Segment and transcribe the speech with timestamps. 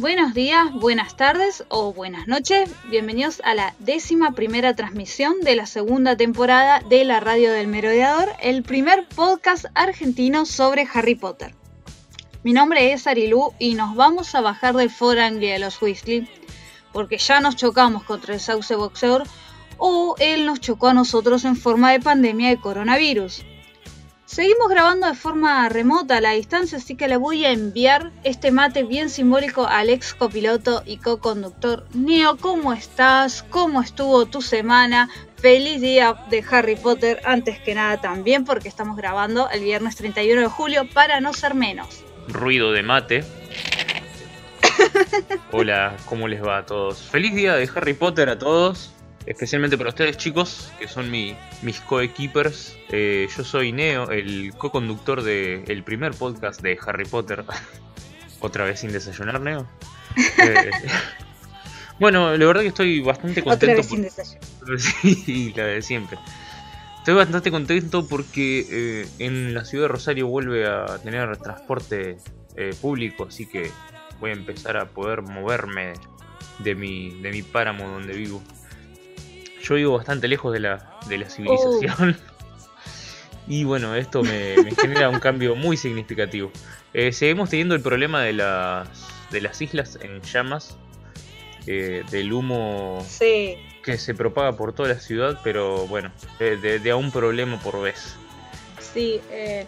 [0.00, 2.70] Buenos días, buenas tardes o buenas noches.
[2.88, 8.30] Bienvenidos a la décima primera transmisión de la segunda temporada de la Radio del Merodeador,
[8.40, 11.54] el primer podcast argentino sobre Harry Potter.
[12.42, 16.26] Mi nombre es Arilú y nos vamos a bajar del forangue de los Weasley
[16.94, 19.24] porque ya nos chocamos contra el sauce boxeador
[19.76, 23.44] o él nos chocó a nosotros en forma de pandemia de coronavirus.
[24.30, 28.52] Seguimos grabando de forma remota a la distancia, así que le voy a enviar este
[28.52, 31.84] mate bien simbólico al ex copiloto y co-conductor.
[31.94, 33.42] Neo, ¿cómo estás?
[33.50, 35.10] ¿Cómo estuvo tu semana?
[35.34, 40.42] Feliz día de Harry Potter, antes que nada también, porque estamos grabando el viernes 31
[40.42, 42.04] de julio para no ser menos.
[42.28, 43.24] Ruido de mate.
[45.50, 47.02] Hola, ¿cómo les va a todos?
[47.02, 48.92] Feliz día de Harry Potter a todos.
[49.26, 52.76] Especialmente para ustedes chicos, que son mi, mis co-equippers.
[52.88, 57.44] Eh, yo soy Neo, el co-conductor del primer podcast de Harry Potter.
[58.40, 59.66] Otra vez sin desayunar, Neo.
[60.38, 60.70] Eh,
[62.00, 63.66] bueno, la verdad que estoy bastante contento.
[63.66, 64.40] Otra vez por- sin desayuno.
[65.24, 66.18] Sí, la de siempre.
[66.98, 72.16] Estoy bastante contento porque eh, en la ciudad de Rosario vuelve a tener transporte
[72.56, 73.70] eh, público, así que
[74.18, 75.92] voy a empezar a poder moverme
[76.58, 78.42] de mi, de mi páramo donde vivo.
[79.62, 82.16] Yo vivo bastante lejos de la, de la civilización.
[83.48, 86.52] Y bueno, esto me, me genera un cambio muy significativo.
[86.94, 88.88] Eh, seguimos teniendo el problema de las,
[89.32, 90.76] de las islas en llamas,
[91.66, 96.78] eh, del humo Sí, que se propaga por toda la ciudad, pero bueno, de, de-
[96.78, 98.14] de a un problema por vez.
[98.78, 99.20] sí.
[99.32, 99.66] eh,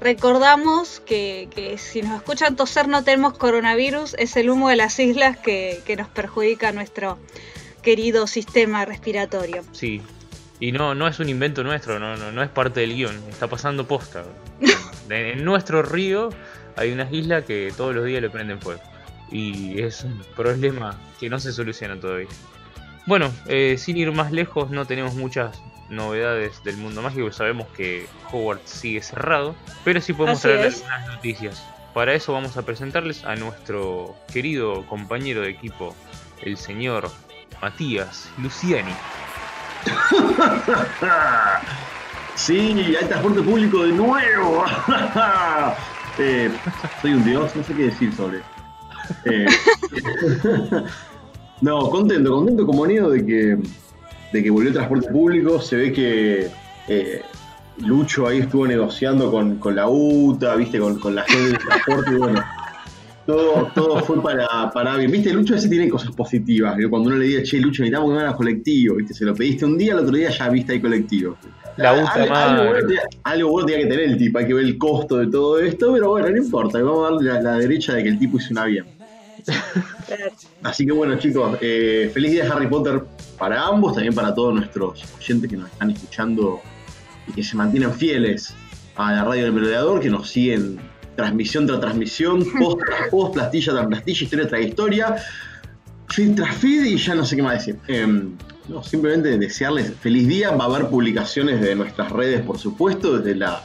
[0.00, 4.98] recordamos que, que si nos escuchan toser no tenemos coronavirus, es el humo de las
[4.98, 7.16] islas que, que nos perjudica nuestro
[7.80, 9.62] querido sistema respiratorio.
[9.72, 10.00] Sí.
[10.58, 13.48] Y no, no es un invento nuestro, no, no, no es parte del guion, está
[13.48, 14.24] pasando posta.
[15.08, 16.28] En nuestro río
[16.76, 18.80] hay unas islas que todos los días le prenden fuego.
[19.32, 22.28] Y es un problema que no se soluciona todavía.
[23.06, 27.32] Bueno, eh, sin ir más lejos, no tenemos muchas novedades del mundo mágico.
[27.32, 30.82] Sabemos que Hogwarts sigue cerrado, pero sí podemos Así traer es.
[30.82, 31.66] algunas noticias.
[31.92, 35.94] Para eso vamos a presentarles a nuestro querido compañero de equipo,
[36.40, 37.10] el señor
[37.60, 38.92] Matías Luciani.
[42.40, 44.64] Sí, hay transporte público de nuevo.
[46.18, 46.50] Eh,
[47.00, 48.40] soy un dios, no sé qué decir sobre.
[49.24, 49.46] Eh,
[51.62, 53.56] no, contento, contento como Neo de que,
[54.32, 55.62] de que volvió el transporte público.
[55.62, 56.50] Se ve que
[56.88, 57.22] eh,
[57.78, 62.10] Lucho ahí estuvo negociando con, con la UTA, viste, con, con la gente del transporte
[62.10, 62.44] y bueno.
[63.30, 65.10] Todo, todo fue para, para bien.
[65.10, 66.76] Viste, Lucho a veces tiene cosas positivas.
[66.76, 66.90] ¿no?
[66.90, 69.64] Cuando uno le dice, che, Lucho, necesitamos que vengan a colectivo, viste, se lo pediste
[69.64, 71.36] un día, el otro día ya viste ahí colectivo.
[71.76, 72.68] La Al- UTA algo, madre.
[72.68, 75.26] bueno tenía, algo bueno tenía que tener el tipo, hay que ver el costo de
[75.28, 78.18] todo esto, pero bueno, no importa, vamos a darle la, la derecha de que el
[78.18, 78.84] tipo hizo una bien.
[80.62, 83.02] Así que bueno chicos, eh, feliz día de Harry Potter
[83.38, 86.60] para ambos, también para todos nuestros oyentes que nos están escuchando
[87.28, 88.54] y que se mantienen fieles
[88.96, 90.78] a la radio del merodeador, que nos siguen
[91.20, 95.16] transmisión tras transmisión, post tras post, plastilla tras plastilla, historia tras historia,
[96.08, 97.78] feed tras feed y ya no sé qué más decir.
[97.88, 98.36] Em,
[98.68, 103.34] no, simplemente desearles feliz día, va a haber publicaciones de nuestras redes por supuesto, desde
[103.36, 103.62] la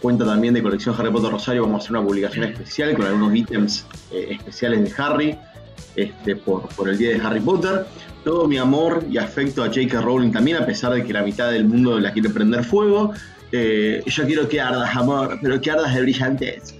[0.00, 3.34] cuenta también de colección Harry Potter Rosario vamos a hacer una publicación especial con algunos
[3.34, 5.38] ítems eh, especiales de Harry
[5.96, 7.86] este, por, por el día de Harry Potter.
[8.22, 10.00] Todo mi amor y afecto a J.K.
[10.00, 13.12] Rowling también, a pesar de que la mitad del mundo la quiere prender fuego.
[13.52, 16.74] Eh, yo quiero que ardas, amor, pero que ardas de brillantez.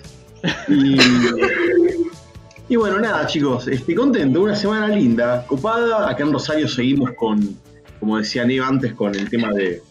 [0.68, 0.96] Y,
[2.68, 6.10] y bueno, nada, chicos, estoy contento, una semana linda, copada.
[6.10, 7.56] Acá en Rosario seguimos con,
[8.00, 9.82] como decía Neo antes, con el tema de,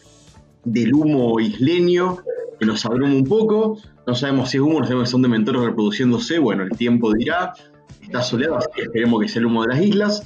[0.63, 2.17] del humo isleño,
[2.59, 3.77] que nos abruma un poco.
[4.05, 6.39] No sabemos si es humo, no sabemos si son dementores reproduciéndose.
[6.39, 7.53] Bueno, el tiempo dirá.
[8.01, 10.23] Está soleado, así que esperemos que sea el humo de las islas.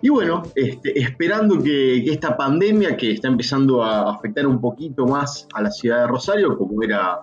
[0.00, 5.06] Y bueno, este, esperando que, que esta pandemia que está empezando a afectar un poquito
[5.06, 7.20] más a la ciudad de Rosario, como era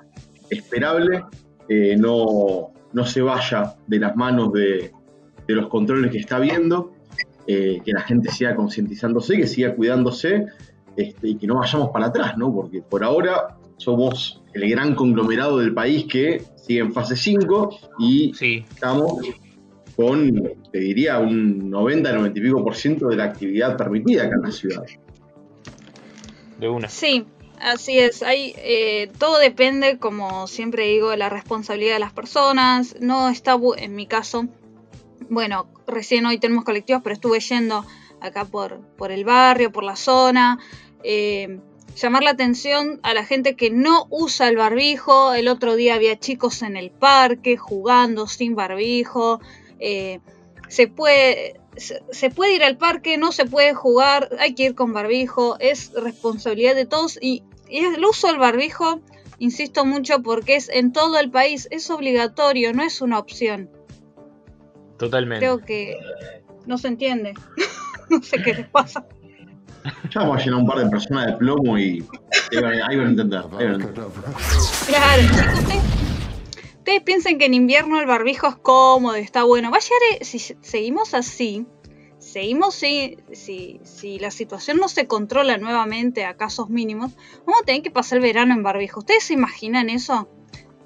[0.49, 1.23] esperable,
[1.69, 4.91] eh, no, no se vaya de las manos de,
[5.47, 6.91] de los controles que está habiendo,
[7.47, 10.45] eh, que la gente siga concientizándose, que siga cuidándose
[10.95, 12.53] este, y que no vayamos para atrás, ¿no?
[12.53, 18.33] Porque por ahora somos el gran conglomerado del país que sigue en fase 5 y
[18.33, 19.21] Sí, estamos
[19.95, 24.35] con, te diría, un 90, 90 y pico por ciento de la actividad permitida acá
[24.35, 24.85] en la ciudad.
[26.59, 26.87] De una.
[26.87, 27.25] Sí,
[27.61, 28.23] así es.
[28.23, 32.95] Hay, eh, todo depende, como siempre digo, de la responsabilidad de las personas.
[32.99, 34.47] No está, en mi caso,
[35.29, 37.85] bueno, recién hoy tenemos colectivos, pero estuve yendo
[38.21, 40.59] acá por, por el barrio, por la zona.
[41.03, 41.59] Eh,
[41.95, 45.33] llamar la atención a la gente que no usa el barbijo.
[45.33, 49.39] El otro día había chicos en el parque jugando sin barbijo.
[49.79, 50.19] Eh,
[50.67, 51.59] se puede.
[52.11, 55.93] Se, puede ir al parque, no se puede jugar, hay que ir con barbijo, es
[55.93, 59.01] responsabilidad de todos y, el uso del barbijo,
[59.37, 63.69] insisto mucho, porque es en todo el país, es obligatorio, no es una opción.
[64.97, 65.45] Totalmente.
[65.45, 65.97] Creo que
[66.65, 67.33] no se entiende.
[68.09, 69.05] no sé qué les pasa.
[70.13, 72.05] Ya vamos a llenar un par de personas de plomo y
[72.51, 73.43] ahí van, a entender.
[74.87, 75.23] Claro,
[76.77, 79.71] ustedes, piensen que en invierno el barbijo es cómodo, está bueno.
[79.71, 79.87] Vaya,
[80.21, 81.65] si seguimos así,
[82.29, 87.11] seguimos si, si, si la situación no se controla nuevamente a casos mínimos,
[87.45, 88.99] vamos a tener que pasar el verano en barbijo.
[88.99, 90.29] ¿Ustedes se imaginan eso?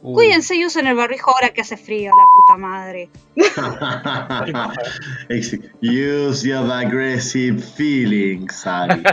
[0.01, 0.15] Uh.
[0.15, 3.09] Cuídense y usen el barbijo ahora que hace frío, la puta madre.
[5.81, 9.03] Use your aggressive feelings, Ari.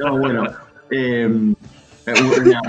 [0.00, 0.44] No, bueno,
[0.90, 1.54] em,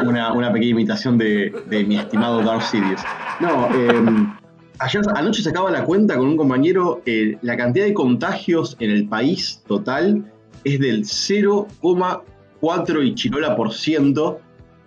[0.05, 3.01] una, pequeña imitación de, mi estimado Darth Sidious.
[3.39, 4.35] No, eh,
[4.79, 9.07] ayer, anoche sacaba la cuenta con un compañero, eh, la cantidad de contagios en el
[9.07, 10.31] país total
[10.63, 14.39] es del 0,4 y chirola por ciento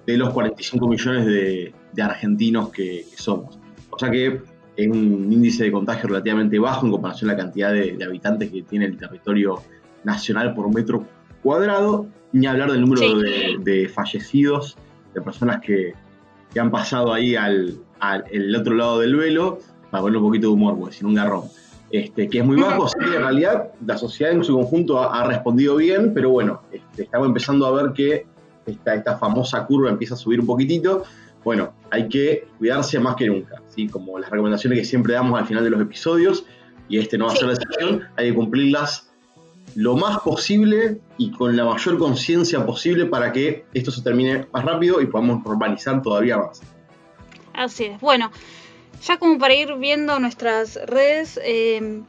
[0.07, 3.59] de los 45 millones de, de argentinos que, somos.
[3.91, 4.41] O sea que
[4.77, 8.63] es un índice de contagio relativamente bajo en comparación a la cantidad de, habitantes que
[8.63, 9.63] tiene el territorio
[10.05, 11.07] nacional por metro
[11.43, 14.77] cuadrado, ni hablar del número de, fallecidos,
[15.15, 15.95] de personas que,
[16.59, 17.77] han pasado ahí al,
[18.31, 19.59] el otro lado del velo,
[19.97, 21.45] para poner un poquito de humor, porque sin un garrón.
[21.91, 25.77] Este, que es muy bajo, que en realidad la sociedad en su conjunto ha, respondido
[25.77, 28.27] bien, pero bueno, este, estamos empezando a ver que
[28.67, 31.05] esta, esta famosa curva empieza a subir un poquitito,
[31.45, 33.89] bueno, hay que cuidarse más que nunca, ¿sí?
[33.89, 36.45] como las recomendaciones que siempre damos al final de los episodios,
[36.89, 39.11] y este no va a ser la excepción, hay que cumplirlas
[39.77, 44.65] lo más posible y con la mayor conciencia posible para que esto se termine más
[44.65, 46.61] rápido y podamos normalizar todavía más.
[47.53, 48.01] Así es.
[48.01, 48.31] Bueno,
[49.03, 52.03] ya como para ir viendo nuestras redes, eh,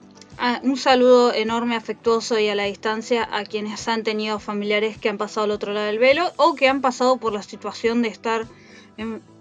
[0.64, 5.18] un saludo enorme, afectuoso y a la distancia a quienes han tenido familiares que han
[5.18, 8.46] pasado al otro lado del velo o que han pasado por la situación de estar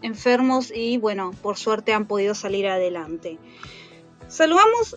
[0.02, 3.38] enfermos y bueno, por suerte han podido salir adelante.
[4.28, 4.96] Saludamos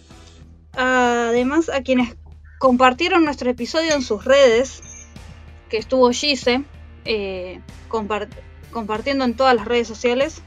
[0.73, 2.15] además a quienes
[2.59, 4.81] compartieron nuestro episodio en sus redes,
[5.69, 6.63] que estuvo Gise
[7.05, 10.41] eh, compartiendo en todas las redes sociales.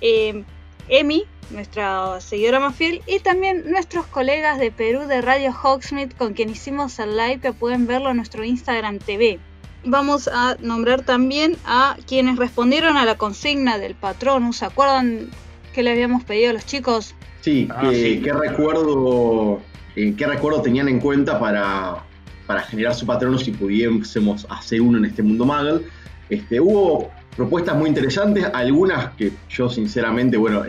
[0.00, 0.44] Eh,
[0.88, 6.34] Emi, nuestra seguidora más fiel, y también nuestros colegas de Perú de Radio Hogsmith con
[6.34, 9.38] quien hicimos el live que pueden verlo en nuestro Instagram TV
[9.84, 14.52] vamos a nombrar también a quienes respondieron a la consigna del patrón.
[14.52, 15.28] ¿Se acuerdan
[15.72, 17.14] que le habíamos pedido a los chicos?
[17.40, 19.60] Sí, ah, ¿qué, recuerdo,
[19.96, 22.04] eh, qué recuerdo tenían en cuenta para,
[22.46, 25.86] para generar su patrón si pudiésemos hacer uno en este mundo Magel?
[26.28, 30.64] Este, hubo propuestas muy interesantes, algunas que yo sinceramente, bueno,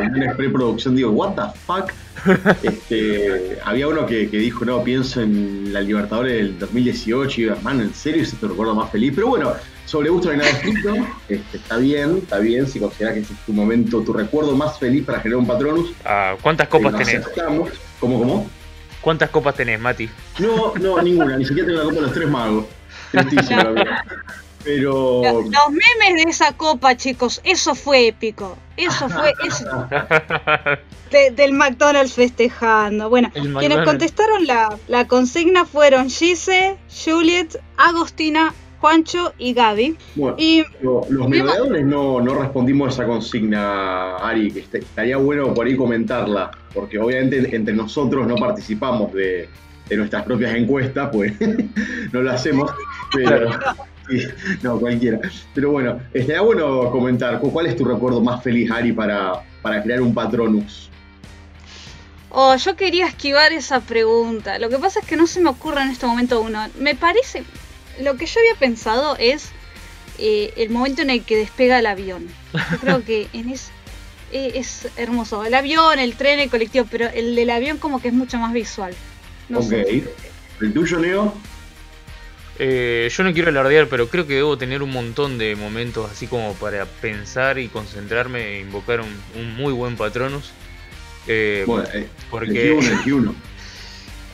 [0.00, 1.92] en la preproducción digo, what the fuck,
[2.62, 7.92] este, había uno que, dijo, no, pienso en la Libertadores del 2018 y hermano, en
[7.92, 9.52] serio, ese te recuerdo más feliz, pero bueno,
[9.84, 10.94] sobre gusto no hay nada escrito,
[11.28, 14.78] este, está bien, está bien, si consideras que ese es tu momento, tu recuerdo más
[14.78, 15.92] feliz para generar un Patronus.
[16.06, 17.28] Ah, ¿Cuántas copas tenés?
[18.00, 18.50] ¿Cómo, cómo?
[19.02, 20.08] ¿Cuántas copas tenés, Mati?
[20.38, 22.64] No, no, ninguna, ni siquiera tengo la copa de los tres magos.
[23.12, 23.96] Tristísimo, la verdad.
[24.64, 25.22] Pero.
[25.22, 28.56] Los, memes de esa copa, chicos, eso fue épico.
[28.76, 29.32] Eso fue.
[29.46, 31.34] Eso.
[31.36, 33.08] del McDonald's festejando.
[33.08, 39.96] Bueno, quienes contestaron la, la consigna fueron Gise, Juliet, Agostina, Juancho y Gaby.
[40.16, 45.66] Bueno, y, los merodeadores no, no respondimos a esa consigna, Ari, que estaría bueno por
[45.66, 49.48] ahí comentarla, porque obviamente entre nosotros no participamos de,
[49.88, 51.32] de nuestras propias encuestas, pues
[52.12, 52.72] no lo hacemos,
[53.12, 53.50] pero
[54.62, 55.20] no, cualquiera.
[55.54, 60.00] Pero bueno, estaría bueno comentar, ¿cuál es tu recuerdo más feliz, Ari, para, para crear
[60.00, 60.90] un Patronus?
[62.30, 64.58] Oh, yo quería esquivar esa pregunta.
[64.58, 66.66] Lo que pasa es que no se me ocurre en este momento uno.
[66.80, 67.44] Me parece.
[68.00, 69.50] Lo que yo había pensado es
[70.18, 72.26] eh, el momento en el que despega el avión.
[72.52, 73.70] Yo creo que en es,
[74.32, 75.44] eh, es hermoso.
[75.44, 78.52] El avión, el tren, el colectivo, pero el del avión como que es mucho más
[78.52, 78.94] visual.
[79.54, 79.72] ok.
[80.60, 81.34] ¿El tuyo, Leo?
[82.58, 86.26] Eh, yo no quiero alardear, pero creo que debo tener un montón de momentos así
[86.28, 90.52] como para pensar y concentrarme e invocar un, muy buen Patronus.
[91.26, 93.34] Eh, Bueno, eh, porque- elegí uno, elegí uno.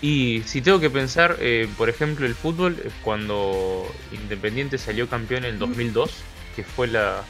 [0.03, 5.59] Y si tengo que pensar, eh, por ejemplo, el fútbol, cuando Independiente salió campeón en
[5.59, 6.11] 2002,
[6.57, 7.23] que fue la,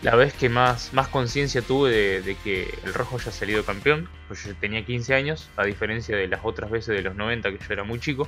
[0.00, 4.08] la vez que más, más conciencia tuve de, de que el rojo haya salido campeón,
[4.26, 7.58] pues yo tenía 15 años, a diferencia de las otras veces de los 90 que
[7.58, 8.26] yo era muy chico.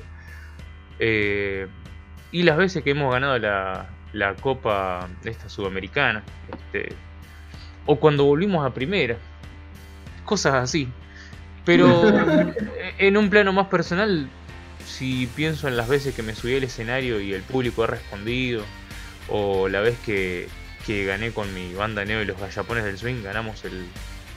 [0.99, 1.67] Eh,
[2.33, 6.23] y las veces que hemos ganado la, la Copa esta Sudamericana,
[6.53, 6.95] este,
[7.87, 9.17] o cuando volvimos a primera,
[10.25, 10.89] cosas así.
[11.65, 12.03] Pero
[12.99, 14.29] en un plano más personal,
[14.87, 18.65] si pienso en las veces que me subí al escenario y el público ha respondido,
[19.29, 20.49] o la vez que,
[20.87, 23.87] que gané con mi banda Neo y los Gallapones del Swing, ganamos el,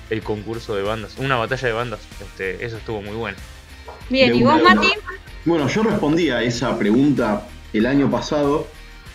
[0.09, 3.37] el concurso de bandas, una batalla de bandas, este, eso estuvo muy bueno.
[4.09, 4.89] Bien, ¿y vos, Mati?
[5.45, 8.67] Bueno, yo respondí a esa pregunta el año pasado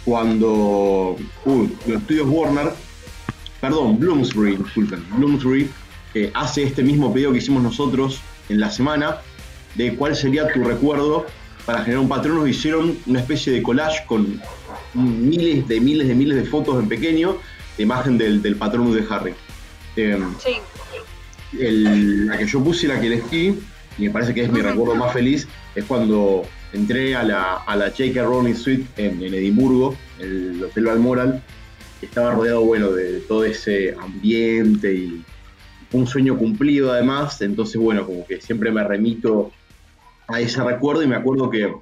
[0.04, 2.72] cuando los estudios Warner,
[3.60, 5.68] perdón, Bloomsbury, disculpen, Bloomsbury
[6.14, 9.18] eh, hace este mismo pedido que hicimos nosotros en la semana
[9.74, 11.26] de cuál sería tu recuerdo
[11.66, 12.38] para generar un patrón.
[12.38, 14.40] Nos hicieron una especie de collage con
[14.94, 17.36] miles de miles de miles de fotos en pequeño
[17.76, 19.34] de imagen del, del patrón de Harry.
[19.96, 20.56] Em, Sí.
[21.58, 23.58] el- la que yo puse y la que elegí,
[23.98, 27.76] y me parece que es mi recuerdo más feliz, es cuando entré a la, a
[27.76, 28.22] la J.K.
[28.22, 31.42] Rowling Suite en, en Edimburgo, el Hotel Balmoral,
[32.02, 35.24] estaba rodeado, bueno, de todo ese ambiente y
[35.92, 39.52] un sueño cumplido además, entonces, bueno, como que siempre me remito
[40.28, 41.02] a ese recuerdo.
[41.02, 41.72] Y me acuerdo que,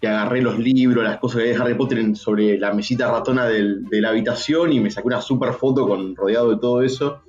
[0.00, 4.00] que agarré los libros, las cosas que de Harry Potter sobre la mesita ratona de
[4.00, 7.22] la habitación y me saqué una super foto con, rodeado de todo eso.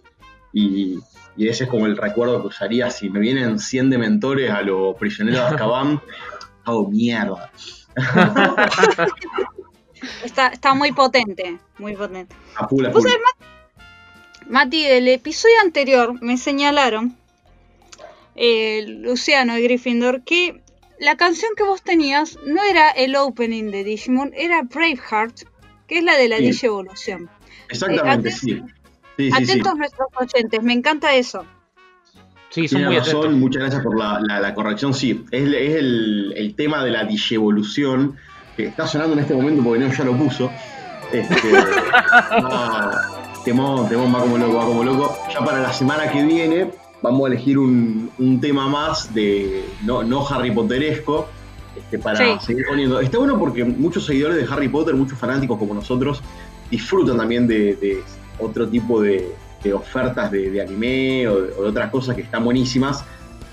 [0.53, 0.97] Y,
[1.37, 4.95] y ese es como el recuerdo que usaría si me vienen 100 dementores a los
[4.97, 6.01] prisioneros de Azkaban,
[6.67, 7.51] hago mierda.
[10.23, 12.35] Está, está muy potente, muy potente.
[12.55, 13.11] A full, a ¿Vos full.
[13.11, 14.49] sabés, Mati?
[14.51, 17.17] Mati, del episodio anterior me señalaron,
[18.35, 20.61] eh, Luciano y Gryffindor, que
[20.99, 25.41] la canción que vos tenías no era el opening de Digimon, era Braveheart,
[25.87, 26.43] que es la de la Sí.
[26.43, 27.29] Digievolución.
[27.69, 28.39] Exactamente, eh, sí.
[28.47, 28.61] Sí,
[29.17, 29.31] sí, sí.
[29.33, 31.43] Atentos nuestros oyentes, me encanta eso.
[32.49, 33.39] Sí, son Tiene muy razón, atentos.
[33.39, 34.93] muchas gracias por la, la- la corrección.
[34.93, 38.15] Sí, es, es el, el tema de la digievolución
[38.55, 40.49] que está sonando en este momento porque Neo ya lo puso.
[41.11, 41.35] Este,
[42.41, 42.91] no,
[43.45, 45.17] temón, temón, va como loco, va como loco.
[45.33, 50.03] Ya para la semana que viene vamos a elegir un, un tema más de no,
[50.03, 51.27] no Harry Potteresco
[51.77, 52.45] este, para Sí.
[52.45, 52.99] seguir poniendo.
[52.99, 56.21] Está bueno porque muchos seguidores de Harry Potter, muchos fanáticos como nosotros,
[56.71, 58.01] disfrutan también de, de
[58.39, 59.31] otro tipo de,
[59.63, 63.03] de ofertas de, de anime o de, o de otras cosas que están buenísimas,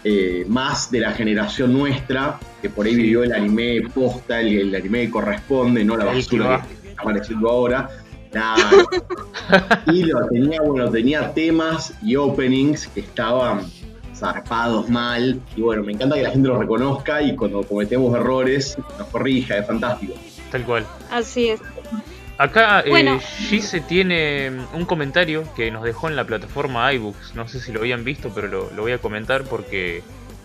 [0.06, 4.74] eh, más de la generación nuestra, que por ahí vivió el anime posta, el, el
[4.74, 7.88] anime que corresponde, no la basura que, está apareciendo ahora.
[8.30, 8.84] Nada.
[9.86, 13.62] y lo tenía, bueno, tenía temas y openings que estaban
[14.14, 15.40] zarpados mal.
[15.56, 19.56] Y bueno, me encanta que la gente lo reconozca y cuando cometemos errores nos corrija,
[19.56, 20.14] es fantástico.
[20.50, 20.86] Tal cual.
[21.10, 21.60] Así es.
[22.38, 23.20] Acá eh, Bueno.
[23.20, 27.34] Gise tiene un comentario que nos dejó en la plataforma iBooks.
[27.34, 30.02] No sé si lo habían visto, pero lo, lo voy a comentar porque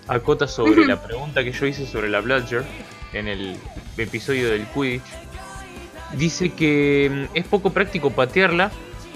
[0.07, 2.63] acota sobre la pregunta que yo hice sobre la Bludger
[3.13, 3.55] en el
[3.97, 5.01] episodio del Quidditch.
[6.13, 8.71] Dice que mm, es poco práctico patearla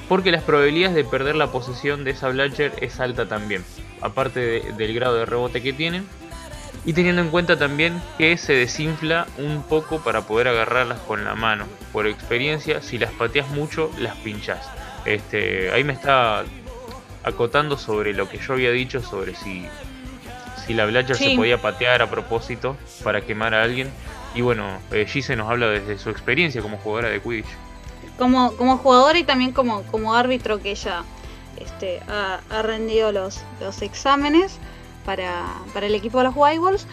[0.09, 3.63] porque las probabilidades de perder la posesión de esa Bludger es alta también,
[4.01, 6.05] aparte de- del grado de rebote que tienen.
[6.85, 11.33] Y teniendo en cuenta también que se desinfla un poco para poder agarrarlas con la
[11.33, 11.65] mano.
[11.93, 14.67] Por experiencia, si las pateas mucho, las pinchas.
[15.05, 16.43] Este, ahí me está
[17.23, 19.65] acotando sobre lo que yo había dicho sobre si,
[20.65, 21.31] si la Blatcher Sí.
[21.31, 23.89] se podía patear a propósito para quemar a alguien.
[24.35, 27.47] Y bueno, eh, Gise nos habla desde su experiencia como jugadora de Quidditch.
[28.17, 31.03] Como, como jugadora y también como, como árbitro que ella
[31.57, 34.57] este, ha, ha rendido los, los exámenes
[35.05, 36.88] para, para el equipo de los White Wolves.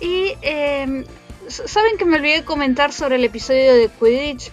[0.00, 1.04] Y eh,
[1.48, 4.50] saben que me olvidé de comentar sobre el episodio de Quidditch.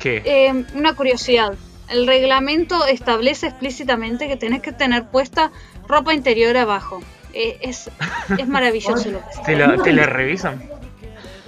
[0.00, 0.22] ¿Qué?
[0.24, 1.54] Eh, una curiosidad.
[1.88, 5.52] El reglamento establece explícitamente que tenés que tener puesta
[5.88, 7.02] ropa interior abajo.
[7.34, 7.90] Eh, es,
[8.38, 10.62] es maravilloso lo que ¿Te la, te la revisan?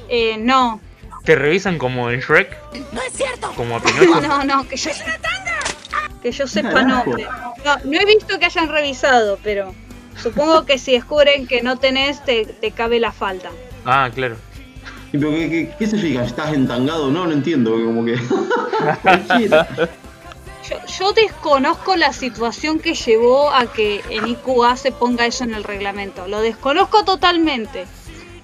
[0.09, 0.81] Eh, no,
[1.25, 2.55] ¿Te revisan como en Shrek?
[2.93, 3.51] ¡No es cierto!
[3.57, 4.21] Como a Pinocho.
[4.21, 4.91] no, no, que yo,
[6.23, 7.77] que yo sepa no, no.
[7.85, 9.75] No he visto que hayan revisado, pero
[10.23, 13.51] supongo que si descubren que no tenés, te, te cabe la falta.
[13.85, 14.37] Ah, claro.
[15.13, 16.25] ¿Y pero qué, qué, qué significa?
[16.25, 17.11] ¿Estás entangado?
[17.11, 17.73] No, no entiendo.
[17.73, 18.17] Como que.
[20.69, 25.53] Yo, yo desconozco la situación que llevó a que en IQA se ponga eso en
[25.55, 26.27] el reglamento.
[26.27, 27.85] Lo desconozco totalmente.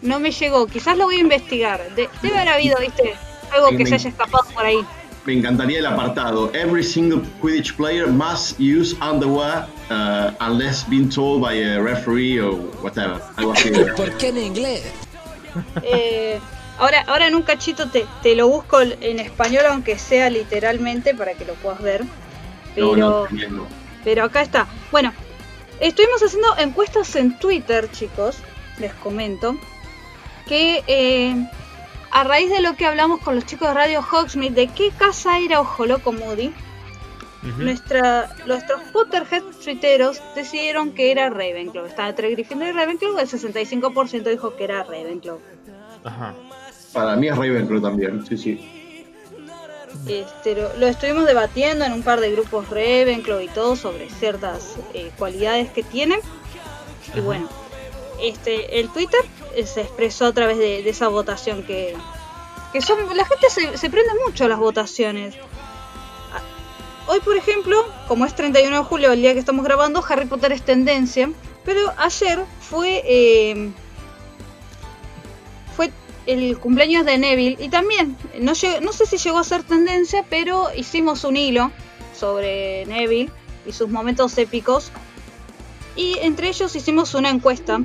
[0.02, 0.66] No me llegó.
[0.66, 1.94] Quizás lo voy a investigar.
[1.94, 3.14] De- debe haber habido, viste,
[3.54, 4.80] algo que se haya escapado por ahí.
[5.30, 6.50] Me encantaría el apartado.
[6.54, 12.54] Every single Quidditch player must use underwear uh, unless being told by a referee or
[12.82, 13.20] whatever.
[13.36, 13.70] Algo así.
[13.96, 14.82] ¿Por qué en inglés?
[15.82, 16.40] Eh,
[16.78, 21.34] ahora, ahora en un cachito te, te lo busco en español, aunque sea literalmente, para
[21.34, 22.02] que lo puedas ver.
[22.74, 23.66] Pero, No, no, tremendo.
[24.02, 24.66] pero acá está.
[24.90, 25.12] Bueno,
[25.78, 28.36] estuvimos haciendo encuestas en Twitter, chicos.
[28.78, 29.56] Les comento.
[30.48, 31.36] Que eh,
[32.10, 35.38] a raíz de lo que hablamos con los chicos de Radio Hogsmeade, de qué casa
[35.38, 36.52] era Ojo Loco Moody,
[37.42, 37.62] Ujú.
[37.62, 41.86] nuestra, nuestros Potterhead tuiteros decidieron que era Ravenclaw.
[41.86, 45.38] Estaba entre Gryffindor y Ravenclaw, el 65% dijo que era Ravenclaw.
[46.04, 46.34] Ajá.
[46.92, 49.06] Para mí es Ravenclaw también, sí, sí.
[50.06, 54.76] Este, lo, lo estuvimos debatiendo en un par de grupos Ravenclaw y todo sobre ciertas
[54.94, 56.20] eh, cualidades que tienen.
[57.14, 57.48] Y bueno,
[58.22, 59.20] este, el Twitter
[59.64, 61.94] se expresó a través de, esa votación que,
[62.72, 65.34] que son la gente se, prende mucho a las votaciones.
[66.32, 66.40] Ah,
[67.06, 70.52] Hoy, por ejemplo, como es 31 de julio, el día que estamos grabando, Harry Potter
[70.52, 71.30] es tendencia.
[71.64, 73.70] Pero ayer fue eh,
[75.76, 75.90] fue
[76.26, 80.24] el cumpleaños de Neville y también, no, lleg- no sé si llegó a ser tendencia,
[80.28, 81.70] pero hicimos un hilo
[82.18, 83.30] sobre Neville
[83.66, 84.90] y sus momentos épicos.
[85.96, 87.80] Y entre ellos hicimos una encuesta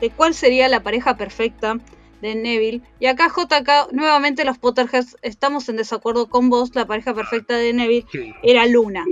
[0.00, 1.78] de cuál sería la pareja perfecta
[2.22, 2.82] de Neville.
[3.00, 6.74] Y acá JK, nuevamente los Potterheads estamos en desacuerdo con vos.
[6.74, 8.06] La pareja perfecta de Neville
[8.42, 9.04] era Luna.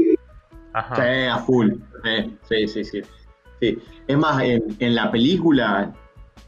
[0.72, 0.96] Ajá.
[0.96, 1.72] Sí, a full.
[2.48, 3.02] Sí, sí, sí,
[3.60, 3.78] sí.
[4.06, 5.94] Es más, en, en la película,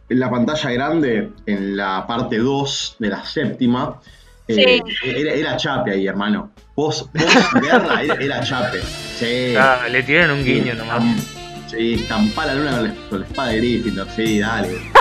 [0.08, 4.00] en la pantalla grande, en la parte 2 de la séptima,
[4.48, 6.52] eh, era, era Chape ahí, hermano.
[6.74, 8.80] Post, post guerra era, era Chape.
[8.82, 9.54] Sí.
[9.56, 11.35] Ah, le tiraron un guiño Sí, nomás.
[11.76, 14.08] Sí, estampá la luna con la, con la espada de Gryffindor.
[14.16, 14.78] Sí, dale.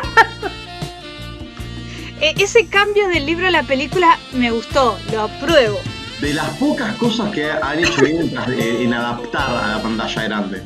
[2.22, 5.78] E- ese cambio del libro a la película me gustó, lo apruebo.
[6.22, 10.24] de las pocas cosas que han hecho bien en, tras- en adaptar a la pantalla
[10.24, 10.64] grande.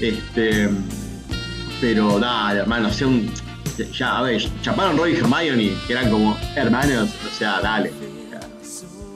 [0.00, 0.70] Este,
[1.82, 3.30] pero nada, hermano, sea, un,
[3.92, 7.92] ya, a ver, chaparon Roy y Hermione, que eran como hermanos, o sea, dale.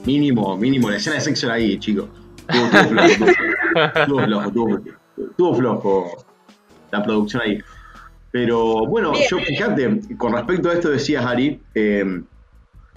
[0.04, 2.08] Mínimo, mínimo, la escena de sexo era ahí, chicos.
[2.46, 3.06] Estuvo flojo,
[3.96, 4.80] estuvo flojo,
[5.30, 6.26] estuvo flojo
[6.92, 7.58] la producción ahí.
[8.32, 9.24] Pero bueno, Bien.
[9.30, 12.22] yo fíjate, con respecto a esto decías, Ari, eh,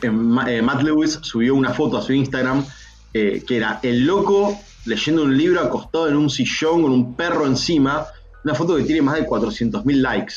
[0.01, 2.63] eh, Ma- eh, Matt Lewis subió una foto a su Instagram
[3.13, 7.45] eh, que era el loco leyendo un libro acostado en un sillón con un perro
[7.45, 8.06] encima.
[8.43, 10.34] Una foto que tiene más de 400.000 likes.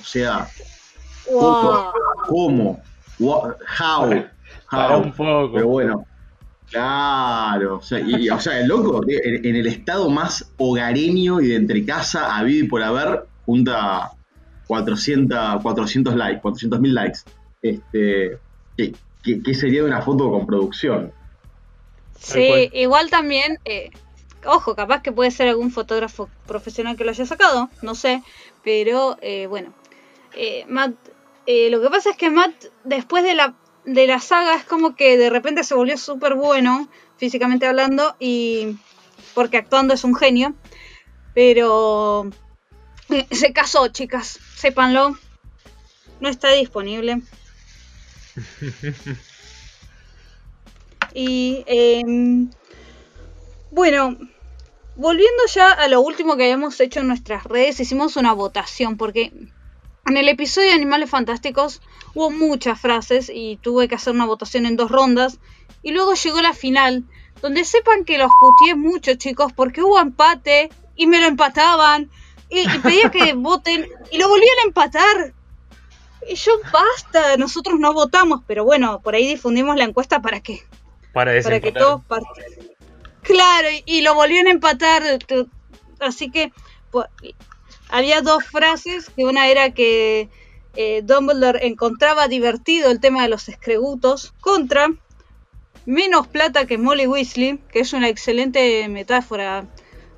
[0.00, 0.48] O sea,
[1.30, 1.92] Wow.
[2.28, 2.82] ¿cómo?
[3.18, 4.24] Wha- How?
[4.70, 5.02] Para How?
[5.02, 5.52] un poco.
[5.54, 6.06] Pero bueno,
[6.72, 7.76] claro.
[7.76, 11.56] O sea, y, o sea, el loco, en, en el estado más hogareño y de
[11.56, 14.12] entre casa, habido y por haber, junta
[14.66, 17.20] 400, 400 likes, 400 mil likes.
[17.60, 18.38] Este,
[18.76, 21.12] ¿qué, qué, qué sería de una foto con producción?
[22.18, 23.90] Sí, igual también, eh,
[24.44, 28.22] ojo, capaz que puede ser algún fotógrafo profesional que lo haya sacado, no sé,
[28.64, 29.72] pero eh, bueno,
[30.34, 30.94] eh, Matt,
[31.46, 32.52] eh, lo que pasa es que Matt
[32.84, 36.88] después de la, de la saga es como que de repente se volvió súper bueno,
[37.16, 38.76] físicamente hablando, y
[39.34, 40.54] porque actuando es un genio,
[41.34, 42.30] pero
[43.08, 45.18] eh, se casó, chicas, sépanlo,
[46.20, 47.22] no está disponible.
[51.14, 52.50] Y em,
[53.70, 54.16] bueno,
[54.96, 59.32] volviendo ya a lo último que habíamos hecho en nuestras redes, hicimos una votación porque
[60.06, 61.80] en el episodio de Animales Fantásticos
[62.14, 65.38] hubo muchas frases y tuve que hacer una votación en dos rondas.
[65.82, 67.04] Y luego llegó la final,
[67.40, 72.10] donde sepan que los puteé mucho, chicos, porque hubo empate y me lo empataban.
[72.48, 75.34] Y, y pedía que voten y lo volvían a empatar.
[76.28, 80.62] Y yo, basta, nosotros no votamos, pero bueno, por ahí difundimos la encuesta para que
[81.12, 82.70] Para para que todos participen.
[83.22, 85.02] Claro, y, y lo volvieron a empatar.
[86.00, 86.52] Así que
[86.90, 87.06] pues,
[87.92, 90.30] había dos frases, que una era que
[90.74, 94.88] eh, Dumbledore encontraba divertido el tema de los escregutos contra
[95.84, 99.66] menos plata que Molly Weasley, que es una excelente metáfora,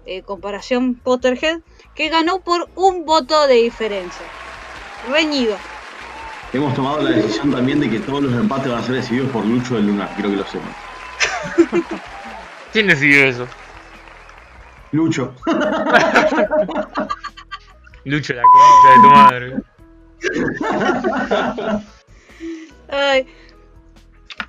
[0.06, 1.62] eh, comparación Potterhead,
[1.96, 4.24] que ganó por un voto de diferencia.
[5.10, 5.56] Reñido.
[6.52, 9.44] Hemos tomado la decisión también de que todos los empates van a ser decididos por
[9.44, 10.74] Lucho del Lunar, quiero que lo sepan.
[12.72, 13.48] ¿Quién decidió eso?
[14.92, 15.34] Lucho.
[18.04, 19.54] Lucho, la concha de tu madre.
[22.88, 23.26] Ay,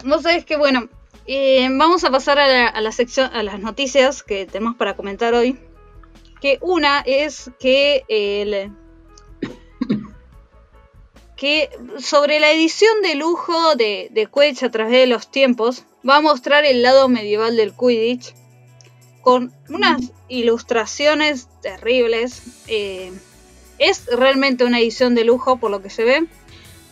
[0.03, 0.89] vos sabés que bueno,
[1.25, 4.95] eh, vamos a pasar a la, a la sección, a las noticias que tenemos para
[4.95, 5.57] comentar hoy.
[6.41, 8.71] Que una es que el,
[11.35, 16.17] que sobre la edición de lujo de, de Quidditch a través de los tiempos va
[16.17, 18.33] a mostrar el lado medieval del Quidditch
[19.21, 22.63] con unas ilustraciones terribles.
[22.67, 23.11] Eh,
[23.79, 26.27] es realmente una edición de lujo por lo que se ve.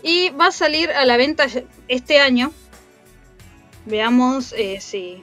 [0.01, 1.45] Y va a salir a la venta
[1.87, 2.51] este año.
[3.85, 5.21] Veamos eh, si...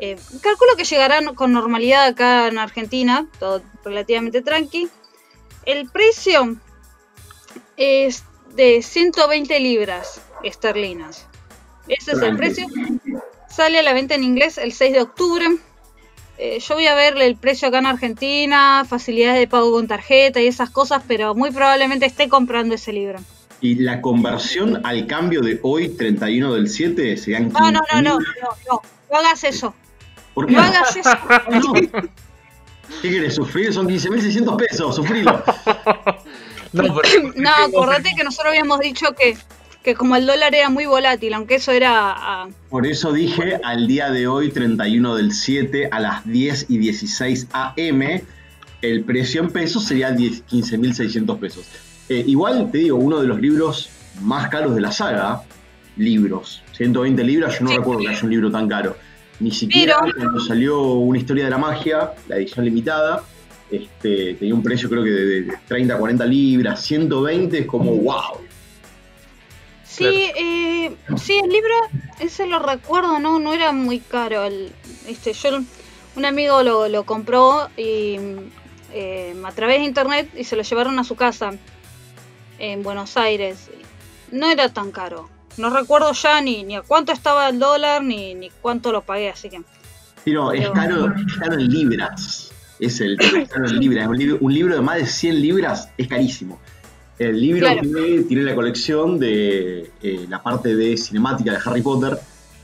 [0.00, 3.26] Eh, calculo que llegarán con normalidad acá en Argentina.
[3.38, 4.88] Todo relativamente tranqui.
[5.66, 6.56] El precio
[7.76, 11.26] es de 120 libras esterlinas.
[11.88, 12.66] Ese es el precio.
[13.48, 15.46] Sale a la venta en inglés el 6 de octubre.
[16.38, 20.40] Eh, yo voy a ver el precio acá en Argentina, facilidades de pago con tarjeta
[20.40, 23.20] y esas cosas, pero muy probablemente esté comprando ese libro.
[23.60, 28.18] ¿Y la conversión al cambio de hoy, 31 del 7, serían No, no, no, no,
[28.18, 28.18] no,
[28.70, 29.74] no, no hagas eso.
[30.34, 30.52] ¿Por qué?
[30.54, 31.10] No hagas eso.
[31.50, 31.72] No.
[33.00, 33.72] ¿Qué querés sufrir?
[33.72, 35.42] Son 15.600 pesos, sufrilo.
[36.72, 39.36] No, pero- No, acordate que nosotros habíamos dicho que,
[39.84, 44.10] que como el dólar era muy volátil, aunque eso era Por eso dije al día
[44.10, 48.02] de hoy, 31 del 7, a las 10 y 16 am,
[48.82, 51.66] el precio en pesos sería 10 15.600 pesos.
[52.08, 53.90] Eh, igual te digo, uno de los libros
[54.22, 55.42] más caros de la saga,
[55.96, 57.76] libros, 120 libras, yo no Sí.
[57.76, 58.96] recuerdo que haya un libro tan caro.
[59.40, 63.22] Ni siquiera Pero- cuando salió Una historia de la magia, la edición limitada,
[63.70, 68.43] este, tenía un precio creo que de, de 30, 40 libras, 120 es como wow.
[69.96, 71.74] Sí, eh, sí, el libro,
[72.20, 74.44] ese lo recuerdo, no, no era muy caro.
[74.44, 74.72] El,
[75.06, 75.60] este, yo,
[76.16, 78.16] un amigo lo, lo compró y
[78.92, 81.52] eh, a través de internet y se lo llevaron a su casa
[82.58, 83.70] en Buenos Aires.
[84.32, 85.28] No era tan caro.
[85.56, 89.30] No recuerdo ya ni, ni a cuánto estaba el dólar ni, ni cuánto lo pagué,
[89.30, 89.62] así que.
[90.24, 92.50] Pero es Pero- caro, es caro en libras.
[92.80, 94.08] Es el es caro en libras.
[94.08, 96.58] Un libro, un libro de más de 100 libras es carísimo.
[97.18, 97.80] El libro Claro.
[97.82, 102.18] tiene, tiene la colección de eh, la parte de cinemática de Harry Potter,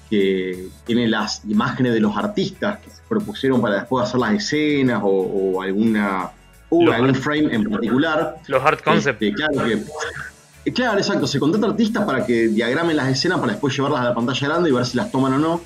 [0.09, 5.01] que tiene las imágenes de los artistas que se propusieron para después hacer las escenas
[5.05, 6.31] o, o alguna
[6.69, 8.37] o algún frame en particular.
[8.49, 9.23] Los hard concepts.
[9.23, 9.75] Este, claro que.
[9.75, 11.27] eh, Claro, exacto.
[11.27, 14.69] Se contrata artistas para que diagramen las escenas para después llevarlas a la pantalla grande
[14.71, 15.61] y ver si las toman o no.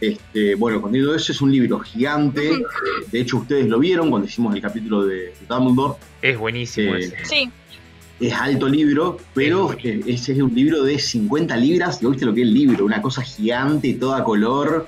[0.00, 2.50] Este, bueno, contenido de eso es un libro gigante.
[3.12, 5.94] De hecho, ustedes lo vieron cuando hicimos el capítulo de Dumbledore.
[6.20, 7.24] Es buenísimo Eh, ese.
[7.24, 7.50] Sí,
[8.20, 12.02] Es alto libro, pero Es eh, ese es un libro de 50 libras.
[12.02, 14.86] Y viste lo que es el libro, una cosa gigante, toda color,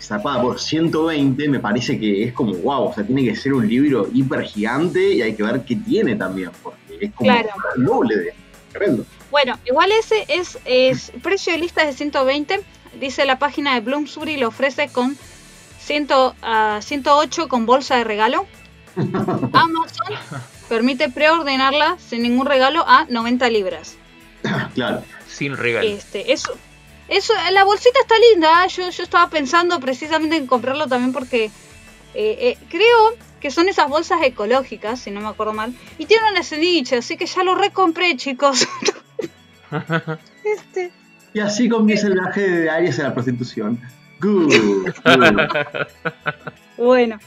[0.00, 1.48] zapada por 120.
[1.48, 2.88] Me parece que es como wow.
[2.88, 6.16] O sea, tiene que ser un libro hiper gigante y hay que ver qué tiene
[6.16, 7.48] también, porque es como Claro.
[7.76, 8.34] el doble de.
[8.72, 9.04] Tremendo.
[9.30, 12.60] Bueno, igual ese es, es precio de lista de 120.
[13.00, 15.16] Dice la página de Bloomsbury, lo ofrece con
[15.80, 16.08] 100,
[16.42, 18.46] ah, 108 con bolsa de regalo.
[18.96, 20.16] Amazon
[20.68, 23.96] permite preordenarla sin ningún regalo a 90 libras.
[24.74, 25.02] Claro.
[25.26, 25.88] Sin regalo.
[25.88, 26.52] Este, eso,
[27.08, 28.64] eso, la bolsita está linda.
[28.64, 28.68] ¿eh?
[28.68, 31.50] Yo, yo estaba pensando precisamente en comprarlo también porque eh,
[32.14, 35.74] eh, creo que son esas bolsas ecológicas, si no me acuerdo mal.
[35.98, 38.66] Y tiene una ceviche, así que ya lo recompré, chicos.
[40.44, 40.92] este,
[41.34, 43.80] Y así comienza el viaje de Aries a la prostitución.
[44.20, 44.54] Good.
[44.54, 44.92] good.
[46.76, 47.20] Bueno,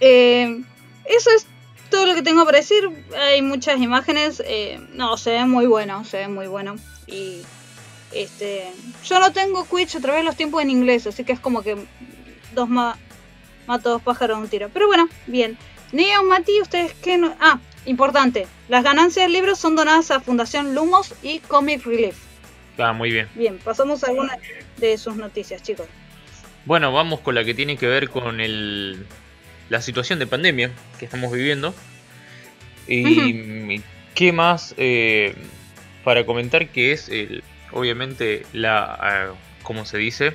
[0.00, 0.62] eh,
[1.04, 1.46] eso es
[1.94, 2.90] todo lo que tengo para decir.
[3.16, 4.42] Hay muchas imágenes.
[4.44, 6.74] eh, no, se ve muy bueno, se ve muy bueno.
[7.06, 7.42] Y
[8.12, 8.66] este,
[9.04, 11.62] yo no tengo Twitch a través de los tiempos en inglés, así que es como
[11.62, 11.76] que
[12.52, 12.98] dos ma
[13.68, 14.70] mato dos pájaros de un tiro.
[14.72, 15.56] Pero bueno, bien.
[15.92, 17.32] Neo, Mati, ustedes qué no.
[17.38, 18.48] Ah, importante.
[18.68, 22.16] Las ganancias del libro son donadas a Fundación Lumos y Comic Relief.
[22.76, 23.28] Ah, muy bien.
[23.36, 24.38] Bien, pasamos a algunas
[24.78, 25.86] de sus noticias, chicos.
[26.64, 29.06] Bueno, vamos con la que tiene que ver con el,
[29.68, 31.74] la situación de pandemia que estamos viviendo.
[32.86, 33.80] Y
[34.14, 35.34] qué más eh,
[36.04, 39.26] para comentar que es el, obviamente la, ah,
[39.62, 40.34] ¿cómo se dice?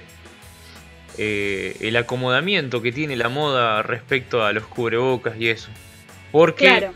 [1.18, 5.70] Eh, el acomodamiento que tiene la moda respecto a los cubrebocas y eso.
[6.32, 6.94] Porque Claro.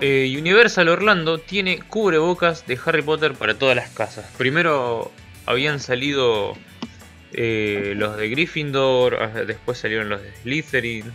[0.00, 4.26] eh, Universal Orlando tiene cubrebocas de Harry Potter para todas las casas.
[4.38, 5.10] Primero
[5.46, 6.56] habían salido
[7.32, 11.12] eh, los de Gryffindor, ah, después salieron los de Slytherin,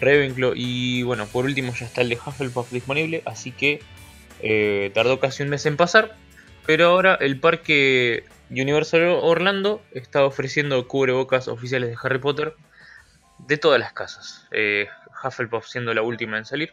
[0.00, 3.80] Ravenclaw y bueno, por último ya está el de Hufflepuff disponible, así que
[4.40, 6.16] eh, tardó casi un mes en pasar.
[6.66, 12.54] Pero ahora el parque Universal Orlando está ofreciendo cubrebocas oficiales de Harry Potter
[13.38, 14.48] de todas las casas.
[14.50, 14.88] Eh,
[15.22, 16.72] Hufflepuff siendo la última en salir.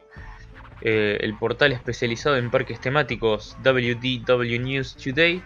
[0.84, 5.44] El portal especializado en parques temáticos WDW News Today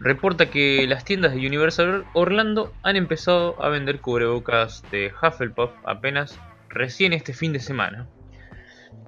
[0.00, 6.38] reporta que las tiendas de Universal Orlando han empezado a vender cubrebocas de Hufflepuff apenas
[6.68, 8.06] recién este fin de semana.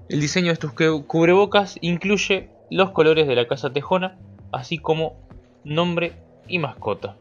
[0.08, 4.18] El diseño de estos cu- cubrebocas incluye los colores de la casa tejona,
[4.52, 5.20] así como
[5.64, 6.12] nombre
[6.48, 7.16] y mascota.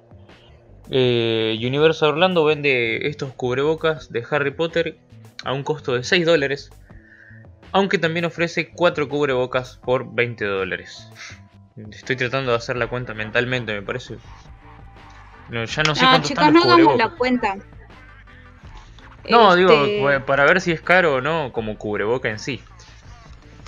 [0.90, 4.98] Eh, Universal Orlando vende estos cubrebocas de Harry Potter
[5.44, 6.72] a un costo de 6 dólares,
[7.72, 11.08] aunque también ofrece 4 cubrebocas por 20 dólares.
[11.92, 14.18] Estoy tratando de hacer la cuenta mentalmente, me parece.
[15.50, 17.58] No, ya no sé ah, chicos, no hagamos la cuenta.
[19.30, 22.62] No, digo, este- para ver si es caro o no como cubreboca en sí.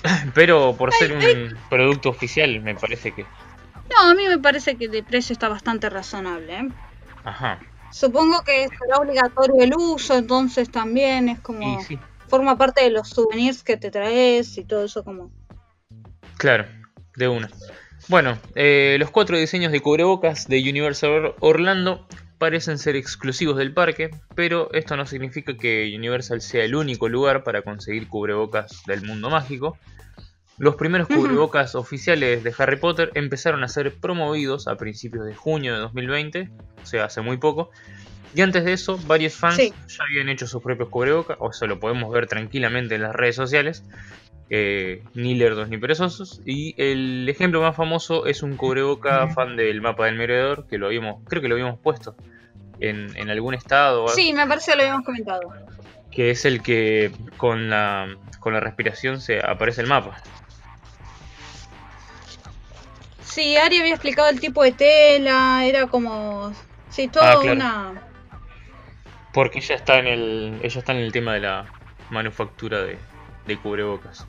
[0.34, 3.26] Pero por ser un producto oficial, me parece que.
[3.90, 6.54] No, a mí me parece que de precio está bastante razonable.
[6.60, 6.70] ¿eh?
[7.24, 7.60] Ajá.
[7.92, 11.80] Supongo que será obligatorio el uso, entonces también es como.
[12.28, 15.30] Forma parte de los souvenirs que te traes y todo eso, como.
[16.38, 16.66] Claro,
[17.18, 17.50] de una.
[18.12, 22.06] Bueno, eh, los cuatro diseños de cubrebocas de Universal Orlando
[22.40, 27.46] parecen ser exclusivos del parque, pero esto no significa que Universal sea el único lugar
[27.46, 29.78] para conseguir cubrebocas del mundo mágico.
[30.58, 35.74] Los primeros cubrebocas oficiales de Harry Potter empezaron a ser promovidos a principios de junio
[35.74, 36.50] de 2020,
[36.84, 37.72] o sea, hace muy poco.
[38.36, 41.80] Y antes de eso, varios fans ya habían hecho sus propios cubrebocas, o se lo
[41.80, 43.86] podemos ver tranquilamente en las redes sociales,
[44.54, 46.42] eh, ni lerdos ni perezosos.
[46.46, 50.88] Y el ejemplo más famoso es un cubreboca fan del mapa del merodeador, que lo
[50.88, 52.16] habíamos, creo que lo habíamos puesto
[52.82, 54.10] en, en algún estado.
[54.10, 55.42] Sí, me parece que lo habíamos comentado.
[56.12, 60.22] Que es el que con la, con la respiración se aparece el mapa.
[63.24, 66.52] Sí, Ari había explicado el tipo de tela, era como...
[66.90, 68.02] Sí, todo ah, una...
[69.32, 71.66] Porque ella está en el, ella está en el tema de la
[72.10, 72.98] manufactura de,
[73.48, 74.28] de cubrebocas.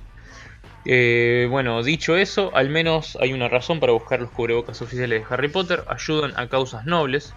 [0.84, 5.34] Eh, bueno, dicho eso, al menos hay una razón para buscar los cubrebocas oficiales de
[5.34, 5.84] Harry Potter.
[5.88, 7.34] Ayudan a causas nobles.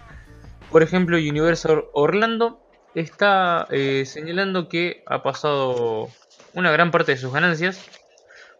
[0.70, 2.60] Por ejemplo, Universal Orlando
[2.94, 6.08] está eh, señalando que ha pasado
[6.54, 7.88] una gran parte de sus ganancias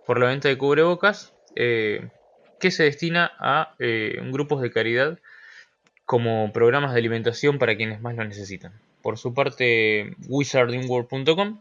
[0.06, 2.08] por la venta de cubrebocas eh,
[2.60, 5.18] que se destina a grupos de caridad
[6.04, 8.72] como programas de alimentación para quienes más lo necesitan.
[9.02, 11.60] Por su parte, wizardingworld.com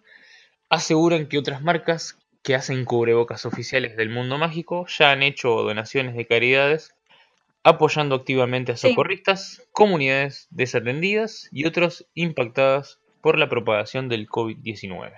[0.70, 6.16] aseguran que otras marcas que hacen cubrebocas oficiales del mundo mágico ya han hecho donaciones
[6.16, 6.96] de caridades
[7.64, 15.12] apoyando activamente a socorristas, comunidades desatendidas y otros impactadas por la propagación del COVID-19.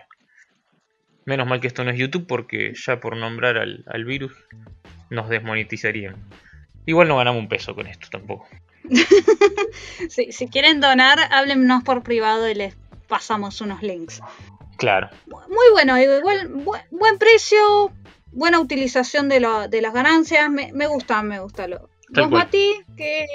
[1.25, 4.31] Menos mal que esto no es YouTube porque ya por nombrar al, virus
[5.09, 6.15] nos desmonetizarían.
[6.85, 8.47] Igual no ganamos un peso con esto tampoco.
[10.09, 12.77] si quieren donar, háblennos por privado y les
[13.09, 14.21] pasamos unos links.
[14.77, 15.09] Claro.
[15.27, 16.51] Muy bueno, igual
[16.91, 17.91] buen, precio,
[18.31, 21.67] buena utilización de, de las ganancias, me, me gusta, me gusta.
[21.67, 21.89] Lo.
[22.09, 23.25] ¿Vos, Mati, qué,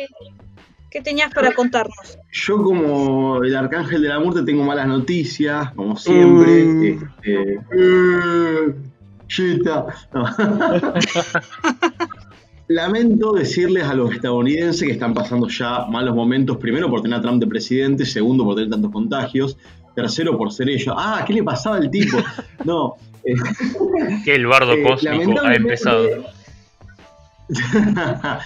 [0.90, 2.18] qué tenías para contarnos?
[2.33, 6.64] Yo como el arcángel de la muerte tengo malas noticias, como siempre.
[6.64, 7.11] Mm.
[7.22, 7.61] Este,
[12.68, 17.22] Lamento decirles a los estadounidenses que están pasando ya malos momentos, primero por tener a
[17.22, 19.59] Trump de presidente, segundo por tener tantos contagios,
[19.94, 20.94] tercero por ser ellos.
[20.96, 22.18] Ah, ¿qué le pasaba al tipo?
[22.64, 22.96] No.
[23.24, 23.35] Eh,
[24.24, 26.09] que el bardo eh, cósmico ha empezado.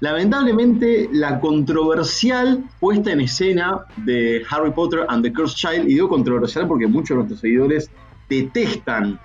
[0.00, 6.08] lamentablemente, la controversial puesta en escena de Harry Potter and the Cursed Child, y digo
[6.08, 7.90] controversial porque muchos de nuestros seguidores
[8.28, 9.20] detestan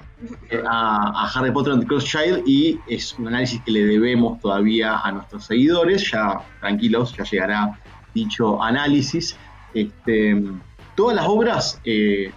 [0.49, 3.85] eh, a, a, Harry Potter and the Cursed Child y es un análisis que le
[3.85, 6.11] debemos todavía a nuestros seguidores.
[6.11, 7.79] Ya tranquilos, ya llegará
[8.13, 9.35] dicho análisis.
[9.73, 10.43] Este,
[10.95, 12.31] todas las obras eh,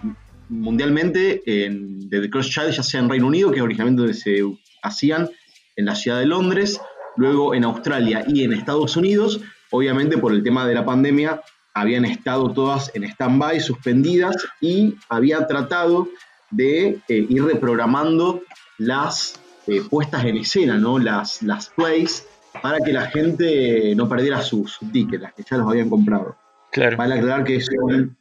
[0.49, 4.41] mundialmente de The Cross Child, ya sea en Reino Unido, que originalmente se
[4.83, 5.29] hacían
[5.75, 6.79] en la ciudad de Londres,
[7.17, 9.41] luego en Australia y en Estados Unidos,
[9.71, 11.41] obviamente por el tema de la pandemia,
[11.73, 16.07] habían estado todas en stand-by, suspendidas, y había tratado
[16.49, 18.41] de eh, ir reprogramando
[18.77, 20.97] las eh, puestas en escena, ¿no?
[20.99, 22.25] las, las plays,
[22.61, 26.37] para que la gente no perdiera sus tickets, las que ya los habían comprado.
[26.75, 26.97] Claro.
[26.97, 28.17] Vale aclarar que son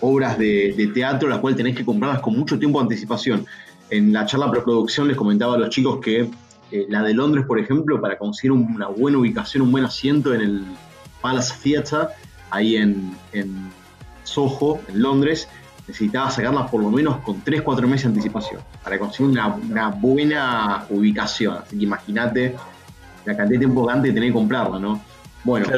[0.00, 3.46] obras de, teatro las cuales tenés que comprarlas con mucho tiempo de anticipación.
[3.88, 6.28] En la charla preproducción les comentaba a los chicos que
[6.72, 10.40] eh, la de Londres, por ejemplo, para conseguir una buena ubicación, un buen asiento en
[10.40, 10.64] el
[11.20, 12.08] Palace Theatre,
[12.50, 13.12] ahí en,
[14.24, 15.46] Soho, en Londres,
[15.86, 21.58] necesitaba sacarlas por lo menos con 3-4 meses de anticipación para conseguir una, buena ubicación.
[21.58, 22.56] Así que imagínate
[23.24, 25.00] la cantidad de tiempo que antes de tener que comprarla, ¿no?
[25.44, 25.68] Bueno,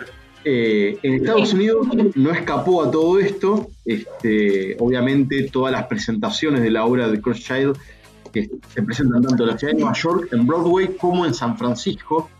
[0.49, 3.69] eh, en Estados Unidos no escapó a todo esto.
[3.85, 7.77] Este, obviamente, todas las presentaciones de la obra de Cross Child
[8.33, 11.59] que se presentan tanto en la ciudad de Nueva York, en Broadway, como en San
[11.59, 12.31] Francisco,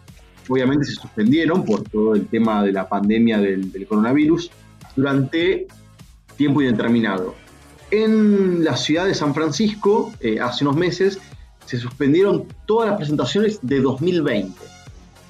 [0.49, 4.53] obviamente se suspendieron por todo el tema de la pandemia del, coronavirus
[4.95, 5.67] durante
[6.37, 7.35] tiempo indeterminado.
[7.91, 11.19] En la ciudad de San Francisco, eh, hace unos meses,
[11.65, 14.55] se suspendieron todas las presentaciones de 2020.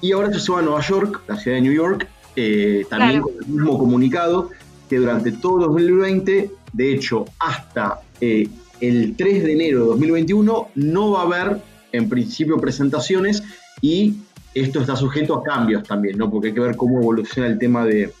[0.01, 2.07] Y ahora se sube a Nueva York, la ciudad de New York,
[2.39, 4.51] eh, también con el mismo comunicado
[4.87, 8.47] que durante todo 2020, de hecho hasta eh,
[8.79, 13.41] el 3 de enero de 2021, no va a haber en principio presentaciones
[13.81, 14.17] y
[14.53, 16.29] esto está sujeto a cambios también, ¿no?
[16.29, 18.13] porque hay que ver cómo evoluciona el tema de,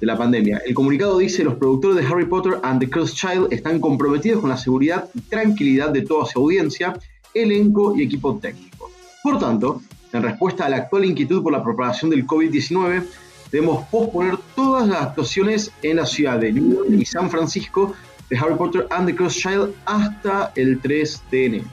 [0.00, 0.60] de la pandemia.
[0.66, 4.50] El comunicado dice, los productores de Harry Potter and the Cursed Child están comprometidos con
[4.50, 6.92] la seguridad y tranquilidad de toda su audiencia,
[7.32, 8.90] elenco y equipo técnico.
[9.22, 9.80] Por tanto,
[10.12, 13.04] en respuesta a la actual inquietud por la propagación del COVID-19,
[13.52, 17.94] debemos posponer todas las actuaciones en la ciudad de New York y San Francisco
[18.30, 21.68] de Harry Potter and the Cursed Child hasta el 3 de enero.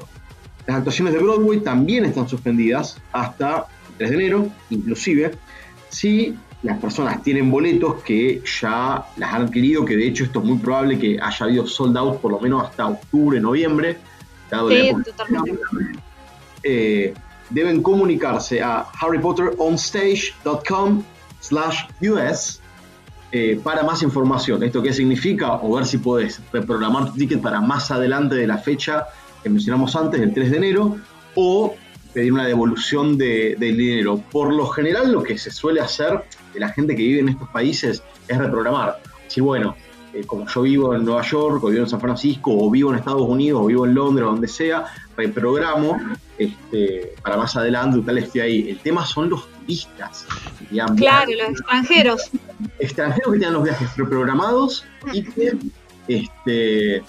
[0.67, 5.31] Las actuaciones de Broadway también están suspendidas hasta el 3 de enero, inclusive
[5.87, 10.45] si las personas tienen boletos que ya las han adquirido, que de hecho esto es
[10.45, 13.95] muy probable que haya habido sold out por lo menos hasta octubre, noviembre.
[14.49, 15.61] sí, totalmente.
[16.61, 17.13] Eh,
[17.49, 21.03] deben comunicarse a harrypotteronstage.com
[21.39, 22.61] slash us
[23.31, 24.63] eh, para más información.
[24.63, 25.53] ¿Esto qué significa?
[25.61, 29.05] O ver si puedes reprogramar tu ticket para más adelante de la fecha
[29.43, 30.97] que mencionamos antes, el 3 de enero,
[31.35, 31.75] o
[32.13, 34.21] pedir una devolución de, del dinero.
[34.31, 36.23] Por lo general, lo que se suele hacer
[36.53, 38.99] de la gente que vive en estos países es reprogramar.
[39.27, 39.75] Si, bueno,
[40.13, 42.97] eh, como yo vivo en Nueva York, o vivo en San Francisco, o vivo en
[42.97, 45.99] Estados Unidos, o vivo en Londres, o donde sea, reprogramo
[46.37, 48.69] este, para más adelante, tal esté ahí.
[48.69, 50.25] El tema son los turistas.
[50.97, 52.31] claro, los extranjeros.
[52.79, 55.57] Extranjeros que tienen los viajes reprogramados y que
[56.07, 57.03] este,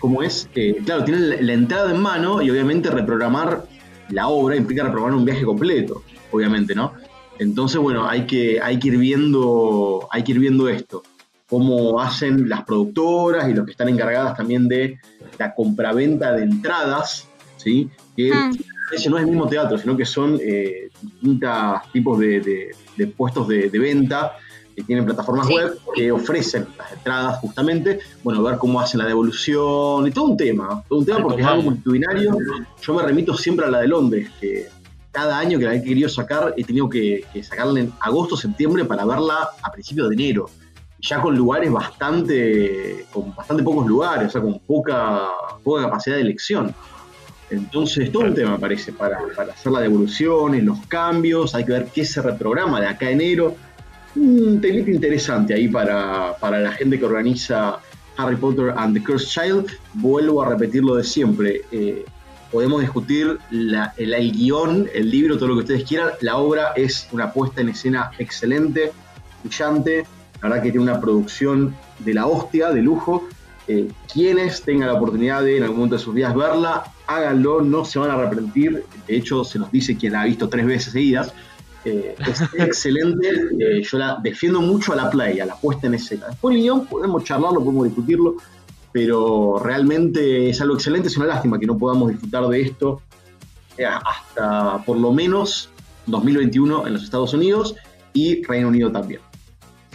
[0.00, 3.66] como es, eh, claro, tienen la, entrada en mano y obviamente reprogramar
[4.08, 6.94] la obra implica reprogramar un viaje completo, obviamente, ¿no?
[7.38, 11.02] Entonces, bueno, hay que, hay que ir viendo, hay que ir viendo esto,
[11.48, 14.98] cómo hacen las productoras y los que están encargadas también de
[15.38, 17.28] la compraventa de entradas,
[17.58, 17.90] ¿sí?
[18.16, 18.56] Que mm.
[19.08, 22.74] No es el mismo teatro, sino que son eh, distintos tipos de,
[23.16, 24.32] puestos de, venta
[24.74, 30.06] que tienen plataformas web que ofrecen las entradas justamente, bueno, ver cómo hacen la devolución
[30.06, 32.36] y todo un tema, todo un tema porque es algo multitudinario.
[32.80, 34.68] Yo me remito siempre a la de Londres, que
[35.10, 39.04] cada año que la he querido sacar he tenido que, sacarla en agosto, septiembre para
[39.04, 40.48] verla a principios de enero.
[41.00, 45.28] Ya con lugares bastante, con bastante pocos lugares, o sea, con poca,
[45.62, 46.74] poca capacidad de elección.
[47.50, 51.64] Entonces, todo un tema, me parece, para, para hacer la devolución, en los cambios, hay
[51.64, 53.56] que ver qué se reprograma de acá a enero
[54.18, 57.78] un temita interesante ahí para, la gente que organiza
[58.16, 59.66] Harry Potter and the Cursed Child.
[59.94, 61.62] Vuelvo a repetir lo de siempre.
[61.70, 62.04] Eh,
[62.50, 66.10] podemos discutir el, guion, el libro, todo lo que ustedes quieran.
[66.20, 68.92] La obra es una puesta en escena excelente,
[69.42, 70.04] brillante.
[70.42, 73.28] La verdad que tiene una producción de la hostia, de lujo.
[73.70, 77.84] Eh, quienes tengan la oportunidad de en algún momento de sus días verla, háganlo, no
[77.84, 78.84] se van a arrepentir.
[79.06, 81.34] De hecho, se nos dice quien la ha visto tres veces seguidas.
[81.84, 83.28] Eh, es excelente.
[83.28, 86.28] Eh, yo la defiendo mucho a la play, a la puesta en escena.
[86.28, 88.36] Después el guion podemos charlarlo, podemos discutirlo,
[88.90, 91.08] pero realmente es algo excelente.
[91.08, 93.02] Es una lástima que no podamos disfrutar de esto
[93.76, 95.68] eh, hasta por lo menos
[96.06, 97.76] 2021 en los Estados Unidos
[98.14, 99.20] y Reino Unido también.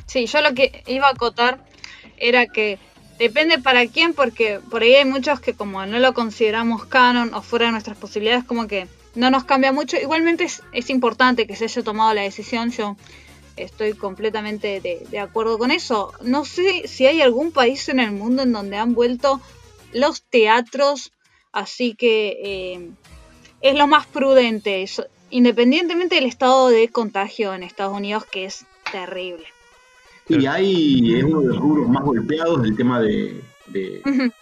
[0.05, 1.65] Sí, yo lo que iba a acotar
[2.17, 2.77] era que
[3.17, 7.41] depende para quién, porque por ahí hay muchos que como no lo consideramos canon o
[7.41, 9.97] fuera de nuestras posibilidades, como que no nos cambia mucho.
[9.97, 12.71] Igualmente es, importante que se haya tomado la decisión.
[12.71, 12.97] Yo
[13.55, 16.13] estoy completamente de, acuerdo con eso.
[16.21, 19.41] No sé si hay algún país en el mundo en donde han vuelto
[19.91, 21.11] los teatros,
[21.51, 22.89] así que eh,
[23.61, 24.85] es lo más prudente,
[25.29, 29.45] independientemente del estado de contagio en Estados Unidos, que es terrible.
[30.29, 33.41] Y hay, es uno de los rubros más golpeados del tema de,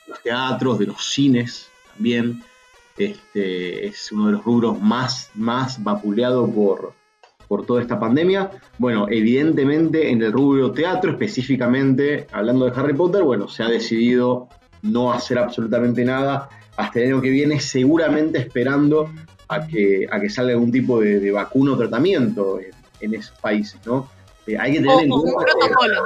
[0.07, 2.43] los teatros, de los cines también.
[2.97, 6.93] Este, es uno de los rubros más, más vapuleado por,
[7.47, 8.51] por toda esta pandemia.
[8.77, 14.49] Bueno, evidentemente en el rubro teatro, específicamente hablando de Harry Potter, bueno, se ha decidido
[14.83, 19.11] no hacer absolutamente nada hasta el año que viene, seguramente esperando
[19.47, 22.59] a que, a que salga algún tipo de, vacuna o tratamiento
[22.99, 24.07] en, esos países, ¿no?
[24.47, 25.37] Eh, hay que tener en cuenta.
[25.37, 26.03] Un protocolo.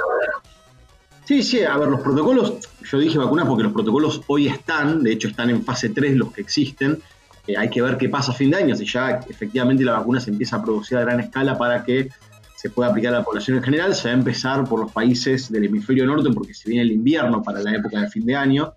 [1.24, 2.54] Sí, sí, a ver, los protocolos,
[2.88, 6.32] yo dije vacunas porque los protocolos hoy están, de hecho están en fase 3 los
[6.32, 7.02] que existen.
[7.48, 10.20] Eh, hay que ver qué pasa a fin de año, si ya efectivamente la vacuna
[10.20, 12.10] se empieza a producir a gran escala para que
[12.54, 13.94] se pueda aplicar a la población en general.
[13.94, 17.42] Se va a empezar por los países del hemisferio norte porque se viene el invierno
[17.42, 18.72] para la época de fin de año.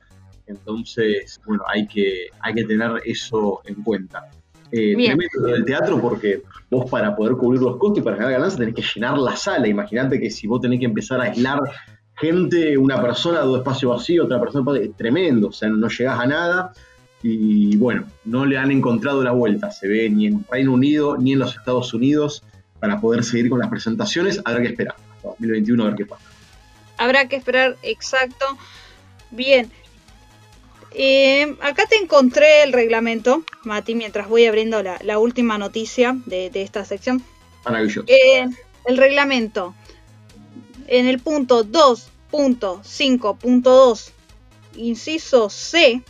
[0.47, 4.27] Entonces, bueno, hay que, hay que tener eso en cuenta.
[4.71, 4.95] Eh,
[5.33, 8.75] lo del teatro porque vos para poder cubrir los costos y para ganar ganancias tenés
[8.75, 9.67] que llenar la sala.
[9.67, 11.59] Imagínate que si vos tenés que empezar a aislar
[12.15, 16.25] gente, una persona, dos espacios vacíos, otra persona, es tremendo, o sea, no llegás a
[16.25, 16.73] nada.
[17.21, 21.33] y bueno, no le han encontrado la vuelta, se ve ni en Reino Unido ni
[21.33, 22.43] en los Estados Unidos
[22.79, 24.41] para poder seguir con las presentaciones.
[24.45, 26.23] Habrá que esperar hasta 2021 a ver qué pasa.
[26.97, 28.45] Habrá que esperar, exacto.
[29.31, 29.71] Bien.
[30.93, 36.83] Eh, acá te encontré el reglamento, Mati, mientras voy abriendo la, última noticia de, esta
[36.85, 37.23] sección.
[37.65, 38.03] Maravilloso.
[38.07, 38.45] Eh,
[38.85, 39.75] el reglamento.
[40.87, 44.11] En el punto 2.5.2,
[44.75, 46.01] inciso C,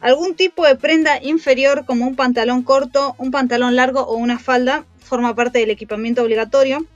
[0.00, 4.84] algún tipo de prenda inferior como un pantalón corto, un pantalón largo o una falda
[4.98, 6.86] forma parte del equipamiento obligatorio.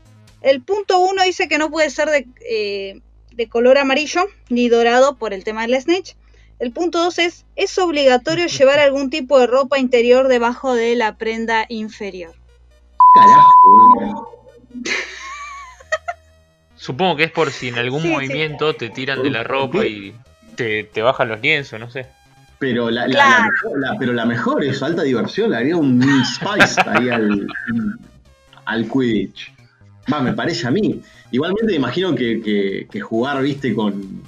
[0.40, 3.00] El punto 1 dice que no puede ser de, eh,
[3.32, 6.16] de, color amarillo ni dorado por el tema del snitch.
[6.59, 11.16] El punto 2 es, es obligatorio llevar algún tipo de ropa interior debajo de la
[11.16, 12.32] prenda inferior.
[13.14, 14.36] Carajo.
[16.76, 20.14] Supongo que es por si en algún movimiento te tiran de la ropa y
[20.54, 22.07] te, te bajan los lienzos, no sé.
[22.59, 23.50] Pero la, la,
[23.98, 27.46] pero la mejor es alta diversión, le haría un spice ahí al,
[28.64, 29.52] al Quidditch.
[30.12, 31.02] Va, me parece a mí.
[31.32, 34.22] Igualmente imagino que, que, jugar, viste, con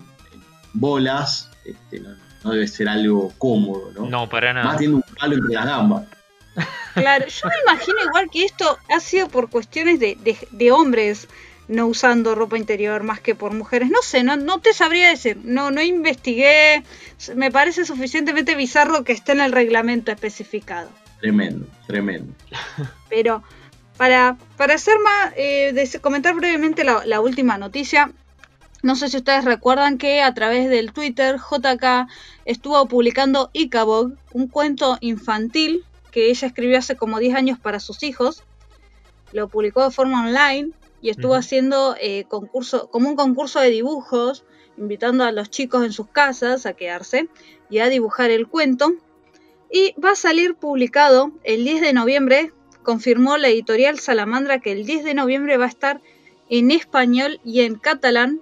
[0.74, 4.08] bolas este, no, debe ser algo cómodo, ¿no?
[4.08, 4.66] No, para nada.
[4.66, 6.06] Más tiene un palo entre las gambas.
[6.94, 11.28] Claro, yo me imagino igual que esto ha sido por cuestiones de, de, de hombres
[11.68, 13.90] no usando ropa interior más que por mujeres.
[13.90, 15.38] No sé, no, no te sabría decir.
[15.44, 16.82] No, no investigué.
[17.36, 20.88] Me parece suficientemente bizarro que esté en el reglamento especificado.
[21.20, 22.32] Tremendo, tremendo.
[23.08, 23.42] Pero
[23.96, 28.10] para, para hacer más, eh, comentar brevemente la, última noticia.
[28.80, 32.08] No sé si ustedes recuerdan que a través del Twitter JK
[32.44, 38.04] estuvo publicando Icabog, un cuento infantil que ella escribió hace como 10 años para sus
[38.04, 38.44] hijos.
[39.32, 40.70] Lo publicó de forma online
[41.02, 44.44] y estuvo haciendo eh, concurso, como un concurso de dibujos,
[44.76, 47.28] invitando a los chicos en sus casas a quedarse
[47.68, 48.92] y a dibujar el cuento.
[49.72, 52.52] Y va a salir publicado el 10 de noviembre,
[52.84, 56.00] confirmó la editorial Salamandra que el 10 de noviembre va a estar
[56.48, 58.40] en español y en catalán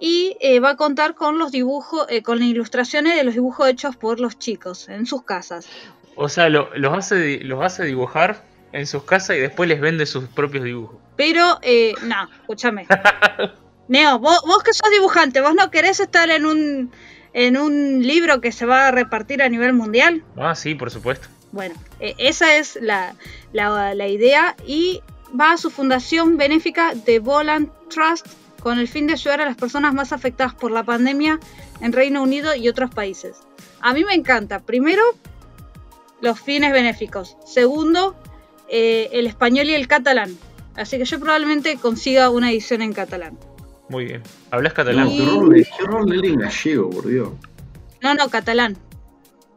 [0.00, 3.68] y eh, va a contar con los dibujos, eh, con las ilustraciones de los dibujos
[3.68, 5.68] hechos por los chicos en sus casas.
[6.14, 8.42] O sea, lo, los, hace, los hace dibujar
[8.72, 10.96] en sus casas y después les vende sus propios dibujos.
[11.16, 12.86] Pero, eh, no, escúchame.
[13.88, 16.92] Neo, vos, que sos dibujante, ¿vos no querés estar en un,
[17.32, 20.22] en un libro que se va a repartir a nivel mundial?
[20.36, 21.28] Ah, sí, por supuesto.
[21.52, 23.14] Bueno, eh, esa es la,
[23.52, 25.00] la, idea y
[25.38, 28.26] va a su fundación benéfica de Volant Trust
[28.62, 31.38] con el fin de ayudar a las personas más afectadas por la pandemia
[31.80, 33.36] en Reino Unido y otros países.
[33.80, 35.02] A mí me encanta, primero,
[36.20, 37.36] los fines benéficos.
[37.44, 38.16] Segundo,
[38.68, 40.36] eh, el español y el catalán.
[40.76, 43.38] Así que yo probablemente consiga una edición en catalán.
[43.88, 44.22] Muy bien.
[44.50, 45.08] ¿Hablas catalán?
[45.08, 47.30] ¿Qué horror leer en gallego, por Dios?
[48.02, 48.76] No, no, catalán.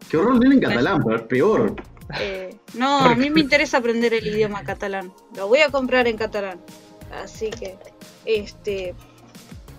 [0.10, 1.04] ¿Qué horror leer en catalán?
[1.04, 1.76] Pero es peor.
[2.20, 5.14] Eh, no, a mí me interesa aprender el idioma catalán.
[5.36, 6.60] Lo voy a comprar en catalán.
[7.24, 7.78] Así que,
[8.26, 8.96] este.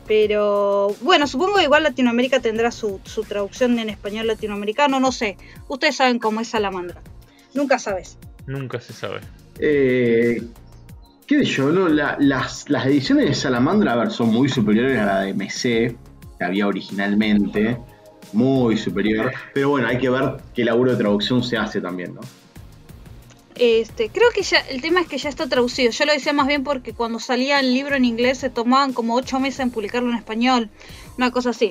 [0.06, 5.36] Pero bueno, supongo que igual Latinoamérica tendrá su, su traducción en español latinoamericano, no sé.
[5.68, 7.00] Ustedes saben cómo es Salamandra.
[7.54, 8.18] Nunca sabes.
[8.46, 9.20] Nunca se sabe.
[9.58, 10.42] Eh,
[11.26, 11.70] ¿Qué de yo?
[11.70, 11.88] No?
[11.88, 15.96] las, ediciones de Salamandra, a ver, son muy superiores a la de MC,
[16.38, 17.78] que había originalmente.
[18.32, 19.32] Muy superior.
[19.52, 22.20] Pero bueno, hay que ver qué laburo de traducción se hace también, ¿no?
[23.64, 25.92] Este, creo que ya, el tema es que ya está traducido.
[25.92, 29.14] Yo lo decía más bien porque cuando salía el libro en inglés se tomaban como
[29.14, 30.68] ocho meses en publicarlo en español.
[31.16, 31.70] Una cosa así.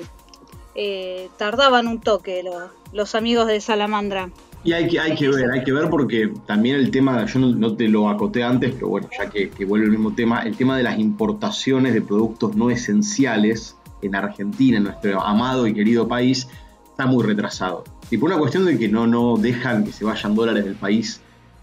[0.74, 2.42] Eh, tardaban un toque
[2.94, 4.30] los amigos de Salamandra.
[4.64, 7.76] Y hay que, hay que ver, hay que ver porque también el tema, yo no,
[7.76, 10.84] te lo acoté antes, pero bueno, ya que, vuelve el mismo tema, el tema de
[10.84, 16.48] las importaciones de productos no esenciales en Argentina, en nuestro amado y querido país,
[16.88, 17.84] está muy retrasado.
[18.10, 21.20] Y por una cuestión de que no, no dejan que se vayan dólares del país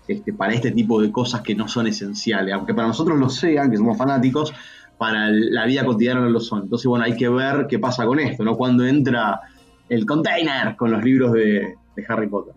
[0.10, 3.72] este, para este tipo de cosas que no son esenciales, aunque para nosotros lo sean,
[3.72, 4.54] que somos fanáticos,
[4.98, 6.64] para la vida cotidiana no lo son.
[6.64, 8.58] Entonces, bueno, hay que ver qué pasa con esto, ¿no?
[8.58, 9.40] Cuando entra
[9.88, 11.76] el container con los libros de
[12.08, 12.54] Harry Potter.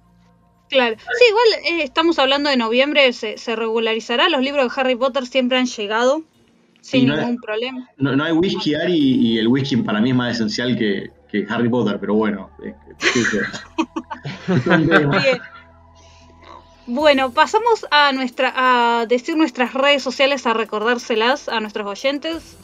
[0.72, 0.96] Claro.
[0.98, 4.30] Sí, igual eh, estamos hablando de noviembre, se, regularizará.
[4.30, 6.22] Los libros de Harry Potter siempre han llegado
[6.80, 7.90] sin ningún problema.
[7.98, 11.10] No, hay whisky Ari y, el whisky para mí es más esencial que,
[11.48, 12.50] Harry Potter, pero bueno.
[16.86, 22.56] Bueno, pasamos a nuestra a decir nuestras redes sociales, a recordárselas a nuestros oyentes.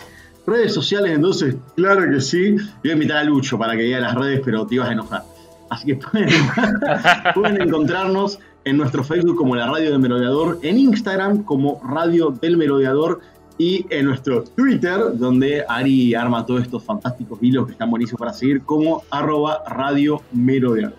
[0.46, 2.56] Redes sociales, entonces, claro que sí.
[2.82, 5.22] Voy a invitar a Lucho para que diga las redes, pero te ibas a enojar.
[5.70, 5.96] Así que
[7.34, 12.56] pueden, encontrarnos en nuestro Facebook como la Radio del Merodeador, en Instagram como Radio del
[12.56, 13.20] Merodeador
[13.56, 18.32] y en nuestro Twitter, donde Ari arma todos estos fantásticos hilos que están buenísimos para
[18.32, 20.96] seguir, como arroba Radio Merodeador.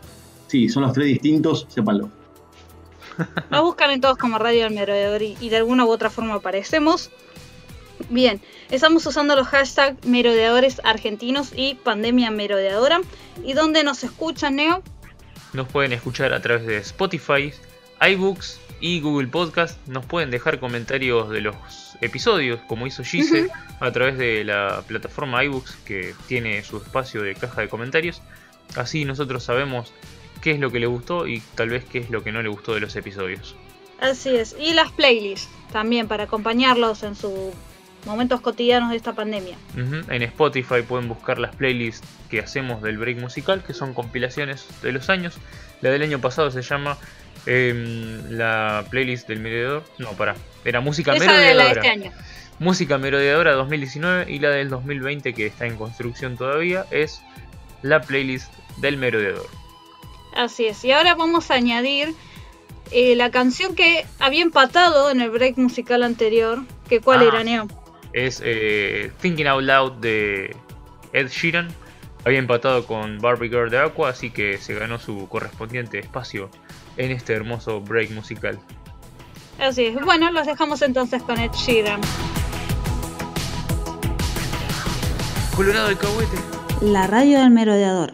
[0.47, 2.18] Sí, son los tres distintos, sépanlo.
[3.49, 6.35] Nos buscan en todos como Radio del Merodeador y, y de alguna u otra forma
[6.35, 7.11] aparecemos.
[8.09, 8.41] Bien,
[8.71, 13.01] estamos usando los hashtags merodeadores argentinos y pandemia merodeadora.
[13.43, 14.81] ¿Y dónde nos escuchan, Neo?
[15.53, 17.53] Nos pueden escuchar a través de Spotify,
[18.01, 19.85] iBooks y Google Podcast.
[19.87, 21.55] Nos pueden dejar comentarios de los
[22.01, 23.49] episodios, como hizo Gise,
[23.79, 28.21] a través de la plataforma iBooks que tiene su espacio de caja de comentarios.
[28.75, 29.91] Así nosotros sabemos
[30.41, 32.49] qué es lo que le gustó y tal vez qué es lo que no le
[32.49, 33.55] gustó de los episodios.
[33.99, 34.55] Así es.
[34.59, 37.53] Y las playlists también para acompañarlos en sus
[38.05, 39.57] momentos cotidianos de esta pandemia.
[39.75, 44.91] En Spotify pueden buscar las playlists que hacemos del break musical, que son compilaciones de
[44.93, 45.37] los años.
[45.81, 46.97] La del año pasado se llama
[47.45, 49.83] em, la playlist del merodeador.
[49.97, 50.35] No, pará.
[50.63, 51.81] Era música Esa de la de merodeadora.
[51.81, 52.11] este año.
[52.59, 57.21] Música merodeadora 2019 y la del 2020 que está en construcción todavía es
[57.81, 59.47] la playlist del merodeador.
[60.39, 60.85] Así es.
[60.85, 62.15] Y ahora vamos a añadir
[62.91, 66.59] eh, la canción que había empatado en el break musical anterior.
[66.87, 67.25] Que cuál Ah.
[67.25, 67.67] era, Neo?
[68.13, 70.55] Es eh, Thinking Out Loud de
[71.11, 71.67] Ed Sheeran.
[72.23, 76.49] Había empatado con Barbie Girl de Aqua, así que se ganó su correspondiente espacio
[76.95, 78.57] en este hermoso break musical.
[79.59, 79.95] Así es.
[80.05, 81.99] Bueno, los dejamos entonces con Ed Sheeran.
[85.55, 86.37] Colorado de Cahuete.
[86.81, 88.13] La radio del merodeador,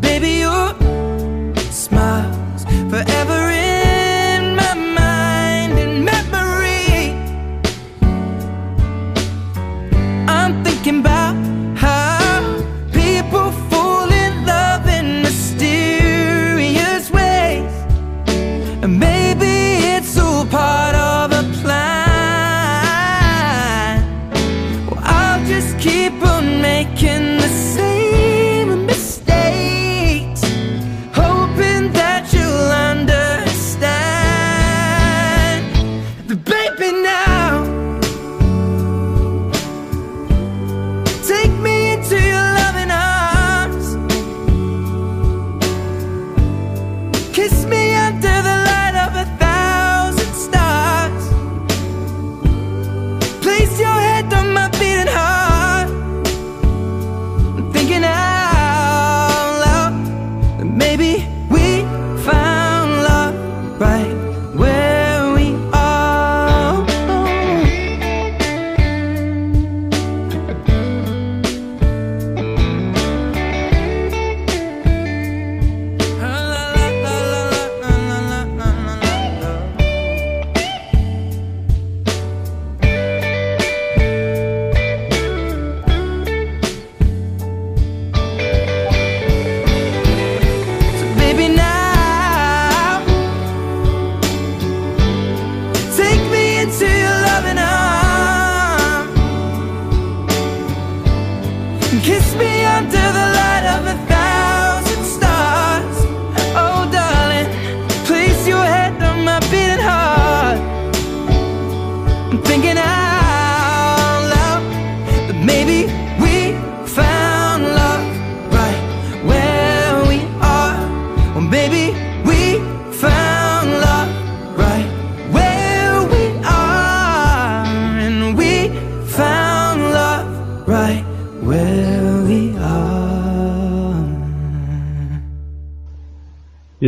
[0.00, 0.85] Baby, your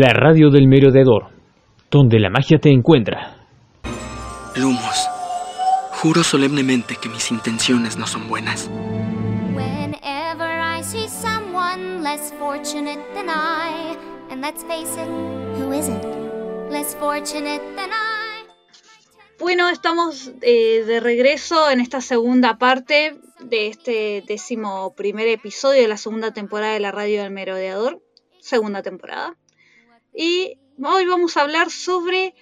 [0.00, 1.30] La radio del merodeador,
[1.90, 3.34] donde la magia te encuentra.
[4.54, 5.08] Lumos,
[5.90, 8.70] juro solemnemente que mis intenciones no son buenas.
[9.56, 13.96] Whenever I see someone less fortunate than I,
[14.30, 15.08] and let's face it,
[15.58, 16.00] who isn't
[16.70, 18.46] less fortunate than I?
[19.40, 25.88] Bueno, estamos eh, de regreso en esta segunda parte de este décimo primer episodio de
[25.88, 28.00] la segunda temporada de la radio del merodeador,
[28.40, 29.34] segunda temporada.
[30.18, 32.34] Y hoy vamos a hablar sobre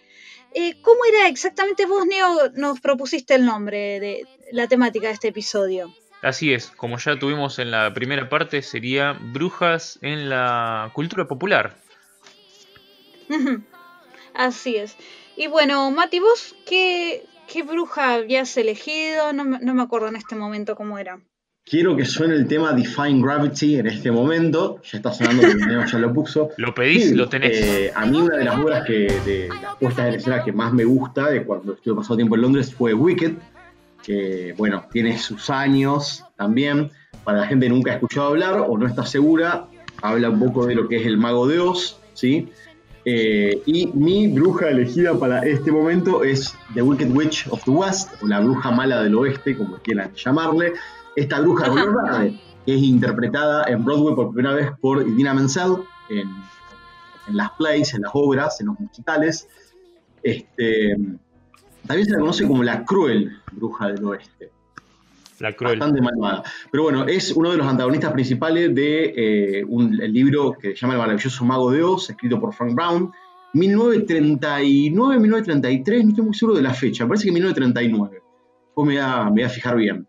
[0.55, 5.29] eh, cómo era exactamente vos, Neo, nos propusiste el nombre de la temática de este
[5.29, 5.95] episodio.
[6.23, 11.77] Así es, como ya tuvimos en la primera parte, sería brujas en la cultura popular.
[14.35, 14.97] Así es.
[15.37, 19.35] Y bueno, Mati, ¿vos qué, qué bruja habías elegido?
[19.35, 21.21] No, no me acuerdo en este momento cómo era.
[21.69, 24.81] Quiero que suene el tema Define Gravity en este momento.
[24.85, 25.43] Ya está sonando,
[25.85, 26.51] ya lo puso.
[26.59, 27.61] Lo pedís, Sí, lo tenés.
[27.61, 30.73] eh, a mí una de las obras que, de las puestas en escena que más
[30.73, 33.33] me gusta de cuando estuve pasado tiempo en Londres fue Wicked,
[34.05, 36.91] que bueno, tiene sus años también.
[37.25, 39.67] Para la gente que nunca ha escuchado hablar o no está segura,
[40.03, 42.49] habla un poco de lo que es el mago de Oz, ¿sí?
[43.05, 48.23] Eh, y mi bruja elegida para este momento es The Wicked Witch of the West,
[48.23, 50.75] o la bruja mala del oeste, como quieran llamarle.
[51.17, 55.33] Esta bruja de color verde, que es interpretada en Broadway por primera vez por Idina
[55.35, 55.77] Menzel
[56.11, 56.29] en,
[57.29, 59.49] en las plays, en las obras, en los musicales.
[60.23, 60.95] Este,
[61.87, 64.51] también se la conoce como la cruel bruja del oeste
[65.39, 65.79] La cruel.
[65.79, 66.43] bastante malvada.
[66.71, 69.13] Pero bueno, es uno de los antagonistas principales de
[69.61, 72.75] eh, un- el libro que se llama El maravilloso mago de Oz, escrito por Frank
[72.75, 73.11] Brown,
[73.55, 78.23] 1939, 1933, no estoy muy seguro de la fecha, me parece que 1939.
[78.67, 80.07] Después me voy a, me voy a fijar bien.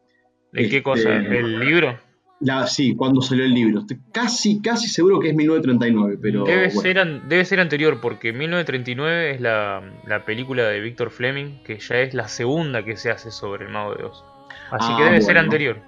[0.51, 1.15] ¿De qué Este, cosa?
[1.15, 1.99] ¿El libro?
[2.39, 3.83] La, sí, cuando salió el libro.
[4.11, 6.81] Casi, casi seguro que es 1939, pero Debe, bueno.
[6.81, 11.79] ser an- debe ser anterior, porque 1939 es la, la película de Víctor Fleming, que
[11.79, 14.23] ya es la segunda que se hace sobre el mago de Oz.
[14.71, 15.39] Así Ah, que debe ser bueno.
[15.41, 15.81] anterior.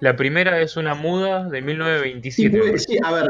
[0.00, 2.56] La primera es una muda de Sí, 1927.
[2.56, 3.28] me puede- sí, a ver,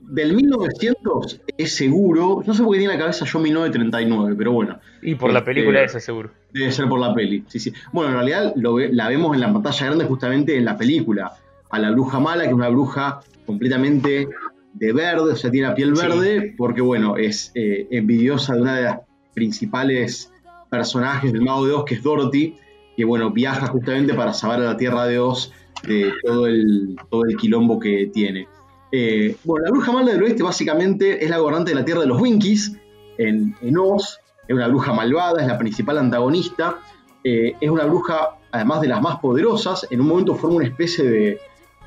[0.00, 4.52] del 1900 es seguro, no sé por qué tiene en la cabeza yo 1939, pero
[4.52, 4.80] bueno.
[5.02, 6.30] y por la este, película esa, seguro.
[6.52, 7.72] Debe ser por la peli, sí, sí.
[7.92, 11.32] Bueno, en realidad lo la vemos en la pantalla grande justamente en la película.
[11.70, 14.28] A la bruja mala, que es una bruja completamente
[14.74, 16.06] de verde, o sea, tiene la piel Sí.
[16.06, 18.98] verde, porque bueno, es eh, envidiosa de una de las
[19.34, 20.32] principales
[20.70, 22.56] personajes del Mago de Oz, que es Dorothy,
[22.98, 25.52] que bueno, viaja justamente para salvar a la Tierra de Oz
[25.84, 28.48] de todo el, todo el quilombo que tiene.
[28.90, 32.08] Eh, bueno, la bruja mala del oeste básicamente es la gobernante de la Tierra de
[32.08, 32.76] los Winkies,
[33.18, 34.18] en, Oz,
[34.48, 36.80] es una bruja malvada, es la principal antagonista,
[37.22, 41.08] eh, es una bruja, además de las más poderosas, en un momento forma una especie
[41.08, 41.40] de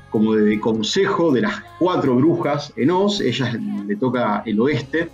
[0.08, 3.52] como de, consejo de las cuatro brujas en Oz, ella
[3.86, 5.10] le toca el oeste,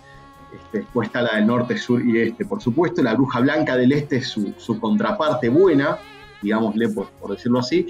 [0.54, 3.92] este, después está la del norte, sur y este, por supuesto, la bruja blanca del
[3.92, 5.98] este es su, su contraparte buena,
[6.42, 7.86] digámosle por, por decirlo así,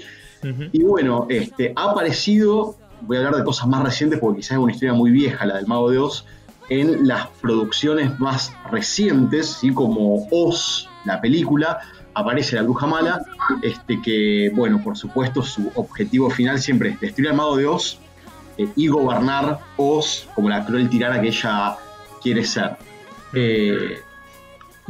[0.71, 4.57] y bueno, este, ha aparecido, voy a hablar de cosas más recientes porque quizás es
[4.57, 6.25] una historia muy vieja, la del Mago de Oz,
[6.69, 9.73] en las producciones más recientes, ¿sí?
[9.73, 11.79] como Oz, la película,
[12.13, 13.21] aparece la bruja mala,
[13.61, 17.99] este, que, bueno, por supuesto, su objetivo final siempre es destruir al Mago de Oz
[18.57, 21.77] eh, y gobernar Oz como la cruel tirana que ella
[22.21, 22.77] quiere ser.
[23.33, 23.99] Eh,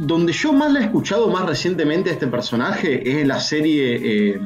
[0.00, 4.00] donde yo más la he escuchado más recientemente a este personaje es en la serie
[4.02, 4.40] eh,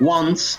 [0.00, 0.58] Once,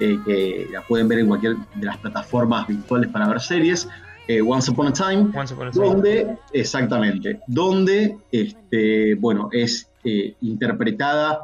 [0.00, 3.88] eh, que la pueden ver en cualquier de las plataformas virtuales para ver series,
[4.26, 5.84] eh, Once Upon a Time, Once Upon a Time.
[5.86, 9.90] donde, exactamente, donde, este, bueno, es
[10.40, 11.40] interpretada,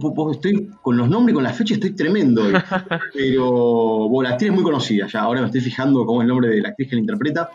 [0.00, 2.54] poco, estoy con los nombres y con la fecha estoy tremendo hoy,
[3.14, 6.28] pero, bueno, la actriz es muy conocida, ya ahora me estoy fijando cómo es el
[6.30, 7.50] nombre de la actriz que la interpreta.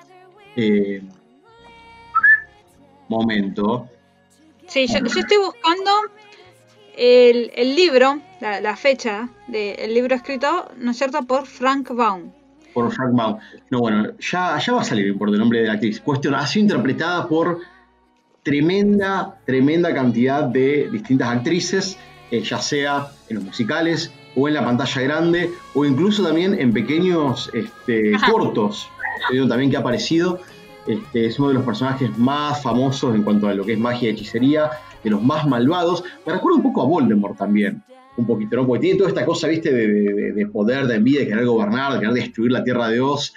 [0.56, 1.02] Eh,
[3.10, 3.88] momento.
[4.68, 5.92] Sí, yo, yo estoy buscando
[6.96, 12.32] el, el libro, la, la fecha del libro escrito, ¿no es cierto?, por Frank Baum.
[12.74, 13.38] por Frank Baum.
[13.70, 16.00] No, bueno, ya, ya va a salir por el nombre de la actriz.
[16.00, 17.60] Cuestión, ha sido interpretada por
[18.42, 21.98] tremenda, tremenda cantidad de distintas actrices,
[22.32, 26.74] eh, ya sea en los musicales o en la pantalla grande, o incluso también en
[26.74, 28.90] pequeños este, cortos.
[29.48, 30.40] También que ha aparecido.
[30.88, 34.10] Este, es uno de los personajes más famosos en cuanto a lo que es magia
[34.10, 34.70] y hechicería,
[35.04, 36.04] de los más malvados.
[36.26, 37.82] Me recuerda un poco a Voldemort también,
[38.18, 38.68] un poquito, ¿no?
[38.68, 41.94] Porque tiene toda esta cosa, viste, de, de- de poder, de envidia, de querer gobernar,
[41.94, 43.34] de querer destruir la tierra de Oz.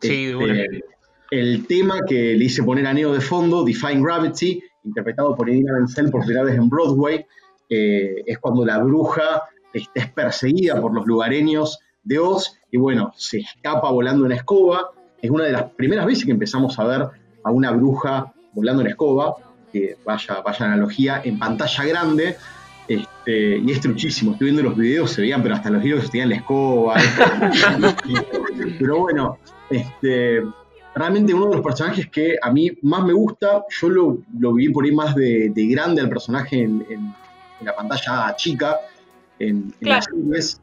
[0.00, 0.60] Sí, una.
[0.60, 0.84] Este,
[1.30, 5.74] el tema que le hice poner a Neo de fondo, Define Gravity, interpretado por Idina
[5.74, 7.24] Menzel por vez en Broadway,
[7.68, 13.12] eh, es cuando la bruja este, es perseguida por los lugareños de Oz y bueno,
[13.16, 14.90] se escapa volando en escoba.
[15.20, 17.06] Es una de las primeras veces que empezamos a ver
[17.44, 19.34] a una bruja volando en escoba,
[19.72, 22.36] que vaya, vaya analogía, en pantalla grande,
[22.88, 26.30] este, y es truchísimo, estoy viendo los videos, se veían, pero hasta los videos tenían
[26.30, 26.94] la escoba.
[28.78, 29.38] pero bueno,
[29.68, 30.42] este,
[30.94, 34.70] realmente uno de los personajes que a mí más me gusta, yo lo, lo vi
[34.70, 37.14] por ahí más de, grande al personaje en,
[37.60, 38.76] la pantalla chica,
[39.38, 40.60] en, las series,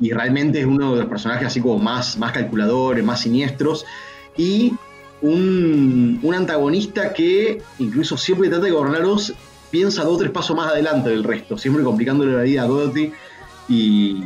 [0.00, 3.84] y realmente es uno de los personajes así como más, más calculadores, más siniestros,
[4.36, 4.74] y
[5.22, 9.34] un, un antagonista que incluso siempre trata de gobernarlos
[9.74, 13.12] piensa dos o tres pasos más adelante del resto, siempre complicándole la vida a Dorothy
[13.68, 14.22] y,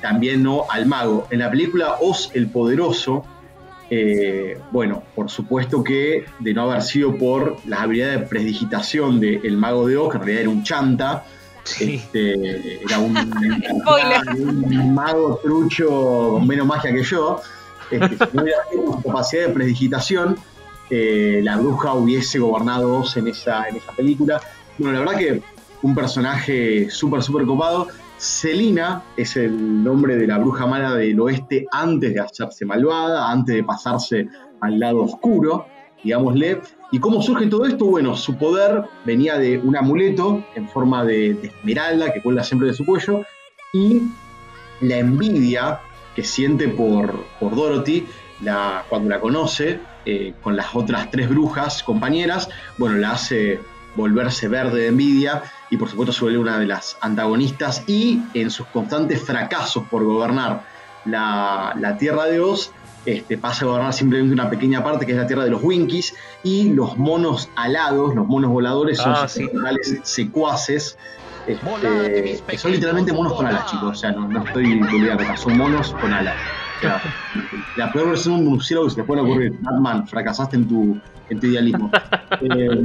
[0.00, 1.28] también no al mago.
[1.30, 3.24] En la película Oz el Poderoso,
[3.88, 9.56] eh, bueno, por supuesto que de no haber sido por las habilidades de presdigitación del
[9.56, 11.24] mago de Oz, que en realidad era un chanta,
[11.80, 15.88] este, era un, mago trucho
[16.32, 17.40] con menos magia que yo,
[17.90, 20.36] este, si no hubiera tenido capacidad de presdigitación,
[20.90, 24.40] eh, la bruja hubiese gobernado en esa, en esa película.
[24.78, 25.42] Bueno, la verdad que
[25.82, 27.88] un personaje súper, súper copado.
[28.16, 33.54] Selina es el nombre de la bruja mala del oeste antes de hacerse malvada, antes
[33.54, 34.28] de pasarse
[34.60, 35.66] al lado oscuro,
[36.04, 36.60] digámosle.
[36.92, 37.84] ¿Y cómo surge todo esto?
[37.84, 42.74] Bueno, su poder venía de un amuleto en forma de, esmeralda que cuelga siempre de
[42.74, 43.24] su cuello
[43.72, 44.02] y
[44.80, 45.80] la envidia
[46.16, 48.06] que siente por, por Dorothy
[48.42, 53.60] la, cuando la conoce eh, con las otras tres brujas compañeras, bueno, la hace
[53.94, 58.50] volverse verde de envidia y por supuesto se vuelve una de las antagonistas y en
[58.50, 60.64] sus constantes fracasos por gobernar
[61.04, 62.72] la, Tierra de Oz,
[63.06, 66.14] este, pasa a gobernar simplemente una pequeña parte que es la Tierra de los Winkies
[66.42, 69.26] y los monos alados, los monos voladores son ah,
[70.02, 70.98] secuaces.
[71.46, 73.90] Este, son literalmente monos con alas, chicos.
[73.90, 74.80] O sea, no, no estoy
[75.10, 76.36] acá, son monos con alas.
[77.76, 79.58] la peor versión de un murciélago que se te puede ocurrir.
[79.60, 80.98] Batman, fracasaste en tu,
[81.28, 81.90] en tu idealismo.
[82.40, 82.82] eh,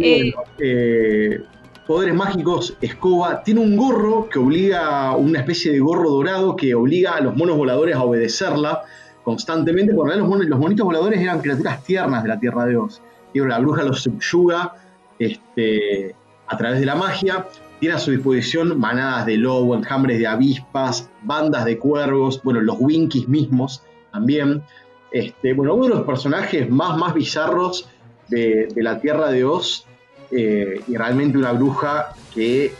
[0.00, 1.42] eh, eh,
[1.90, 7.16] poderes mágicos, escoba, tiene un gorro que obliga, una especie de gorro dorado que obliga
[7.16, 8.82] a los monos voladores a obedecerla
[9.24, 13.02] constantemente, porque los, monitos voladores eran criaturas tiernas de la Tierra de Dios.
[13.32, 14.76] Y la bruja los subyuga
[15.18, 16.14] este,
[16.46, 17.48] a través de la magia,
[17.80, 22.76] tiene a su disposición manadas de lobo, enjambres de avispas, bandas de cuervos, bueno, los
[22.78, 23.82] Winkies mismos
[24.12, 24.62] también.
[25.10, 27.90] Este, bueno, uno de los personajes más, más bizarros
[28.28, 29.88] de, la Tierra de Oz
[30.30, 32.72] eh, y realmente una bruja que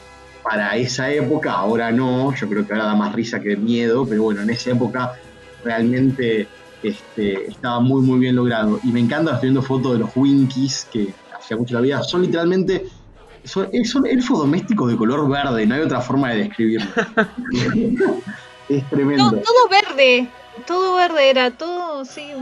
[0.42, 4.22] para esa época, ahora no, yo creo que ahora da más risa que miedo, pero
[4.22, 5.12] bueno, en esa época
[5.64, 6.48] realmente
[6.82, 8.80] este, estaba muy muy bien logrado.
[8.82, 12.22] Y me encanta, estoy viendo fotos de los Winkies, que hacía mucho la vida, son
[12.22, 12.86] literalmente,
[13.44, 16.90] son, son elfos domésticos de color verde, no hay otra forma de describirlo.
[18.68, 19.30] es tremendo.
[19.32, 20.28] todo verde,
[20.66, 22.32] todo verde era, todo, sí.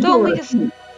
[0.00, 0.32] Todo muy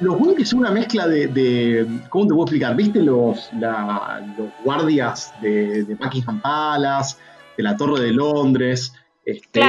[0.00, 2.74] los Winkies son una mezcla de, ¿Cómo te puedo explicar?
[2.76, 7.16] ¿Viste los, los guardias de, de Buckingham Palace,
[7.56, 8.92] de la Torre de Londres?
[9.24, 9.60] Este,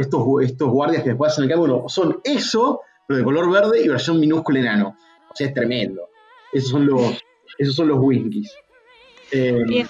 [0.00, 3.88] estos, estos guardias que después hacen el bueno, son eso, pero de color verde y
[3.88, 4.96] versión minúscula enano.
[5.30, 6.08] O sea, es tremendo.
[6.52, 7.22] Esos son los,
[7.56, 8.54] esos son los Winkies.
[9.30, 9.86] Eh,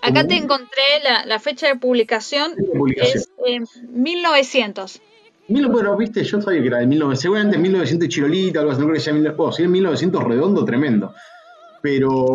[0.00, 0.82] acá te encontré
[1.26, 2.54] la, fecha de publicación,
[2.96, 5.00] es en 1900
[5.48, 8.94] bueno, viste, yo sabía que era de 1900, seguramente 1900 Chirolita, algo así, no creo
[8.94, 11.14] que sea 1900, sí, 1900 redondo, tremendo.
[11.80, 12.32] Pero,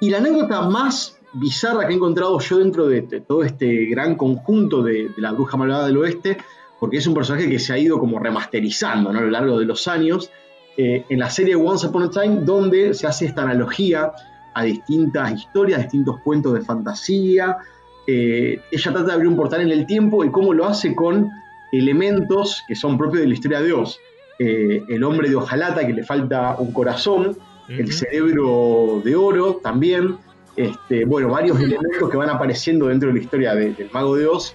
[0.00, 4.82] y la anécdota más bizarra que he encontrado yo dentro de, todo este gran conjunto
[4.82, 6.38] de, la bruja malvada del oeste,
[6.80, 9.86] porque es un personaje que se ha ido como remasterizando a lo largo de los
[9.88, 10.30] años,
[10.76, 14.12] eh, en la serie Once Upon a Time, donde se hace esta analogía
[14.54, 17.58] a distintas historias, distintos cuentos de fantasía.
[18.06, 21.30] Eh, ella trata de abrir un portal en el tiempo y cómo lo hace con
[21.72, 23.98] elementos que son propios de la historia de Dios.
[24.38, 27.36] Eh, el hombre de hojalata que le falta un corazón,
[27.68, 30.16] el cerebro de oro también,
[30.56, 34.54] este, bueno, varios elementos que van apareciendo dentro de la historia del mago de Oz,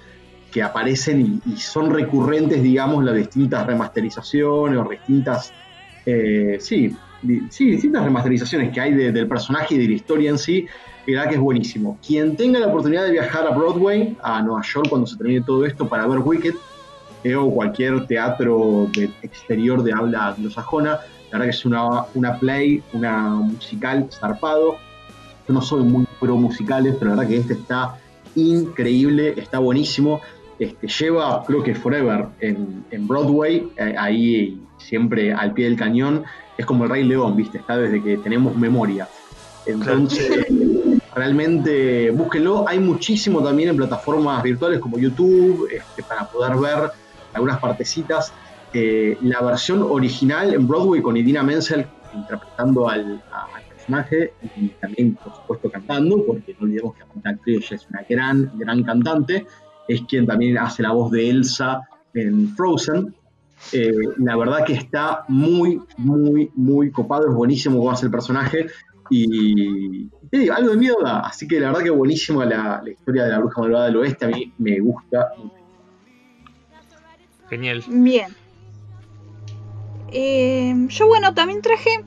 [0.51, 5.51] que aparecen y, son recurrentes, digamos, las distintas remasterizaciones o distintas,
[6.05, 6.95] eh, sí,
[7.49, 10.68] sí, distintas remasterizaciones que hay del personaje y de la historia en sí,
[11.07, 11.97] verdad que es buenísimo.
[12.05, 15.65] Quien tenga la oportunidad de viajar a Broadway, a Nueva York, cuando se termine todo
[15.65, 16.53] esto, para ver Wicked,
[17.38, 20.99] o cualquier teatro del exterior de habla anglosajona.
[21.32, 24.78] La verdad que es una, una play, una musical zarpado.
[25.47, 27.97] Yo no soy muy pro musicales, pero la verdad que este está
[28.36, 30.22] increíble, está buenísimo.
[30.59, 36.24] Este, lleva, creo que Forever en, en Broadway, eh, ahí siempre al pie del cañón.
[36.57, 37.59] Es como el Rey León, ¿viste?
[37.59, 39.07] Está desde que tenemos memoria.
[39.65, 40.47] Entonces,
[41.13, 42.68] realmente búsquenlo.
[42.68, 46.91] Hay muchísimo también en plataformas virtuales como YouTube, este, para poder ver
[47.34, 48.34] algunas partecitas.
[48.73, 53.23] eh, la versión original en Broadway con Idina Menzel interpretando al,
[53.69, 58.51] personaje y también, por supuesto, cantando, porque no olvidemos que Amanda Cruz es una gran,
[58.55, 59.45] gran cantante,
[59.88, 63.15] es quien también hace la voz de Elsa en Frozen.
[63.71, 68.67] Eh, la verdad que está muy, muy, muy copado, es buenísimo cómo hace el personaje
[69.09, 70.09] y
[70.53, 73.39] algo de miedo da, así que la verdad que buenísima la, la, historia de la
[73.39, 75.32] bruja malvada del oeste, a mí me gusta.
[77.49, 77.83] Genial.
[77.87, 78.35] Bien.
[80.11, 82.03] Eh, yo bueno, también traje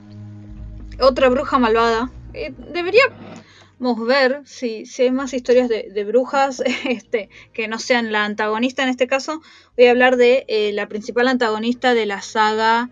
[0.99, 2.11] otra bruja malvada.
[2.33, 8.25] Eh, deberíamos ver si, si, hay más historias de, brujas este, que no sean la
[8.25, 9.41] antagonista en este caso.
[9.77, 12.89] Voy a hablar de eh, la principal antagonista de la saga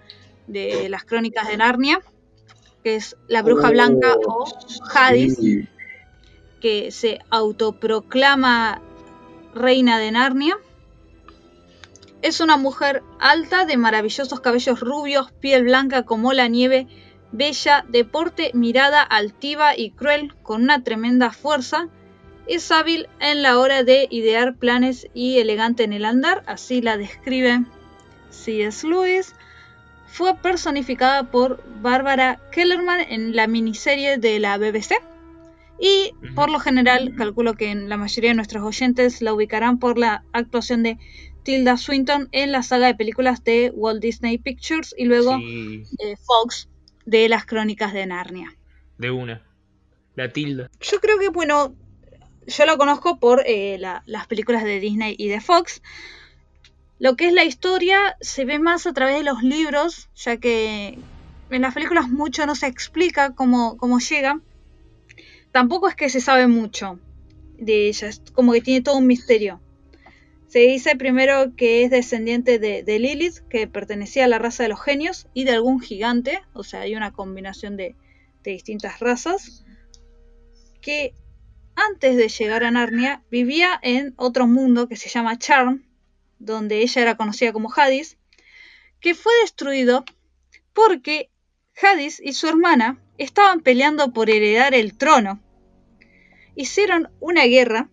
[0.48, 2.02] de las crónicas de Narnia,
[2.84, 4.46] que es la bruja blanca o
[4.94, 5.38] Hadis,
[6.60, 8.82] que se autoproclama
[9.54, 10.58] reina de Narnia.
[12.22, 16.88] Es una mujer alta, de maravillosos cabellos rubios, piel blanca como la nieve,
[17.32, 21.88] bella, de porte, mirada altiva y cruel, con una tremenda fuerza.
[22.46, 26.98] Es hábil en la hora de idear planes y elegante en el andar, así la
[26.98, 27.64] describe
[28.32, 28.86] C.S.
[28.86, 29.34] Lewis.
[30.08, 34.96] Fue personificada por Barbara Kellerman en la miniserie de la BBC.
[35.80, 39.98] Y por lo general, calculo que en la mayoría de nuestros oyentes la ubicarán por
[39.98, 40.98] la actuación de
[41.44, 46.70] Tilda Swinton en la saga de películas de Walt Disney Pictures y luego eh, Fox
[47.06, 48.56] de las crónicas de Narnia.
[48.98, 49.42] De una.
[50.16, 50.70] La Tilda.
[50.82, 51.76] Yo creo que, bueno,
[52.46, 55.82] yo la conozco por eh, las películas de Disney y de Fox.
[57.00, 61.00] Lo que es la historia se ve más a través de los libros, ya que
[61.50, 64.42] en las películas mucho no se explica cómo, cómo llega.
[65.52, 67.00] Tampoco es que se sabe mucho
[67.58, 69.62] de ella, es como que tiene todo un misterio.
[70.50, 74.82] Se dice primero que es descendiente de, Lilith, que pertenecía a la raza de los
[74.82, 77.96] genios, y de algún gigante, o sea, hay una combinación de,
[78.44, 79.64] distintas razas,
[80.82, 81.14] que
[81.76, 85.86] antes de llegar a Narnia vivía en otro mundo que se llama Charm,
[86.40, 88.18] donde ella era conocida como Hadis,
[89.02, 90.04] que fue destruido
[90.74, 91.30] porque
[91.80, 95.40] Hadis y su hermana estaban peleando por heredar el trono.
[96.56, 97.88] Hicieron una guerra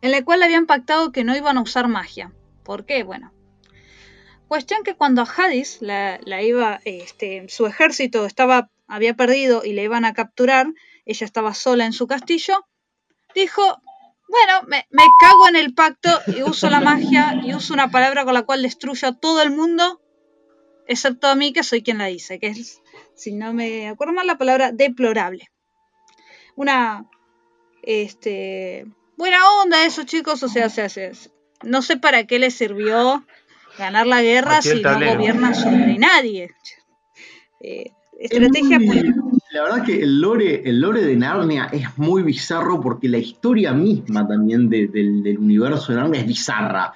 [0.00, 2.32] en la cual habían pactado que no iban a usar magia.
[2.64, 3.02] ¿Por qué?
[3.02, 3.32] Bueno.
[4.48, 9.82] Cuestión que cuando a Hadis la, iba, este, su ejército estaba, había perdido y le
[9.82, 10.68] iban a capturar,
[11.04, 12.64] ella estaba sola en su castillo,
[13.34, 13.62] dijo,
[14.28, 18.24] bueno, me, me, cago en el pacto y uso la magia y uso una palabra
[18.24, 20.00] con la cual destruyo a todo el mundo,
[20.86, 22.82] excepto a mí que soy quien la dice, que es,
[23.14, 25.50] si no me acuerdo mal, la palabra deplorable.
[26.54, 27.08] Una,
[27.82, 28.86] este,
[29.16, 30.42] buena onda eso, chicos.
[30.42, 31.12] O sea, se
[31.62, 33.24] no sé para qué les sirvió
[33.78, 36.50] ganar la guerra si no gobiernan sobre nadie.
[37.60, 38.78] Eh, estrategia
[39.52, 43.72] La verdad que el lore, el lore de Narnia es muy bizarro porque la historia
[43.72, 46.92] misma también del universo de Narnia es bizarra.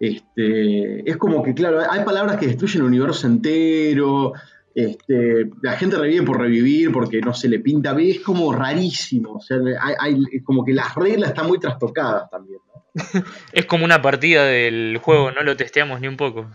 [0.00, 4.32] Este, es como que, claro, hay palabras que destruyen el universo entero.
[4.74, 9.40] Este, la gente revive por revivir porque no se le pinta, es como rarísimo, o
[9.40, 9.58] sea,
[10.00, 12.58] hay, como que las reglas están muy trastocadas también.
[13.52, 16.50] es como una partida del juego, no lo testeamos ni un poco.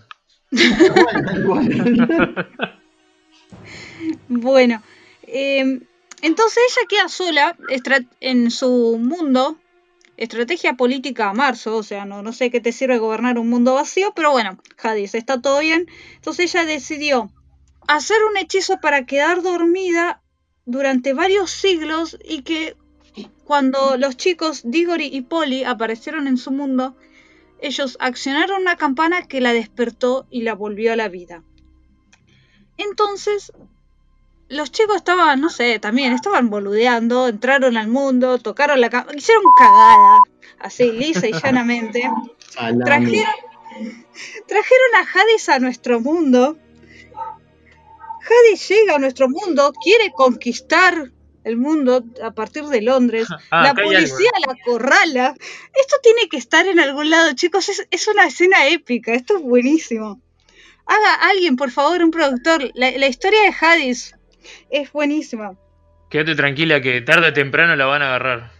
[4.28, 4.84] bueno,
[5.26, 5.80] em,
[6.22, 7.55] entonces ella queda sola
[8.20, 9.55] en su mundo,
[10.17, 13.76] estrategia política a marzo, o sea, no, no sé qué te sirve gobernar un mundo
[13.76, 15.86] vacío, pero bueno, Hadis, está todo bien.
[16.15, 17.32] Entonces ella decidió
[17.89, 20.21] hacer un hechizo para quedar dormida
[20.65, 22.77] durante varios siglos y que
[23.45, 26.95] cuando los chicos Diggory y Polly aparecieron en su mundo,
[27.59, 31.41] ellos accionaron una campana que la despertó y la volvió a la vida.
[32.77, 33.51] Entonces,
[34.49, 39.43] los chicos estaban, no sé, también estaban boludeando, entraron al mundo, tocaron la campana, hicieron
[39.57, 40.19] cagada,
[40.59, 42.03] así lisa y llanamente.
[42.55, 43.33] Trajeron,
[44.47, 46.55] trajeron a Hades a nuestro mundo
[48.30, 51.11] Hades llega a nuestro mundo, quiere conquistar
[51.43, 53.27] el mundo a partir de Londres.
[53.51, 55.36] Ah, la policía la acorrala.
[55.73, 57.67] Esto tiene que estar en algún lado, chicos.
[57.89, 59.13] Es, una escena épica.
[59.13, 60.21] Esto es buenísimo.
[60.86, 62.69] Haga alguien, por favor, un productor.
[62.75, 64.15] La, historia de Hades
[64.69, 65.57] es buenísima.
[66.11, 68.51] Quédate tranquila que tarde o temprano la van a agarrar.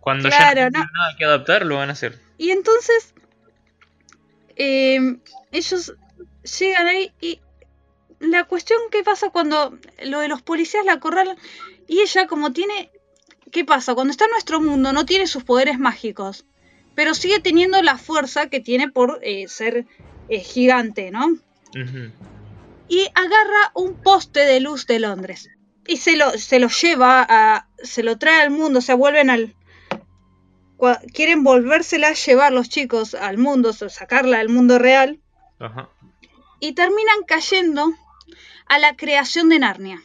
[0.00, 2.18] Cuando ya no, no nada que adaptar, lo van a hacer.
[2.36, 3.14] Y entonces,
[4.56, 5.16] eh,
[5.50, 5.94] ellos
[6.58, 7.40] llegan ahí y
[8.22, 11.36] la cuestión que pasa cuando lo de los policías la acorralan
[11.86, 12.90] y ella como tiene...
[13.50, 13.94] ¿Qué pasa?
[13.94, 16.46] Cuando está en nuestro mundo no tiene sus poderes mágicos.
[16.94, 19.86] pero sigue teniendo la fuerza que tiene por eh, ser
[20.28, 21.36] eh, gigante, ¿no?
[22.88, 25.50] Y agarra un poste de luz de Londres
[25.86, 27.66] y se lo, se lo lleva a.
[27.82, 29.54] se lo trae al mundo, se vuelven al.
[31.12, 35.20] Quieren volvérsela a llevar los chicos al mundo, sacarla al mundo real.
[36.58, 37.92] Y terminan cayendo
[38.66, 40.02] a la creación de Narnia.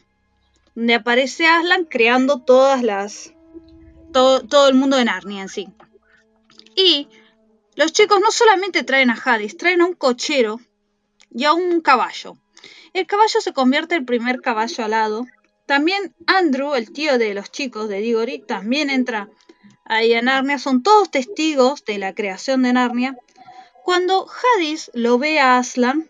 [0.76, 3.34] Donde aparece Aslan creando todas las.
[4.14, 5.70] Todo, todo el mundo de Narnia en sí.
[6.76, 7.10] Y
[7.76, 10.60] los chicos no solamente traen a Hades, traen a un cochero
[11.32, 12.38] y a un caballo.
[12.94, 15.26] El caballo se convierte en el primer caballo alado
[15.68, 19.30] también Andrew, el tío de los chicos de Diggory, también entra
[19.84, 20.60] ahí a Narnia.
[20.60, 23.18] Son todos testigos de la creación de Narnia.
[23.84, 26.10] Cuando Hadis lo ve a Aslan,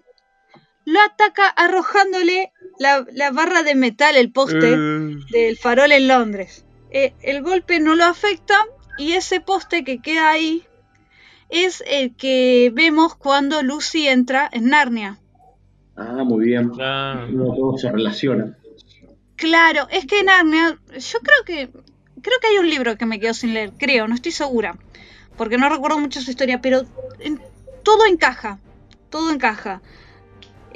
[0.87, 5.15] lo ataca arrojándole la, barra de metal, el poste eh.
[5.31, 6.63] del farol en Londres.
[6.91, 8.55] Eh, el golpe no lo afecta
[8.97, 10.65] y ese poste que queda ahí
[11.49, 15.19] es el que vemos cuando Lucy entra en Narnia.
[15.97, 16.71] Ah, muy bien.
[16.71, 18.57] todo se relaciona.
[19.35, 21.69] Claro, es que Narnia, yo creo que
[22.21, 24.77] creo que hay un libro que me quedó sin leer, creo, no estoy segura,
[25.35, 26.83] porque no recuerdo mucho su historia, pero
[27.83, 28.59] todo encaja,
[29.09, 29.81] todo encaja,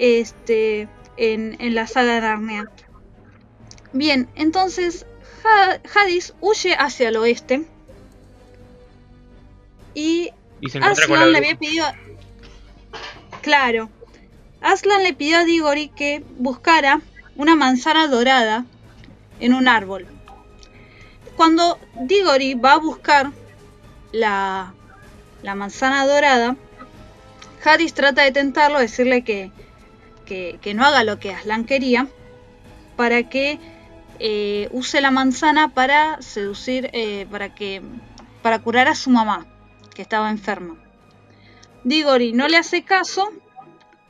[0.01, 2.69] este, en, la saga de Narnia.
[3.93, 5.05] Bien, entonces
[5.95, 7.65] Hadis huye hacia el oeste
[9.93, 10.31] y,
[10.81, 11.85] Aslan le había pedido,
[13.41, 13.89] claro,
[14.61, 17.01] Aslan le pidió a Digori que buscara
[17.35, 18.65] una manzana dorada
[19.39, 20.07] en un árbol.
[21.35, 23.31] Cuando Diggory va a buscar
[24.11, 24.73] la,
[25.43, 26.55] la manzana dorada,
[27.63, 29.51] Hadis trata de tentarlo, decirle que,
[30.61, 32.07] que, no haga lo que Aslan quería,
[32.95, 33.59] para que
[34.19, 37.81] eh, use la manzana para seducir, eh, para que
[38.41, 39.45] para curar a su mamá,
[39.93, 40.75] que estaba enferma.
[41.83, 43.31] Diggory no le hace caso,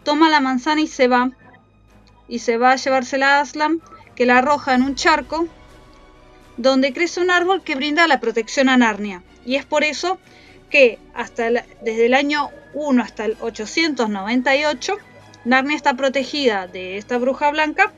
[0.04, 1.32] toma la manzana y se va,
[2.28, 3.82] y se va a llevársela a Aslan,
[4.16, 5.48] que la arroja en un charco
[6.58, 9.24] donde crece un árbol que brinda la protección a Narnia.
[9.46, 10.20] Y es por eso
[10.70, 14.98] que hasta desde el año 1 hasta el 898,
[15.46, 17.92] Narnia está protegida de esta bruja blanca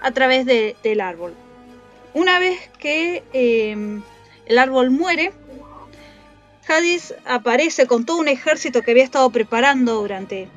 [0.00, 1.34] a través del árbol.
[2.14, 4.02] Una vez que em,
[4.46, 5.32] el árbol muere,
[6.68, 10.48] Hadis aparece con todo un ejército que había estado preparando durante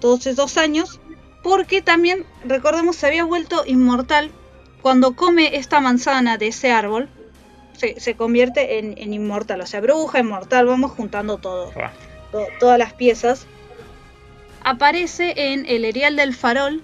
[0.00, 1.00] todos esos años
[1.44, 4.30] porque también, recordemos, se había vuelto inmortal
[4.80, 7.08] cuando come esta manzana de ese árbol.
[7.76, 11.70] Se, convierte en, inmortal, o sea, bruja, inmortal, vamos juntando todo,
[12.58, 13.46] todas las piezas.
[14.64, 16.82] Aparece en el Erial del Farol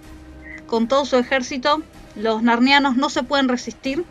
[0.66, 1.83] con todo su ejército.
[2.14, 4.05] Los narnianos no se pueden resistir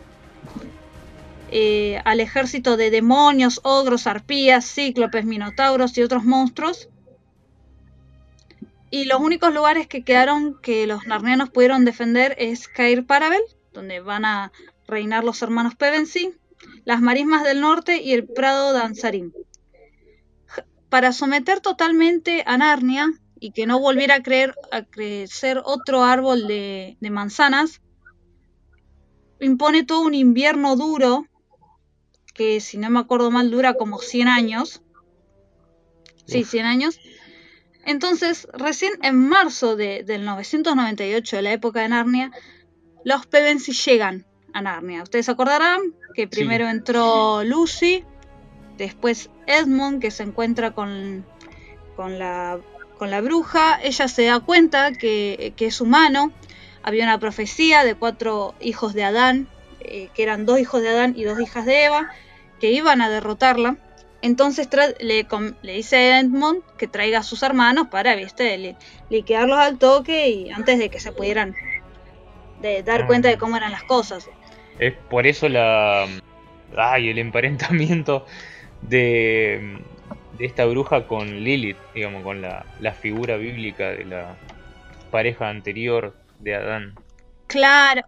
[1.50, 6.88] eh, al ejército de demonios, ogros, arpías, cíclopes, minotauros y otros monstruos
[8.90, 13.42] y los únicos lugares que quedaron que los narnianos pudieron defender es Cair Paravel,
[13.72, 14.52] donde van a
[14.88, 16.34] reinar los hermanos Pevensey,
[16.84, 19.32] las marismas del norte y el prado de Ansarín.
[20.88, 26.46] Para someter totalmente a Narnia y que no volviera a, creer, a crecer otro árbol
[26.46, 27.80] de, de manzanas,
[29.40, 31.26] impone todo un invierno duro,
[32.34, 34.82] que si no me acuerdo mal dura como 100 años.
[36.26, 37.00] Sí, 100 años
[37.84, 42.30] entonces, recién en marzo de, del 998, de la época de Narnia,
[43.04, 45.02] los Pevensi llegan a Narnia.
[45.02, 45.80] Ustedes acordarán
[46.14, 48.04] que primero entró Lucy,
[48.76, 51.24] después Edmund, que se encuentra con,
[51.96, 52.60] con, la,
[53.00, 53.80] con la bruja.
[53.82, 56.32] Ella se da cuenta que, es humano.
[56.82, 59.48] Había una profecía de cuatro hijos de Adán,
[59.80, 62.10] eh, que eran dos hijos de Adán y dos hijas de Eva,
[62.60, 63.78] que iban a derrotarla.
[64.20, 64.68] Entonces
[65.00, 65.26] le,
[65.62, 68.76] le, dice a Edmund que traiga a sus hermanos para, viste,
[69.08, 71.54] liquidarlos al toque y antes de que se pudieran
[72.60, 74.28] de dar cuenta de cómo eran las cosas.
[74.78, 76.06] Es por eso la.
[76.76, 78.26] Ay, el emparentamiento
[78.82, 79.80] de,
[80.40, 84.36] de esta bruja con Lilith, digamos, con la, la figura bíblica de la
[85.10, 86.94] pareja anterior de Adán.
[87.46, 88.02] Claro,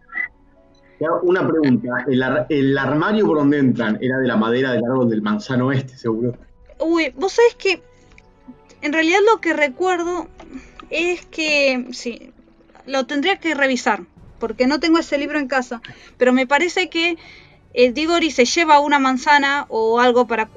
[1.23, 2.07] una pregunta,
[2.49, 6.35] ¿El, armario por donde entran era de la madera del árbol del manzano este, seguro?
[6.79, 7.83] Uy, vos sabés que
[8.81, 10.29] en realidad lo que recuerdo
[10.89, 12.33] es que, sí,
[12.87, 14.05] lo tendría que revisar,
[14.39, 15.83] porque no tengo ese libro en casa,
[16.17, 17.19] pero me parece que
[17.75, 20.49] eh, Digori se lleva una manzana o algo para,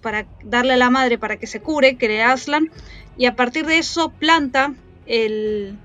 [0.00, 2.70] para darle a la madre para que se cure, que le Aslan,
[3.16, 4.72] y a partir de eso planta
[5.06, 5.76] el,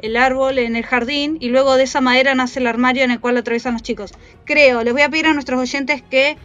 [0.00, 3.20] el árbol en el jardín y luego de esa madera nace el armario en el
[3.20, 4.12] cual atraviesan los chicos.
[4.44, 6.36] Creo, les voy a pedir a nuestros oyentes que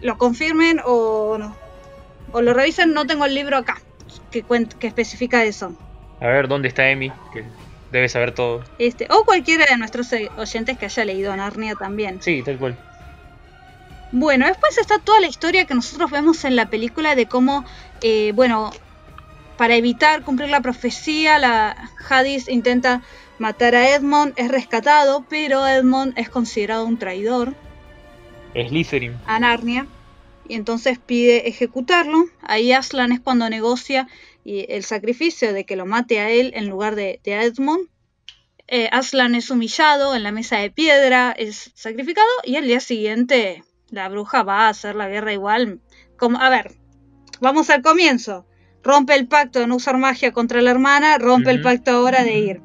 [0.00, 1.56] lo confirmen o, no,
[2.32, 3.80] o lo revisen, no tengo el libro acá
[4.30, 4.44] que,
[4.78, 5.74] que especifica eso.
[6.20, 7.10] A ver, ¿dónde está Emi?
[7.32, 7.44] Que
[7.90, 8.64] debe saber todo.
[8.78, 12.20] Este, o cualquiera de nuestros oyentes que haya leído Narnia también.
[12.22, 12.76] Sí, tal cual.
[14.16, 17.64] Bueno, después está toda la historia que nosotros vemos en la película de cómo,
[18.00, 18.70] eh, bueno,
[19.56, 23.02] para evitar cumplir la profecía, la Hadis intenta
[23.40, 27.56] matar a Edmond, es rescatado, pero Edmond es considerado un traidor.
[28.54, 29.16] Es Slytherin.
[29.26, 29.88] A Narnia.
[30.46, 32.26] Y entonces pide ejecutarlo.
[32.40, 34.06] Ahí Aslan es cuando negocia
[34.44, 37.88] el sacrificio de que lo mate a él en lugar de, a Edmond.
[38.68, 43.64] Eh, Aslan es humillado en la mesa de piedra, es sacrificado y al día siguiente
[43.94, 45.80] la bruja va a hacer la guerra igual.
[46.18, 46.72] Como, a ver,
[47.40, 48.46] vamos al comienzo.
[48.82, 52.38] Rompe el pacto de no usar magia contra la hermana, rompe el pacto ahora de
[52.38, 52.62] ir.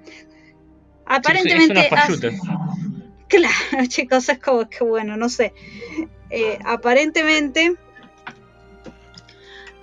[1.05, 1.89] Aparentemente.
[3.29, 5.53] claro, chicos, es como que bueno, no sé.
[6.29, 7.75] Eh, aparentemente.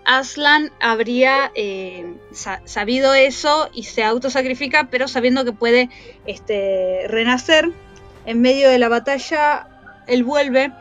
[0.05, 2.15] Aslan habría eh,
[2.65, 5.91] sabido eso y se autosacrifica, pero sabiendo que puede
[6.27, 7.73] este, renacer
[8.25, 9.67] en medio de la batalla,
[10.07, 10.73] él vuelve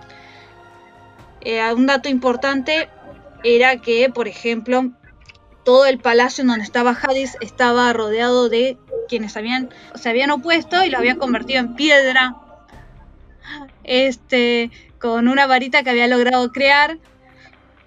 [1.45, 2.89] eh, un dato importante
[3.43, 4.91] era que, por ejemplo,
[5.63, 8.77] todo el palacio en donde estaba Hadis estaba rodeado de
[9.07, 12.35] quienes habían, se habían opuesto y lo habían convertido en piedra.
[13.83, 16.97] Este, con una varita que había logrado crear.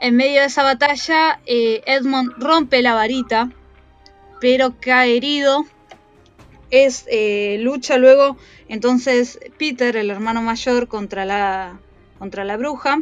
[0.01, 3.51] En medio de esa batalla, eh, Edmond rompe la varita,
[4.41, 5.65] pero cae herido.
[6.71, 8.37] Es eh, lucha luego
[8.69, 11.81] entonces Peter, el hermano mayor, contra la
[12.19, 12.99] contra la bruja.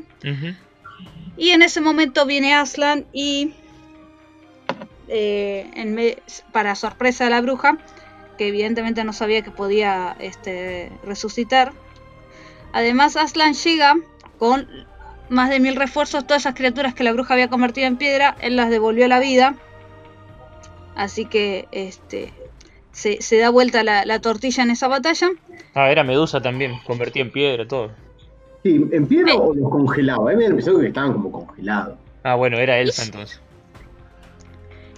[1.37, 3.53] Y en ese momento viene Aslan y,
[5.09, 6.17] eh,
[6.53, 7.79] para sorpresa de la bruja,
[8.39, 11.73] que evidentemente no sabía que podía este, resucitar.
[12.73, 13.97] Además, Aslan llega
[14.39, 14.69] con
[15.29, 18.57] más de mil refuerzos, todas esas criaturas que la bruja había convertido en piedra, él
[18.57, 19.57] las devolvió a la vida.
[20.95, 22.33] Así que este,
[22.93, 25.29] se, da vuelta la, la, tortilla en esa batalla.
[25.75, 27.91] Ah, era Medusa también, convertida en piedra, todo.
[28.67, 30.29] Sí, ¿en piedra o los congelados?
[30.29, 31.97] A mí me pensó que estaban como congelados.
[32.25, 33.41] Ah, bueno, era Elsa entonces.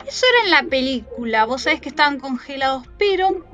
[0.07, 3.45] Eso era en la película, vos sabés que estaban congelados, pero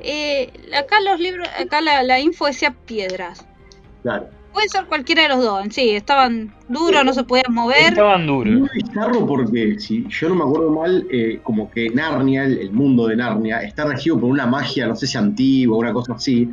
[0.00, 3.46] eh, acá los libros, acá la, info decía piedras.
[4.02, 4.26] Claro.
[4.52, 7.90] Puede ser cualquiera de los dos, sí, estaban duros, no se podían mover.
[7.90, 8.52] Estaban duros.
[8.52, 13.06] Muy bizarro porque, si yo no me acuerdo mal, eh, como que Narnia, el, mundo
[13.06, 16.50] de Narnia, está regido por una magia, no sé si antigua o una cosa así,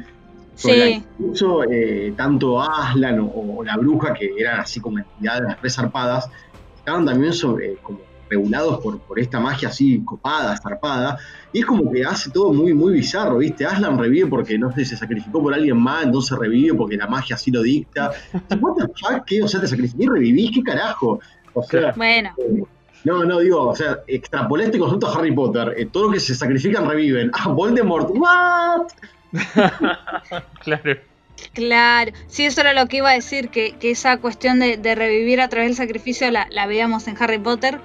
[0.62, 1.04] Sí.
[1.20, 6.30] Incluso eh, tanto Aslan o, la bruja, que eran así como entidades resarpadas,
[6.78, 11.18] estaban también sobre, como regulados por, por esta magia así copada, zarpada,
[11.52, 13.66] y es como que hace todo muy, muy bizarro, ¿viste?
[13.66, 17.36] Aslan revive porque, no sé, se sacrificó por alguien más, entonces revive porque la magia
[17.36, 18.12] así lo dicta.
[18.62, 19.26] ¿What the fuck?
[19.26, 19.44] ¿Qué?
[19.44, 21.20] O sea, te sacrificé y revivís, ¿qué carajo?
[21.54, 22.30] O sea, bueno.
[22.38, 22.64] Eh,
[23.04, 25.74] no, no, digo, o sea, extrapolé este concepto a Harry Potter.
[25.76, 27.32] Eh, todo lo que se sacrifican reviven.
[27.34, 28.92] Ah, Voldemort, ¿what?
[30.64, 31.12] claro.
[31.54, 35.50] Claro, sí, eso era lo que iba a decir, que, esa cuestión de, revivir a
[35.50, 37.80] través del sacrificio la, veíamos en Harry Potter.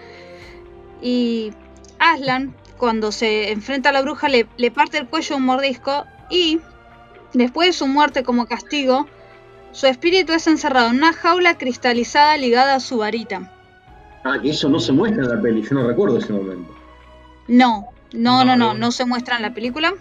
[1.02, 1.52] Y
[1.98, 6.60] Aslan, cuando se enfrenta a la bruja, le, parte el cuello un mordisco y
[7.32, 9.06] después de su muerte como castigo,
[9.72, 13.52] su espíritu es encerrado en una jaula cristalizada ligada a su varita.
[14.24, 16.74] Ah, que eso no se muestra en la peli, yo no recuerdo ese momento.
[17.48, 19.94] No, no, no, no, no se muestra en la película.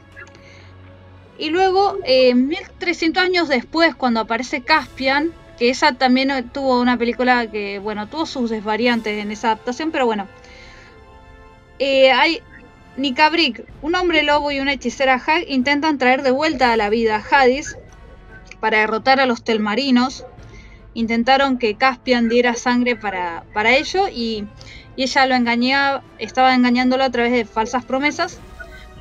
[1.38, 7.50] Y luego, eh, 1300 años después, cuando aparece Caspian, que esa también tuvo una película
[7.50, 10.28] que, bueno, tuvo sus desvariantes en esa adaptación, pero bueno.
[11.80, 12.42] Eh, hay
[12.96, 17.18] Nicabric, un hombre lobo y una hechicera Hag intentan traer de vuelta a la vida
[17.18, 17.78] a Hadis
[18.62, 20.26] para derrotar a los telmarinos.
[20.94, 24.46] Intentaron que Caspian diera sangre para, para ello y,
[24.96, 28.40] y ella lo engañaba, estaba engañándolo a través de falsas promesas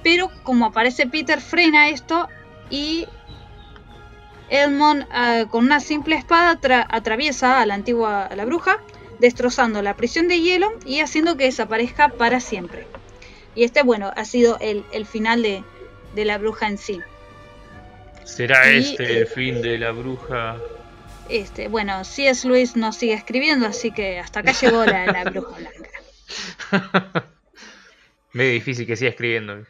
[0.04, 2.28] pero como aparece Peter frena esto
[2.70, 3.08] y
[4.50, 6.60] Edmond ah, con una simple espada
[6.90, 8.78] atraviesa a la antigua a la bruja,
[9.18, 12.86] destrozando la prisión de hielo y haciendo que desaparezca para siempre.
[13.54, 15.64] Y este, bueno, ha sido el, final de,
[16.24, 17.00] la bruja en sí.
[18.24, 20.56] ¿Será este el fin de la bruja?
[21.28, 25.24] Este, bueno, si es Luis no sigue escribiendo, así que hasta acá llegó la, la
[25.24, 25.90] bruja blanca.
[28.32, 29.64] Medio difícil que siga escribiendo.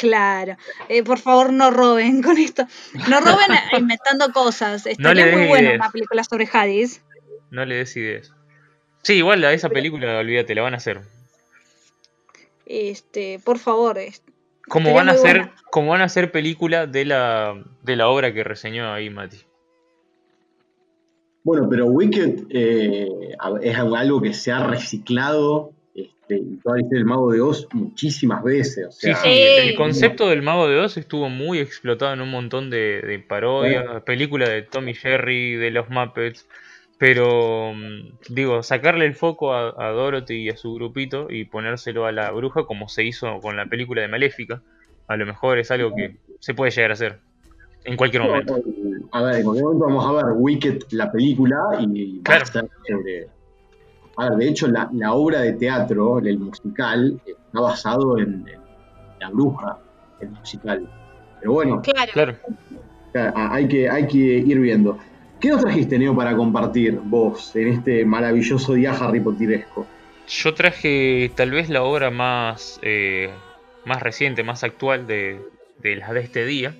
[0.00, 0.56] Claro,
[0.88, 2.66] eh, por favor no roben con esto.
[3.10, 3.48] No roben
[3.78, 4.86] inventando cosas.
[4.86, 7.02] Estaría muy buena una película sobre Hades.
[7.50, 8.32] No le des ideas.
[9.02, 11.02] Sí, igual a esa película, olvídate, la van a hacer.
[12.64, 13.98] Este, por favor.
[14.68, 18.42] como van a hacer, como van a hacer película de la, de la obra que
[18.42, 19.38] reseñó ahí Mati.
[21.42, 23.08] Bueno, pero Wicked eh,
[23.62, 25.72] es algo que se ha reciclado
[26.30, 28.96] este, del Mago de Oz muchísimas veces.
[28.98, 33.24] sí, sí, el concepto del Mago de Oz estuvo muy explotado en un montón de,
[33.28, 36.46] parodias, películas de Tommy Jerry, de los Muppets.
[36.98, 42.12] Pero, mm, digo, sacarle el foco a, Dorothy y a su grupito y ponérselo a
[42.12, 44.62] la bruja como se hizo con la película de Maléfica,
[45.08, 47.18] a lo mejor es algo que se puede llegar a hacer
[47.84, 48.54] en cualquier momento.
[49.12, 52.44] A ver, en cualquier momento vamos a ver Wicked, la película, y claro.
[52.44, 53.39] A
[54.28, 58.44] ver, de hecho, la, obra de teatro, el musical, está basado en,
[59.20, 59.78] La Bruja,
[60.20, 60.88] el musical.
[61.40, 61.82] Pero bueno,
[62.12, 62.36] claro.
[63.34, 64.98] Hay, que, hay que ir viendo.
[65.40, 69.86] ¿Qué nos trajiste, Neo, para compartir vos en este maravilloso día Harry Potteresco?
[70.28, 73.30] Yo traje tal vez la obra más, eh,
[73.84, 75.40] más reciente, más actual de,
[75.82, 76.74] de las de este día.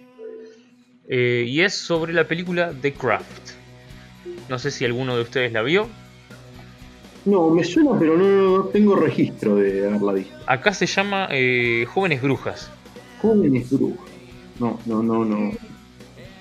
[1.09, 3.51] Eh, y es sobre la película The Craft.
[4.49, 5.89] No sé si alguno de ustedes la vio.
[7.25, 10.37] No, me suena, pero no, tengo registro de haberla visto.
[10.47, 12.71] Acá se llama eh, Jóvenes Brujas.
[13.21, 14.11] Jóvenes Brujas.
[14.59, 15.53] No, no, no, no.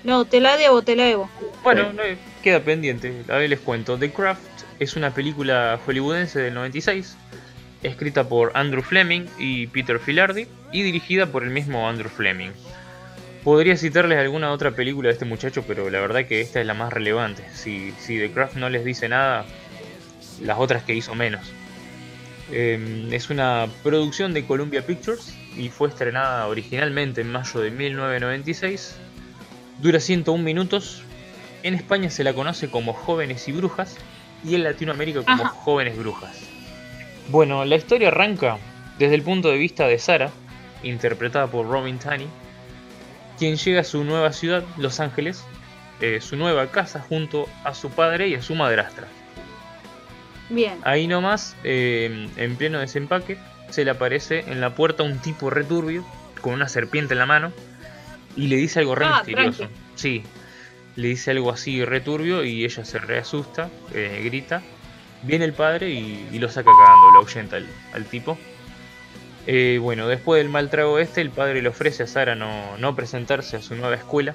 [0.04, 1.28] No, te la debo, te la debo.
[1.62, 1.88] Bueno,
[2.42, 3.12] queda pendiente.
[3.28, 3.98] A ver, les cuento.
[3.98, 4.40] The Craft
[4.78, 7.16] es una película hollywoodense del 96,
[7.82, 12.50] escrita por Andrew Fleming y Peter Filardi y dirigida por el mismo Andrew Fleming.
[13.44, 16.74] Podría citarles alguna otra película de este muchacho, pero la verdad que esta es la
[16.74, 17.44] más relevante.
[17.52, 19.44] Si, si The Craft no les dice nada,
[20.40, 21.52] las otras que hizo menos.
[22.52, 28.96] Em, es una producción de Columbia Pictures y fue estrenada originalmente en mayo de 1996
[29.80, 31.02] Dura 101 minutos.
[31.62, 33.96] En España se la conoce como Jóvenes y Brujas
[34.44, 36.36] y en Latinoamérica como Jóvenes Brujas.
[37.28, 38.58] Bueno, la historia arranca
[38.98, 40.30] desde el punto de vista de Sara,
[40.82, 42.28] interpretada por Robin Tunney,
[43.38, 45.44] quien llega a su nueva ciudad, Los Ángeles,
[46.02, 49.08] eh, su nueva casa junto a su padre y a su madrastra.
[50.50, 50.78] Bien.
[50.82, 53.38] Ahí nomás, eh, en pleno desempaque,
[53.70, 56.04] se le aparece en la puerta un tipo returbio
[56.40, 57.52] con una serpiente en la mano
[58.36, 59.68] y le dice algo re ah, misterioso.
[59.94, 60.22] Sí,
[60.96, 64.62] le dice algo así returbio y ella se reasusta, eh, grita.
[65.22, 67.58] Viene el padre y, lo saca cagando, lo ahuyenta
[67.92, 68.38] al, tipo.
[69.46, 73.56] Eh, bueno, después del mal trago este, el padre le ofrece a Sara no, presentarse
[73.56, 74.34] a su nueva escuela.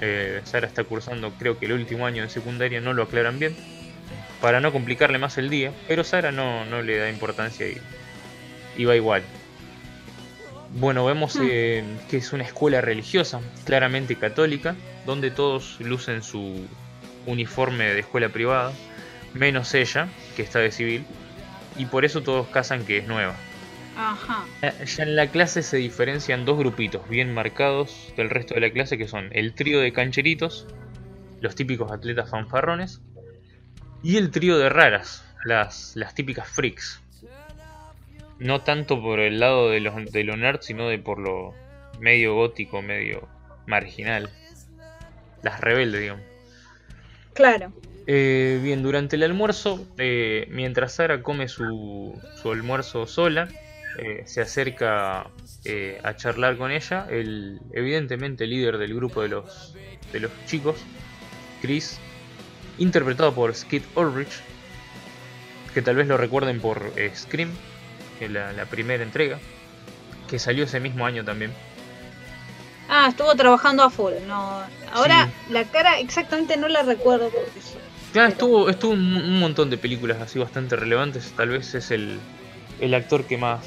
[0.00, 3.54] Eh, Sara está cursando, creo que el último año de secundaria, no lo aclaran bien.
[4.42, 7.78] Para no complicarle más el día, pero Sara no, no le da importancia y,
[8.76, 9.22] y va igual.
[10.74, 11.48] Bueno, vemos hmm.
[11.48, 14.74] eh, que es una escuela religiosa, claramente católica,
[15.06, 16.66] donde todos lucen su
[17.26, 18.72] uniforme de escuela privada,
[19.32, 21.04] menos ella, que está de civil,
[21.76, 23.36] y por eso todos casan que es nueva.
[23.96, 24.44] Ajá.
[24.62, 28.98] Ya en la clase se diferencian dos grupitos bien marcados del resto de la clase,
[28.98, 30.66] que son el trío de cancheritos,
[31.40, 33.02] los típicos atletas fanfarrones,
[34.02, 37.00] y el trío de raras, las, las típicas freaks,
[38.38, 41.54] no tanto por el lado de, los, de lo nerd, sino de por lo
[42.00, 43.28] medio gótico, medio
[43.66, 44.30] marginal.
[45.42, 46.24] Las rebeldes, digamos.
[47.34, 47.72] Claro.
[48.06, 53.48] Eh, bien, durante el almuerzo, eh, mientras Sara come su, su almuerzo sola,
[53.98, 55.26] eh, se acerca
[56.02, 59.76] a charlar con ella, el evidentemente líder del grupo de los,
[60.12, 60.76] de los chicos,
[61.60, 62.00] Chris,
[62.78, 64.40] interpretado por Skid Ulrich,
[65.74, 67.50] que tal vez lo recuerden por Scream,
[68.28, 69.38] la, primera entrega,
[70.28, 71.52] que salió ese mismo año también.
[72.88, 74.12] Ah, estuvo trabajando a full.
[74.26, 74.62] No,
[74.92, 77.30] ahora la cara exactamente no la recuerdo.
[77.30, 81.32] Porque estuvo, estuvo un, montón de películas así bastante relevantes.
[81.32, 82.18] Tal vez es el,
[82.80, 83.60] el actor que más,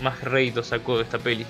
[0.00, 1.44] más rédito sacó de esta peli.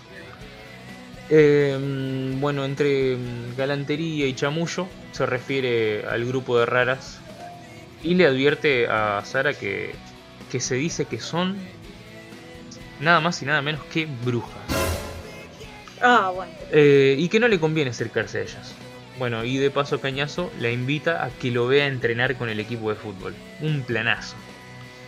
[1.35, 3.17] Em, bueno, entre
[3.57, 7.21] galantería y chamullo se refiere al grupo de raras
[8.03, 9.95] y le advierte a Sara que,
[10.51, 11.57] que se dice que son
[13.01, 14.53] nada más y nada menos que brujas.
[16.03, 16.53] Ah, bueno.
[16.71, 18.75] Eh, y que no le conviene acercarse a ellas.
[19.19, 22.91] Bueno, y de paso Cañazo la invita a que lo vea entrenar con el equipo
[22.91, 23.35] de fútbol.
[23.63, 24.37] Un planazo.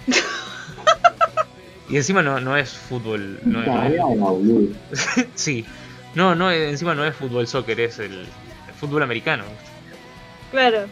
[1.90, 3.40] y encima no, no es fútbol.
[3.44, 3.62] No,
[5.34, 5.66] sí.
[6.14, 8.26] No, no, encima no es fútbol soccer, es el,
[8.78, 9.44] fútbol americano.
[10.50, 10.86] Claro.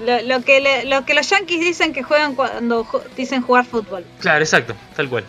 [0.00, 2.86] Lo, que lo que los yankees dicen que juegan cuando
[3.16, 4.04] dicen jugar fútbol.
[4.20, 5.24] Claro, exacto, tal cual.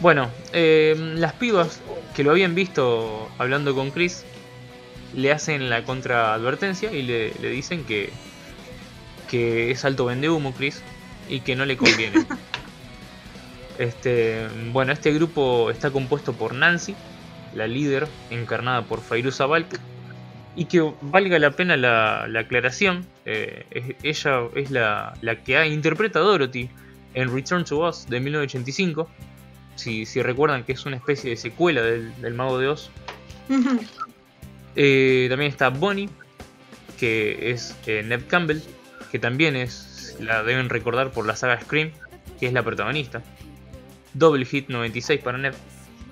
[0.00, 1.80] Bueno, eh, las pibas
[2.14, 4.24] que lo habían visto hablando con Chris
[5.14, 8.10] le hacen la contraadvertencia y le, dicen que,
[9.30, 10.82] que es alto vende humo Chris
[11.28, 12.26] y que no le conviene.
[13.78, 16.94] este, bueno, este grupo está compuesto por Nancy,
[17.54, 19.80] la líder encarnada por Fairuza Balk,
[20.56, 25.14] Y que valga la pena la, aclaración, eh, ella es la,
[25.44, 26.70] que ha, interpreta a Dorothy
[27.14, 29.08] en Return to Oz de 1985.
[29.74, 32.90] Si, si recuerdan que es una especie de secuela del, Mago de Oz.
[34.76, 36.08] Eh, también está Bonnie,
[36.98, 38.60] que es eh, Neb Campbell,
[39.12, 41.92] que también es, la deben recordar por la saga Scream,
[42.40, 43.22] que es la protagonista.
[44.14, 45.54] Double hit 96 para Neb.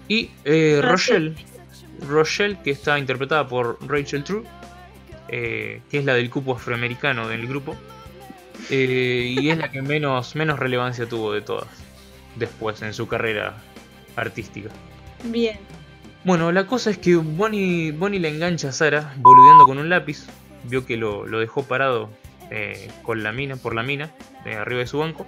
[0.08, 1.34] Y eh, Rochelle,
[2.06, 4.44] Rochelle, que está interpretada por Rachel True,
[5.28, 7.76] que es la del cupo afroamericano del grupo.
[8.68, 11.68] y es la que menos, menos relevancia tuvo de todas
[12.36, 13.54] después en su carrera
[14.16, 14.70] artística.
[15.24, 15.58] Bien.
[16.24, 20.26] Bueno, la cosa es que Bonnie, Bonnie le engancha a Sara boludeando con un lápiz.
[20.64, 22.10] Vio que lo, dejó parado
[22.50, 24.10] eh, con la mina, por la mina,
[24.44, 25.26] de arriba de su banco.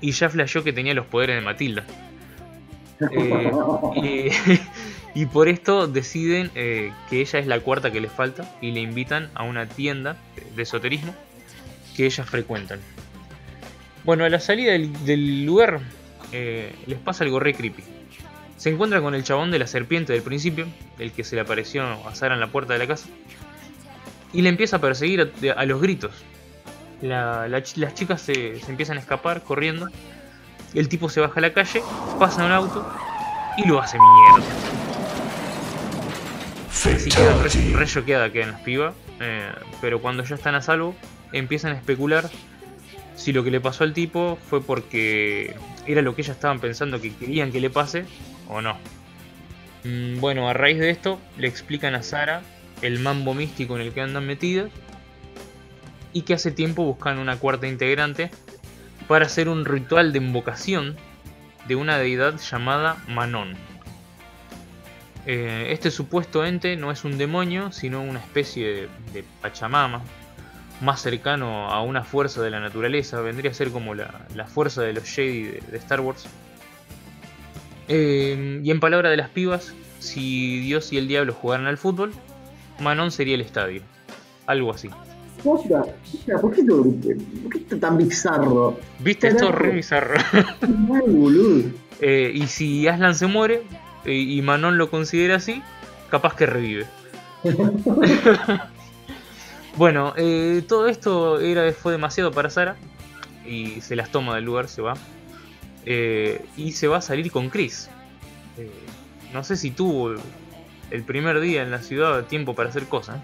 [0.00, 1.84] Y ya flasheó que tenía los poderes de Matilda.
[3.12, 3.50] Eh,
[5.14, 8.80] y, por esto deciden eh, que ella es la cuarta que les falta y le
[8.80, 10.16] invitan a una tienda
[10.54, 11.14] de esoterismo
[11.96, 12.80] que ellas frecuentan.
[14.04, 15.80] Bueno, a la salida del, lugar
[16.32, 17.82] les pasa algo re creepy
[18.60, 20.66] se encuentra con el chabón de la serpiente del principio,
[20.98, 23.08] el que se le apareció a Sara en la puerta de la casa,
[24.34, 26.12] y le empieza a perseguir a, los gritos.
[27.00, 29.88] las chicas se, empiezan a escapar corriendo,
[30.74, 31.82] el tipo se baja a la calle,
[32.18, 32.86] pasa un auto
[33.56, 34.46] y lo hace mierda.
[36.70, 40.94] Así queda re, choqueada quedan las pibas, eh, pero cuando ya están a salvo,
[41.32, 42.30] empiezan a especular
[43.16, 45.54] si lo que le pasó al tipo fue porque
[45.86, 48.06] era lo que ellas estaban pensando que querían que le pase
[48.48, 48.78] o no.
[49.84, 52.42] Mm, bueno, a raíz de esto le explican a Sara
[52.80, 54.70] el mambo místico en el que andan metidos
[56.12, 58.30] y que hace tiempo buscan una cuarta integrante
[59.10, 60.94] para hacer un ritual de invocación
[61.66, 63.56] de una deidad llamada Manon.
[65.26, 70.00] Eh, este supuesto ente no es un demonio, sino una especie de, Pachamama,
[70.80, 74.92] más cercano a una fuerza de la naturaleza, vendría a ser como la, fuerza de
[74.92, 76.28] los Jedi de Star Wars.
[77.88, 82.12] Eh, y en palabra de las pibas, si Dios y el diablo jugaran al fútbol,
[82.78, 83.82] Manon sería el estadio.
[84.46, 84.88] Algo así.
[85.42, 86.62] ¿Por qué,
[87.54, 88.78] está tan bizarro?
[88.98, 89.52] ¿Viste esto?
[89.52, 90.14] Re bizarro.
[92.02, 93.62] Eh, y si Aslan se muere
[94.06, 95.62] eh, y Manon lo considera así,
[96.10, 96.86] capaz que revive.
[99.76, 100.14] bueno,
[100.66, 102.76] todo esto era, fue demasiado para Sara
[103.46, 104.94] y se las toma del lugar, se va.
[105.86, 107.88] Eh, y se va a salir con Chris.
[108.58, 108.70] Eh,
[109.32, 110.14] no sé si tuvo
[110.90, 113.20] el primer día en la ciudad tiempo para hacer cosas.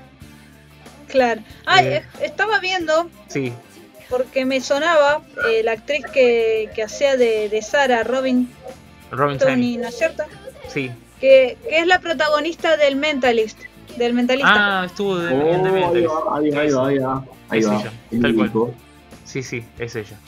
[1.09, 1.43] Claro.
[1.67, 1.83] Ah,
[2.21, 3.11] estaba viendo.
[3.29, 3.53] Sí.
[4.09, 5.23] Porque me sonaba
[5.65, 8.49] la actriz que, que hacía de, de Sara, Robin.
[9.11, 10.25] Robin Tony, ¿no es cierto?
[10.69, 10.91] Sí.
[11.21, 13.59] Que, que, es la protagonista del Mentalist.
[13.97, 14.83] Del Mentalista.
[14.83, 16.11] Ah, estuvo de, oh, Mentalist.
[16.33, 17.25] Ahí va, ahí va, ahí va.
[17.49, 17.83] Ahí va.
[18.21, 18.75] tal cual.
[19.25, 20.19] Sí, sí, es ella.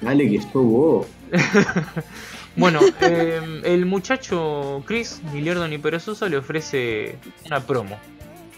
[0.00, 1.06] Dale que estuvo.
[2.56, 7.98] bueno, em, el muchacho Chris, ni lerdo ni perezoso, le ofrece una promo.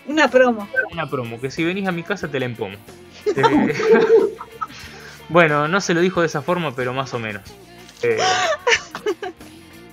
[0.09, 0.69] Una promo.
[0.91, 2.77] Una promo, que si venís a mi casa te la empomo.
[3.27, 3.75] Eh,
[5.29, 7.43] bueno, no se lo dijo de esa forma, pero más o menos.
[8.03, 8.19] Eh,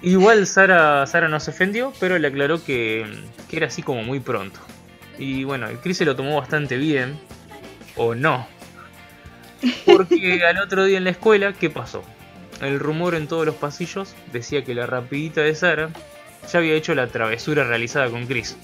[0.02, 3.06] igual Sara, Sara no se ofendió, pero le aclaró que,
[3.50, 4.60] que era así como muy pronto.
[5.18, 7.20] Y bueno, el Chris se lo tomó bastante bien,
[7.96, 8.48] o no,
[9.86, 12.04] porque al otro día en la escuela, ¿qué pasó?
[12.62, 15.90] El rumor en todos los pasillos decía que la rapidita de Sara
[16.52, 18.58] ya había hecho la travesura realizada con Chris.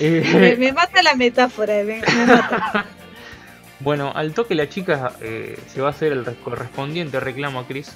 [0.00, 2.84] Eh, me, mata la metáfora, me, mata.
[3.78, 7.92] bueno, al toque la chica eh, se va a hacer el correspondiente reclamo a Chris.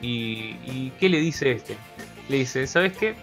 [0.00, 1.76] Y, y, ¿qué le dice este?
[2.30, 3.14] Le dice, ¿sabes qué?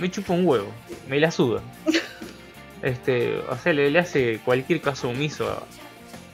[0.00, 0.72] Me chupa un huevo,
[1.06, 1.60] me la suda.
[2.82, 5.66] Este, o sea, le, hace cualquier caso omiso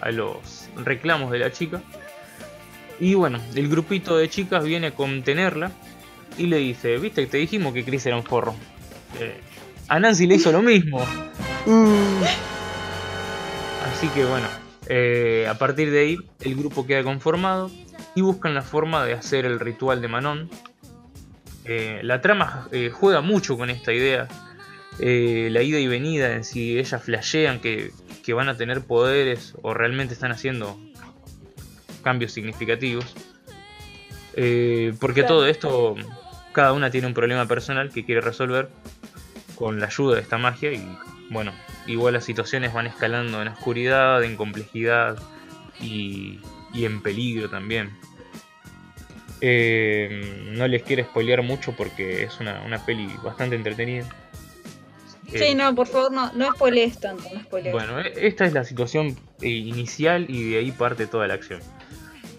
[0.00, 1.80] a, los reclamos de la chica.
[3.00, 5.70] Y bueno, el grupito de chicas viene a contenerla
[6.36, 8.54] y le dice, viste que te dijimos que Chris era un forro.
[9.18, 9.40] Eh,
[9.88, 11.04] a Nancy le hizo lo mismo.
[11.66, 12.22] Mm.
[13.92, 14.46] Así que bueno,
[14.88, 17.70] eh, a partir de ahí el grupo queda conformado
[18.14, 20.50] y buscan la forma de hacer el ritual de Manon.
[21.64, 24.28] Eh, la trama juega mucho con esta idea
[24.98, 27.92] eh, la ida y venida en si ellas flashean que,
[28.34, 30.78] van a tener poderes o realmente están haciendo
[32.02, 33.14] cambios significativos.
[34.34, 35.96] Eh, porque todo esto,
[36.52, 38.68] cada una tiene un problema personal que quiere resolver
[39.54, 40.86] con la ayuda de esta magia y
[41.30, 41.52] bueno,
[41.86, 45.18] igual las situaciones van escalando en oscuridad, en complejidad
[45.80, 46.38] y,
[46.74, 47.90] en peligro también.
[49.40, 54.04] Eh, no les quiero spoilear mucho porque es una, una peli bastante entretenida.
[55.30, 57.72] Sí, Eh, no, por favor, no, no spoilees tanto, no spoilees.
[57.72, 61.60] Bueno, e- esta es la situación eh, inicial y de ahí parte toda la acción.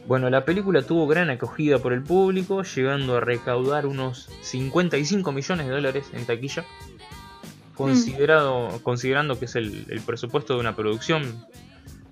[0.05, 5.65] Bueno, la película tuvo gran acogida por el público, llegando a recaudar unos 55 millones
[5.67, 6.65] de dólares en taquilla.
[7.75, 11.45] Considerado, Considerando que es el, el presupuesto de una producción,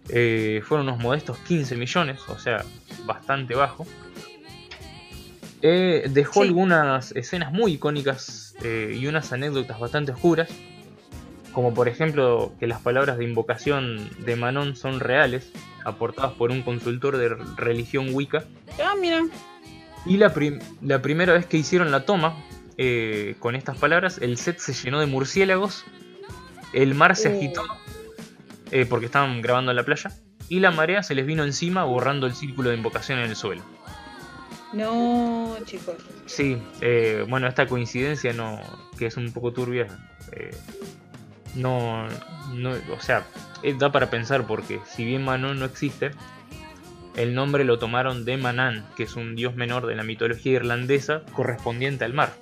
[0.09, 2.65] eh, fueron unos modestos 15 millones, o sea,
[3.05, 3.85] bastante bajo.
[5.61, 6.47] Eh, dejó Sí.
[6.47, 10.49] algunas escenas muy icónicas eh, y unas anécdotas bastante oscuras,
[11.53, 15.51] como por ejemplo que las palabras de invocación de Manon son reales,
[15.85, 18.45] aportadas por un consultor de religión Wicca,
[18.83, 19.21] Ah, mira.
[20.05, 22.35] y la, prim- la primera vez que hicieron la toma
[22.83, 25.85] eh, con estas palabras, el set se llenó de murciélagos,
[26.73, 27.37] el mar se Uh.
[27.37, 27.63] agitó
[28.71, 30.09] eh, porque estaban grabando en la playa,
[30.49, 33.61] y la marea se les vino encima borrando el círculo de invocación en el suelo.
[34.73, 35.95] No, chicos.
[36.25, 38.59] Sí, eh, bueno, esta coincidencia no,
[38.97, 39.85] que es un poco turbia,
[41.53, 42.07] no,
[42.53, 43.27] no, o sea,
[43.77, 46.11] da para pensar porque si bien Manon no existe,
[47.15, 51.23] el nombre lo tomaron de Manan, que es un dios menor de la mitología irlandesa
[51.33, 52.33] correspondiente al mar.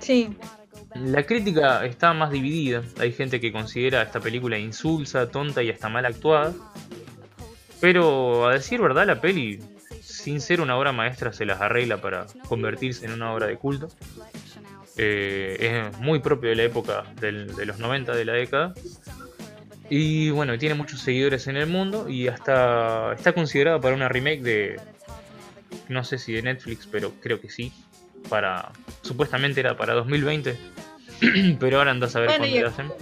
[0.00, 0.36] Sí.
[0.94, 5.88] La crítica está más dividida, hay gente que considera esta película insulsa, tonta y hasta
[5.88, 6.52] mal actuada,
[7.80, 9.60] pero a decir verdad la peli,
[10.02, 13.88] sin ser una obra maestra, se las arregla para convertirse en una obra de culto.
[14.96, 18.74] Eh, es muy propio de la época del- de los 90 de la década.
[19.88, 24.42] Y bueno, tiene muchos seguidores en el mundo y hasta está considerada para una remake
[24.42, 24.80] de,
[25.88, 27.72] no sé si de Netflix, pero creo que sí.
[28.28, 28.70] Para,
[29.02, 30.56] supuestamente era para 2020,
[31.58, 32.92] pero ahora andas a ver Bueno, cuándo la hacen.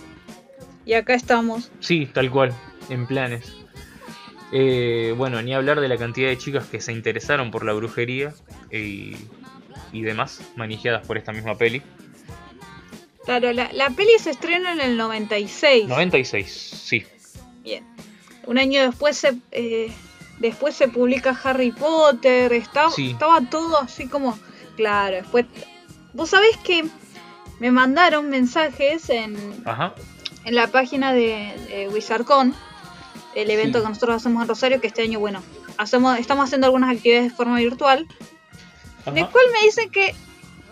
[0.86, 1.70] Y acá estamos.
[1.80, 2.54] Sí, tal cual,
[2.88, 3.52] en planes.
[4.52, 8.32] Eh, bueno, ni hablar de la cantidad de chicas que se interesaron por la brujería
[8.72, 9.14] y,
[9.92, 11.82] y demás, manijeadas por esta misma peli.
[13.26, 15.86] Claro, la, la peli se estrena en el 96.
[15.86, 17.04] 96, sí.
[17.62, 17.84] Bien.
[18.46, 19.92] Un año después se, eh,
[20.38, 22.54] después se publica Harry Potter.
[22.54, 23.10] Estaba, Sí.
[23.10, 24.38] estaba todo así como.
[24.78, 25.44] Claro, después.
[26.14, 26.84] Vos sabés que
[27.60, 29.36] me mandaron mensajes en,
[29.66, 29.92] Ajá.
[30.44, 32.54] en la página de, de WizardCon,
[33.34, 33.82] el evento Sí.
[33.84, 35.42] que nosotros hacemos en Rosario, que este año, bueno,
[35.76, 38.06] hacemos, estamos haciendo algunas actividades de forma virtual.
[39.12, 40.14] De cual me dicen que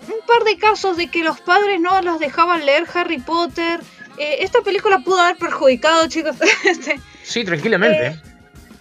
[0.09, 3.81] un par de casos de que los padres no los dejaban leer Harry Potter.
[4.19, 6.37] Eh, esta película pudo haber perjudicado, chicos.
[6.65, 8.07] Este, Sí, tranquilamente.
[8.07, 8.21] Eh.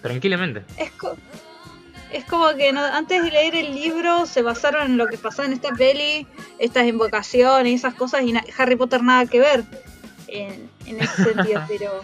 [0.02, 0.62] Tranquilamente.
[0.76, 0.90] es,
[2.16, 5.46] es como que no- antes de leer el libro se basaron en lo que pasaba
[5.46, 6.26] en esta peli,
[6.58, 9.64] estas invocaciones y esas cosas, y Harry Potter nada que ver
[10.28, 12.00] en, en ese sentido, pero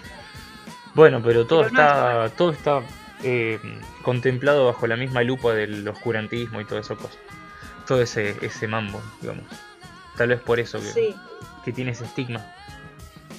[0.95, 2.83] Bueno, pero todo Pero no está, todo está
[3.25, 3.59] eh,
[4.03, 7.19] contemplado bajo la misma lupa del oscurantismo y todo eso cosas.
[7.87, 9.45] Todo ese, ese mambo, digamos.
[10.17, 11.15] Tal vez por eso que, sí.
[11.65, 12.45] que tiene ese estigma.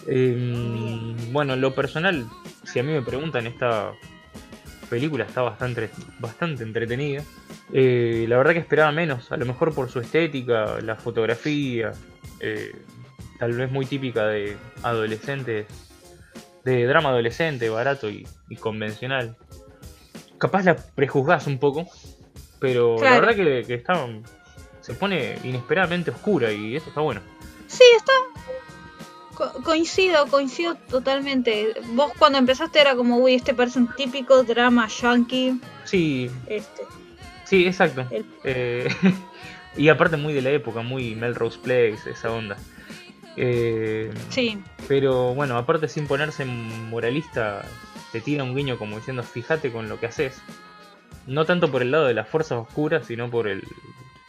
[0.07, 2.27] Eh, bueno, lo personal,
[2.63, 3.93] si a mí me preguntan, esta
[4.93, 5.89] película está bastante,
[6.19, 7.23] bastante entretenida.
[7.73, 11.93] Eh, la verdad que esperaba menos, a lo mejor por su estética, la fotografía,
[12.39, 12.75] eh,
[13.39, 15.65] tal vez muy típica de adolescentes,
[16.63, 19.35] de drama adolescente, barato y, y convencional.
[20.37, 21.87] Capaz la prejuzgás un poco,
[22.59, 24.07] pero la verdad que, que está,
[24.81, 27.21] se pone inesperadamente oscura y eso está bueno.
[27.65, 28.13] Sí, está.
[29.35, 31.73] Co- coincido, coincido totalmente.
[31.93, 35.59] Vos cuando empezaste era como, uy, este parece un típico drama yankee.
[35.85, 36.83] Sí, Este.
[37.45, 38.05] sí, exacto.
[38.11, 38.87] El- Eh,
[39.77, 42.57] y aparte muy de la época, muy Melrose Place, esa onda.
[43.35, 47.65] Eh, Sí, pero bueno, aparte sin ponerse moralista,
[48.11, 50.39] te tira un guiño como diciendo, fíjate con lo que haces.
[51.25, 53.63] No tanto por el lado de las fuerzas oscuras, sino por el,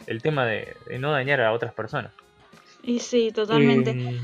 [0.07, 2.11] el tema de, de no dañar a otras personas.
[2.81, 3.91] y sí, totalmente.
[3.91, 4.21] Eh,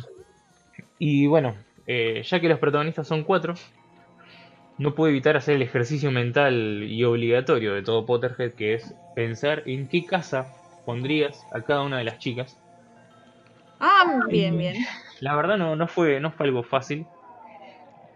[1.03, 1.55] y bueno,
[1.87, 3.55] eh, ya que los protagonistas son cuatro,
[4.77, 9.63] no puedo evitar hacer el ejercicio mental y obligatorio de todo Potterhead, que es pensar
[9.65, 10.53] en qué casa
[10.85, 12.55] pondrías a cada una de las chicas.
[13.79, 14.75] ah, bien, bien.
[15.21, 17.07] La verdad no, no, fue, no fue algo fácil.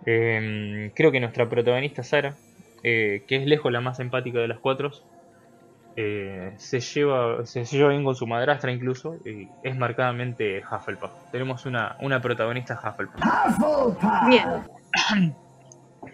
[0.06, 2.38] Eh, creo que nuestra protagonista Sara,
[2.84, 4.91] eh, que es lejos la más empática de las cuatro,
[5.96, 11.12] eh, se, lleva, se lleva bien con su madrastra incluso, y es marcadamente Hufflepuff.
[11.32, 13.22] Tenemos una, una protagonista Hufflepuff.
[14.28, 14.46] Bien.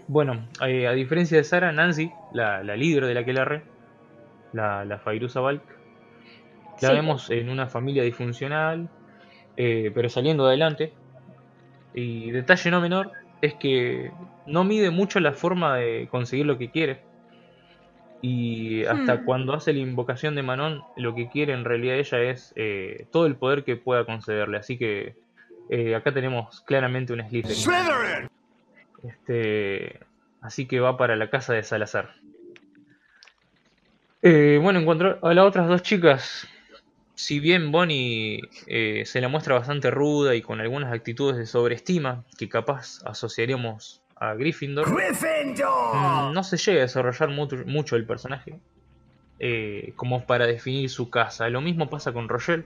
[0.08, 3.64] Bueno, eh, a diferencia de Sara, Nancy, la, la líder de la Aquelarre,
[4.52, 5.62] la, la Fairuza Balk,
[6.82, 6.94] la Sí.
[6.96, 8.90] vemos en una familia disfuncional,
[9.58, 10.94] eh, pero saliendo adelante.
[11.94, 14.12] Y detalle no menor es que
[14.46, 17.02] no mide mucho la forma de conseguir lo que quiere.
[18.22, 19.26] Y hasta Hmm.
[19.26, 23.26] cuando hace la invocación de Manon, lo que quiere en realidad ella es eh, todo
[23.26, 24.58] el poder que pueda concederle.
[24.58, 25.16] Así que
[25.74, 28.28] Eh, acá tenemos claramente un Slytherin.
[29.04, 30.00] Este,
[30.42, 32.14] así que va para la casa de Salazar.
[34.22, 36.46] Eh, bueno, en cuanto a las otras dos chicas,
[37.16, 42.26] si bien Bonnie eh, se la muestra bastante ruda y con algunas actitudes de sobreestima
[42.38, 47.30] que capaz asociaríamos a Gryffindor, mm, no se llega a desarrollar
[47.66, 48.60] mucho, el personaje
[49.40, 51.50] eh, como para definir su casa.
[51.50, 52.66] Lo mismo pasa con Rochelle,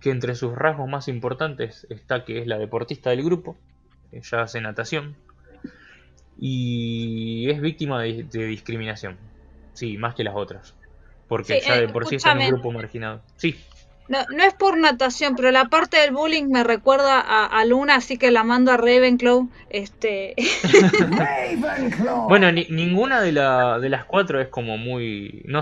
[0.00, 3.56] que entre sus rasgos más importantes está que es la deportista del grupo,
[4.10, 5.14] ella hace natación
[6.36, 9.16] y es víctima de discriminación.
[9.72, 10.74] Sí, más que las otras.
[11.28, 13.22] Porque ya de eh, por sí está en un grupo marginado.
[13.36, 13.56] Sí.
[14.08, 18.18] No, no es por natación, pero la parte del bullying me recuerda a, Luna, así
[18.18, 19.48] que la mando a Ravenclaw.
[19.70, 20.34] Este...
[22.28, 25.42] bueno, ninguna de, la, de las cuatro es como muy...
[25.46, 25.60] No,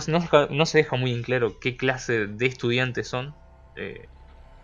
[0.51, 3.35] no, se deja muy en claro qué clase de estudiantes son.
[3.77, 4.09] Eh,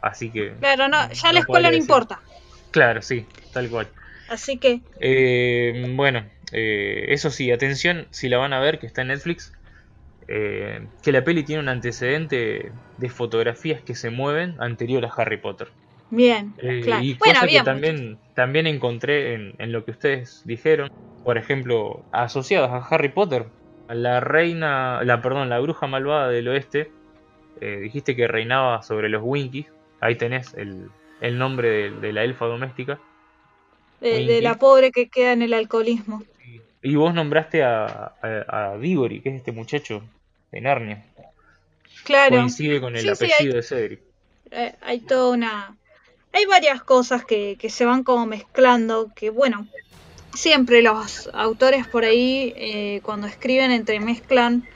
[0.01, 0.55] así que...
[0.59, 2.20] Claro, no, ya la escuela no importa.
[2.70, 3.89] Claro, sí, tal cual.
[4.28, 4.81] Así que...
[5.01, 9.53] Eh, bueno, eh, eso sí, atención, si la van a ver, que está en Netflix,
[10.28, 15.36] eh, que la peli tiene un antecedente de fotografías que se mueven anterior a Harry
[15.36, 15.69] Potter.
[16.11, 17.03] Bien, eh, claro.
[17.03, 20.90] Y cosa que también, también encontré en, lo que ustedes dijeron,
[21.24, 23.47] por ejemplo, asociados a Harry Potter,
[23.89, 26.90] a la reina, la perdón, la bruja malvada del oeste,
[27.61, 29.66] dijiste que reinaba sobre los Winkies,
[30.01, 30.90] ahí tenés el,
[31.39, 33.01] nombre de, la elfa doméstica.
[34.01, 36.23] de, la pobre que queda en el alcoholismo.
[36.82, 40.03] Y vos nombraste a, a, que es este muchacho
[40.52, 41.05] de Narnia.
[42.05, 42.36] Claro.
[42.36, 44.01] Coincide con el apellido de Cedric.
[44.51, 45.77] Eh, hay toda una.
[46.32, 49.10] Hay varias cosas que, se van como mezclando.
[49.14, 49.66] Que bueno,
[50.35, 54.68] siempre los autores por ahí, eh, cuando escriben, entremezclan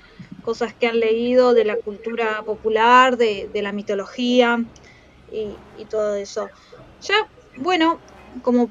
[0.42, 4.64] cosas que han leído de la cultura popular, de, la mitología
[5.30, 6.48] y, y todo eso.
[7.02, 8.00] Ya, bueno,
[8.42, 8.70] como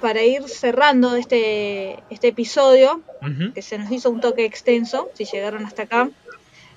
[0.00, 3.02] para ir cerrando este, este episodio,
[3.54, 6.10] que se nos hizo un toque extenso, si llegaron hasta acá,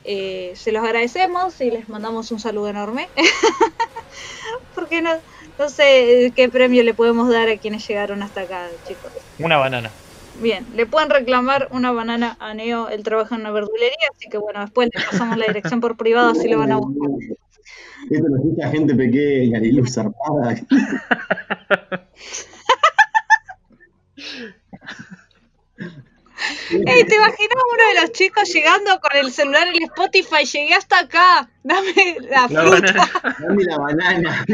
[0.04, 3.08] eh, se los agradecemos y les mandamos un saludo enorme.
[4.76, 5.12] Porque no,
[5.58, 9.12] no sé qué premio le podemos dar a quienes llegaron hasta acá, chicos.
[9.40, 9.92] Una banana.
[10.42, 14.38] Bien, le pueden reclamar una banana a Neo, él trabaja en una verdulería, así que
[14.38, 17.10] bueno, después le pasamos la dirección por privado, así lo van a buscar.
[18.10, 20.56] Esto lo escucha gente pequeña y luz zarpada.
[26.72, 30.46] Ey, ¿te imaginas uno de los chicos llegando con el celular en Spotify?
[30.46, 33.10] Llegué hasta acá, dame la, fruta.
[33.40, 34.46] Dame la banana.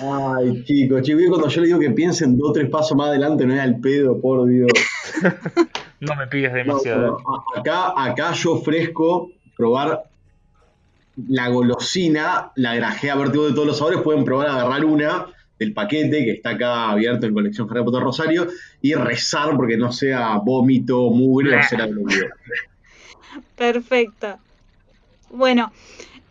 [0.00, 3.46] Ay, chicos, chicos, cuando yo le digo que piensen dos o tres pasos más adelante,
[3.46, 4.70] no es al pedo, por Dios.
[6.00, 7.18] No me pides demasiado.
[7.54, 10.04] acá, acá yo ofrezco probar
[11.28, 15.26] la golosina, la grajea vertigo de todos los sabores, pueden probar a agarrar una
[15.60, 18.48] del paquete que está acá abierto en colección Harry Potter Rosario
[18.80, 21.86] y rezar porque no sea vómito, mugre o será
[23.56, 24.38] Perfecto.
[25.28, 25.70] Bueno,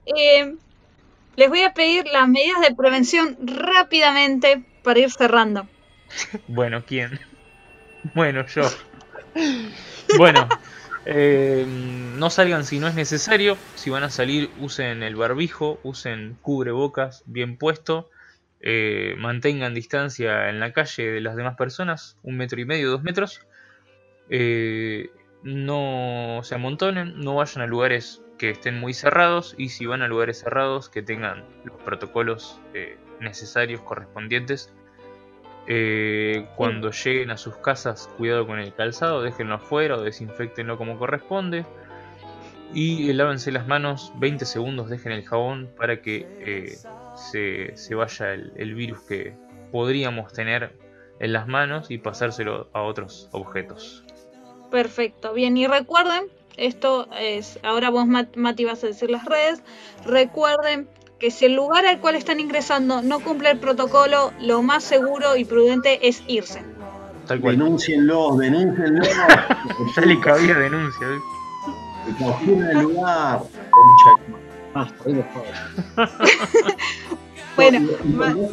[0.08, 0.56] eh,
[1.36, 5.68] les voy a pedir las medidas de prevención rápidamente para ir cerrando.
[6.48, 7.20] Bueno, ¿quién?
[8.16, 8.64] Bueno, yo.
[10.18, 10.50] Bueno,
[11.06, 13.58] eh, no salgan si no es necesario.
[13.76, 18.10] Si van a salir, usen el barbijo, usen cubrebocas bien puesto
[18.62, 23.04] eh, mantengan distancia en la calle de las demás personas, un metro y medio, dos
[23.04, 23.42] metros.
[24.30, 25.10] Eh,
[25.44, 30.08] no se amontonen, no vayan a lugares que estén muy cerrados y si van a
[30.08, 34.74] lugares cerrados que tengan los protocolos eh, necesarios correspondientes.
[36.56, 41.66] cuando lleguen a sus casas, cuidado con el calzado, déjenlo afuera o desinfectenlo como corresponde.
[42.74, 46.80] Y lávense las manos 20 segundos, dejen el jabón para que
[47.20, 49.36] se, vaya el, virus que
[49.72, 50.76] podríamos tener
[51.20, 54.04] en las manos y pasárselo a otros objetos.
[54.72, 56.26] Perfecto, bien, y recuerden,
[56.58, 58.06] esto es, ahora vos
[58.36, 59.62] Mati vas a decir las redes,
[60.06, 60.88] recuerden
[61.20, 65.36] que si el lugar al cual están ingresando no cumple el protocolo, lo más seguro
[65.36, 66.64] y prudente es irse.
[67.28, 67.58] Tal cual.
[67.58, 69.04] Denúncienlo, denúncienlo.
[69.96, 71.08] ya le cabía denuncia.
[72.72, 73.42] el lugar.
[77.56, 77.80] bueno,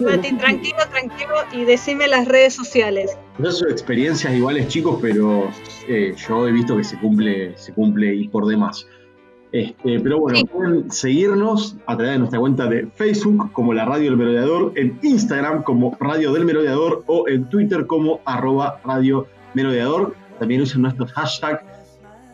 [0.01, 3.17] Mati, tranquilo, tranquilo y decime las redes sociales.
[3.39, 5.51] No son experiencias iguales, chicos, pero
[5.89, 8.87] eh, yo he visto que se cumple, se cumple y por demás.
[9.53, 14.11] Este, pero bueno, pueden seguirnos a través de nuestra cuenta de Facebook como la Radio
[14.11, 20.15] del Merodeador, en Instagram como Radio del Merodeador o en Twitter como arroba Radio Merodeador.
[20.39, 21.63] También usen nuestros hashtags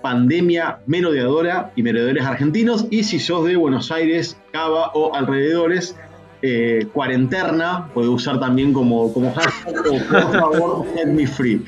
[0.02, 2.86] pandemia merodeadora y merodeadores argentinos.
[2.90, 5.96] Y si sos de Buenos Aires, Cava o alrededores,
[6.42, 11.64] eh, cuarentena, puede usar también como, como hashtag o por favor, set me free.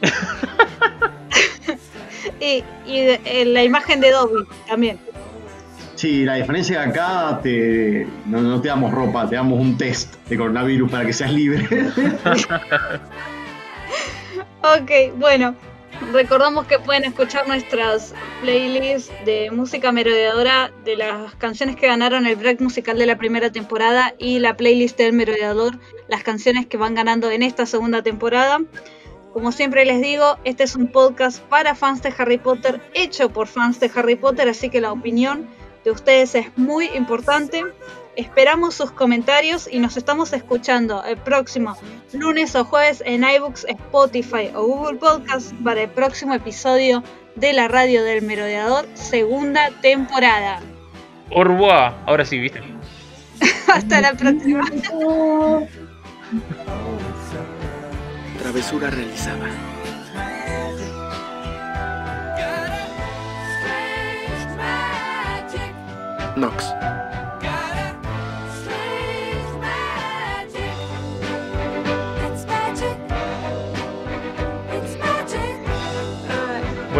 [2.40, 4.98] y, y la imagen de Dobby también.
[6.00, 10.38] Sí, la diferencia de acá te, no, te damos ropa, te damos un test de
[10.38, 11.68] coronavirus para que seas libre.
[14.62, 15.54] ok, bueno,
[16.12, 22.36] recordamos que pueden escuchar nuestras playlists de música merodeadora de las canciones que ganaron el
[22.36, 25.78] break musical de la primera temporada y la playlist del merodeador,
[26.08, 28.60] las canciones que van ganando en esta segunda temporada.
[29.32, 33.46] Como siempre les digo, este es un podcast para fans de Harry Potter, hecho por
[33.46, 35.48] fans de Harry Potter, así que la opinión
[35.84, 37.64] de ustedes es muy importante.
[38.16, 41.76] Esperamos sus comentarios y nos estamos escuchando el próximo
[42.12, 47.02] lunes o jueves en iBooks, Spotify o Google Podcast para el próximo episodio
[47.36, 50.60] de la radio del merodeador, segunda temporada.
[51.30, 52.60] Orboa, ahora sí, ¿viste?
[53.72, 54.64] Hasta la próxima.
[58.38, 59.48] Travesura realizada.
[66.36, 66.72] Nox.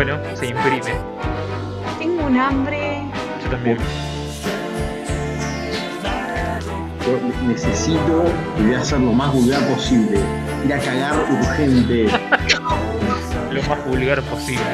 [0.02, 0.94] Bueno, se imprime.
[1.98, 3.02] Tengo un hambre.
[3.44, 3.76] Yo también.
[7.04, 8.24] Yo necesito
[8.58, 10.18] y voy a hacer lo más vulgar posible.
[10.64, 12.04] Ir a cagar urgente.
[13.50, 14.64] lo más vulgar posible.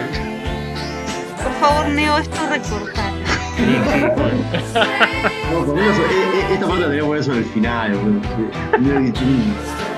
[1.43, 3.13] Por favor, Neo, esto recortar.
[5.51, 8.23] No, con eso, eh, eh, esta parte la tenemos por eso en el final, Un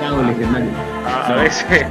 [0.01, 0.71] cago legendario.
[1.05, 1.87] A veces.